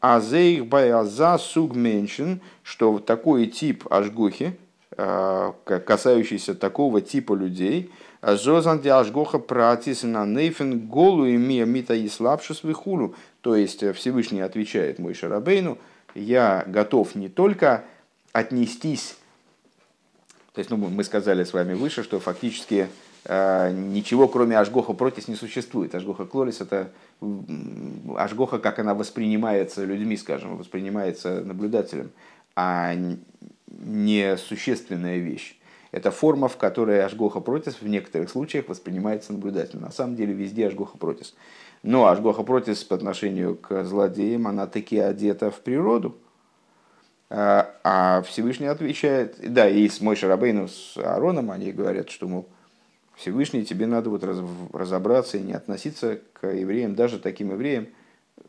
азейх 0.00 0.66
баяза 0.66 1.38
сугменшин, 1.38 2.40
что 2.62 2.98
такой 2.98 3.46
тип 3.46 3.84
ашгохи, 3.88 4.56
касающийся 4.96 6.54
такого 6.54 7.00
типа 7.00 7.34
людей– 7.34 7.90
Зозан 8.22 8.80
диашгоха 8.80 9.38
пратис 9.38 10.02
на 10.02 10.24
нейфен 10.24 10.86
голу 10.88 11.26
и 11.26 11.36
мия 11.36 11.64
мита 11.64 11.94
и 11.94 12.08
слабшус 12.08 12.64
вихулу. 12.64 13.14
То 13.40 13.54
есть 13.56 13.82
э, 13.82 13.92
Всевышний 13.92 14.40
отвечает 14.40 14.98
мой 14.98 15.14
Шарабейну, 15.14 15.78
я 16.14 16.64
готов 16.66 17.14
не 17.14 17.28
только 17.28 17.84
отнестись, 18.32 19.16
то 20.56 20.60
есть 20.60 20.70
ну, 20.70 20.78
мы 20.78 21.04
сказали 21.04 21.44
с 21.44 21.52
вами 21.52 21.74
выше, 21.74 22.02
что 22.02 22.18
фактически 22.18 22.88
э, 23.26 23.72
ничего 23.72 24.26
кроме 24.26 24.58
Ашгоха 24.58 24.94
протис 24.94 25.28
не 25.28 25.34
существует. 25.34 25.94
Ашгоха 25.94 26.24
Клорис 26.24 26.62
это 26.62 26.90
Ашгоха, 28.16 28.58
как 28.58 28.78
она 28.78 28.94
воспринимается 28.94 29.84
людьми, 29.84 30.16
скажем, 30.16 30.56
воспринимается 30.56 31.42
наблюдателем, 31.42 32.10
а 32.54 32.96
не 33.68 34.36
существенная 34.38 35.18
вещь. 35.18 35.58
Это 35.96 36.10
форма, 36.10 36.48
в 36.48 36.58
которой 36.58 37.02
Ашгоха 37.02 37.40
Протис 37.40 37.80
в 37.80 37.88
некоторых 37.88 38.28
случаях 38.28 38.68
воспринимается 38.68 39.32
наблюдательно. 39.32 39.86
На 39.86 39.90
самом 39.90 40.14
деле 40.14 40.34
везде 40.34 40.66
Ашгоха 40.66 40.98
Протис. 40.98 41.34
Но 41.82 42.08
Ашгоха 42.08 42.42
Протис 42.42 42.84
по 42.84 42.94
отношению 42.96 43.56
к 43.56 43.82
злодеям, 43.82 44.46
она 44.46 44.66
таки 44.66 44.98
одета 44.98 45.50
в 45.50 45.60
природу. 45.60 46.14
А, 47.30 47.74
а 47.82 48.20
Всевышний 48.24 48.66
отвечает, 48.66 49.36
да, 49.40 49.70
и 49.70 49.88
с 49.88 50.02
Мой 50.02 50.16
Шарабейну, 50.16 50.68
с 50.68 50.98
Аароном, 50.98 51.50
они 51.50 51.72
говорят, 51.72 52.10
что, 52.10 52.28
мол, 52.28 52.46
Всевышний, 53.14 53.64
тебе 53.64 53.86
надо 53.86 54.10
вот 54.10 54.22
разобраться 54.74 55.38
и 55.38 55.42
не 55.42 55.54
относиться 55.54 56.20
к 56.34 56.46
евреям, 56.46 56.94
даже 56.94 57.18
таким 57.18 57.52
евреям, 57.52 57.88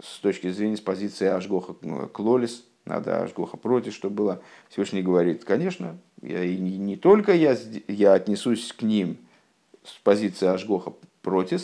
с 0.01 0.19
точки 0.19 0.49
зрения 0.49 0.75
с 0.75 0.81
позиции 0.81 1.27
Ашгоха 1.27 1.75
Клолис, 2.11 2.65
надо 2.87 3.21
Ашгоха 3.21 3.57
против, 3.57 3.93
что 3.93 4.09
было. 4.09 4.41
Всевышний 4.69 5.01
говорит, 5.01 5.43
конечно, 5.43 5.97
я, 6.21 6.43
и 6.43 6.57
не, 6.57 6.95
только 6.95 7.33
я, 7.33 7.57
я 7.87 8.13
отнесусь 8.13 8.73
к 8.73 8.81
ним 8.81 9.17
с 9.83 9.93
позиции 10.03 10.47
Ашгоха 10.47 10.93
против, 11.21 11.61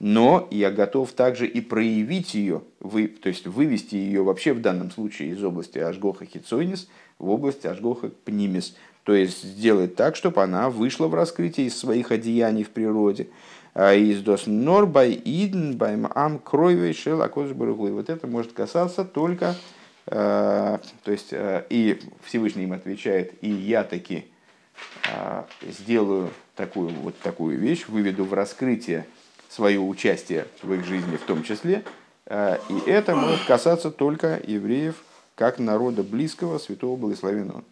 но 0.00 0.48
я 0.50 0.70
готов 0.70 1.12
также 1.12 1.46
и 1.46 1.60
проявить 1.60 2.34
ее, 2.34 2.62
вы, 2.80 3.06
то 3.06 3.28
есть 3.28 3.46
вывести 3.46 3.96
ее 3.96 4.22
вообще 4.22 4.54
в 4.54 4.62
данном 4.62 4.90
случае 4.90 5.30
из 5.30 5.44
области 5.44 5.78
Ашгоха 5.78 6.24
Хицойнис 6.24 6.88
в 7.18 7.28
область 7.28 7.66
Ашгоха 7.66 8.10
Пнимис. 8.24 8.74
То 9.04 9.14
есть 9.14 9.42
сделать 9.42 9.96
так, 9.96 10.16
чтобы 10.16 10.42
она 10.42 10.70
вышла 10.70 11.06
в 11.06 11.14
раскрытие 11.14 11.66
из 11.66 11.78
своих 11.78 12.12
одеяний 12.12 12.64
в 12.64 12.70
природе. 12.70 13.28
А 13.74 13.94
из 13.94 14.20
дос 14.22 14.46
нор 14.46 14.86
бай 14.86 15.20
иден 15.24 15.76
байм 15.76 16.10
ам 16.14 16.38
крови 16.38 16.92
шел 16.92 17.18
вот 17.18 18.10
это 18.10 18.26
может 18.26 18.52
касаться 18.52 19.04
только, 19.04 19.54
то 20.10 20.80
есть 21.06 21.28
э, 21.32 21.64
и 21.70 22.00
Всевышний 22.24 22.64
им 22.64 22.72
отвечает, 22.72 23.32
и 23.42 23.48
я 23.48 23.84
таки 23.84 24.26
э, 25.08 25.44
сделаю 25.62 26.30
такую 26.56 26.90
вот 26.90 27.16
такую 27.20 27.58
вещь, 27.58 27.86
выведу 27.86 28.24
в 28.24 28.34
раскрытие 28.34 29.06
свое 29.48 29.78
участие 29.78 30.46
в 30.62 30.72
их 30.72 30.84
жизни 30.84 31.16
в 31.16 31.22
том 31.22 31.44
числе. 31.44 31.84
Э, 32.26 32.58
и 32.68 32.90
это 32.90 33.14
может 33.14 33.44
касаться 33.44 33.92
только 33.92 34.40
евреев, 34.44 34.96
как 35.36 35.60
народа 35.60 36.02
близкого, 36.02 36.58
святого 36.58 36.96
благословенного. 36.96 37.62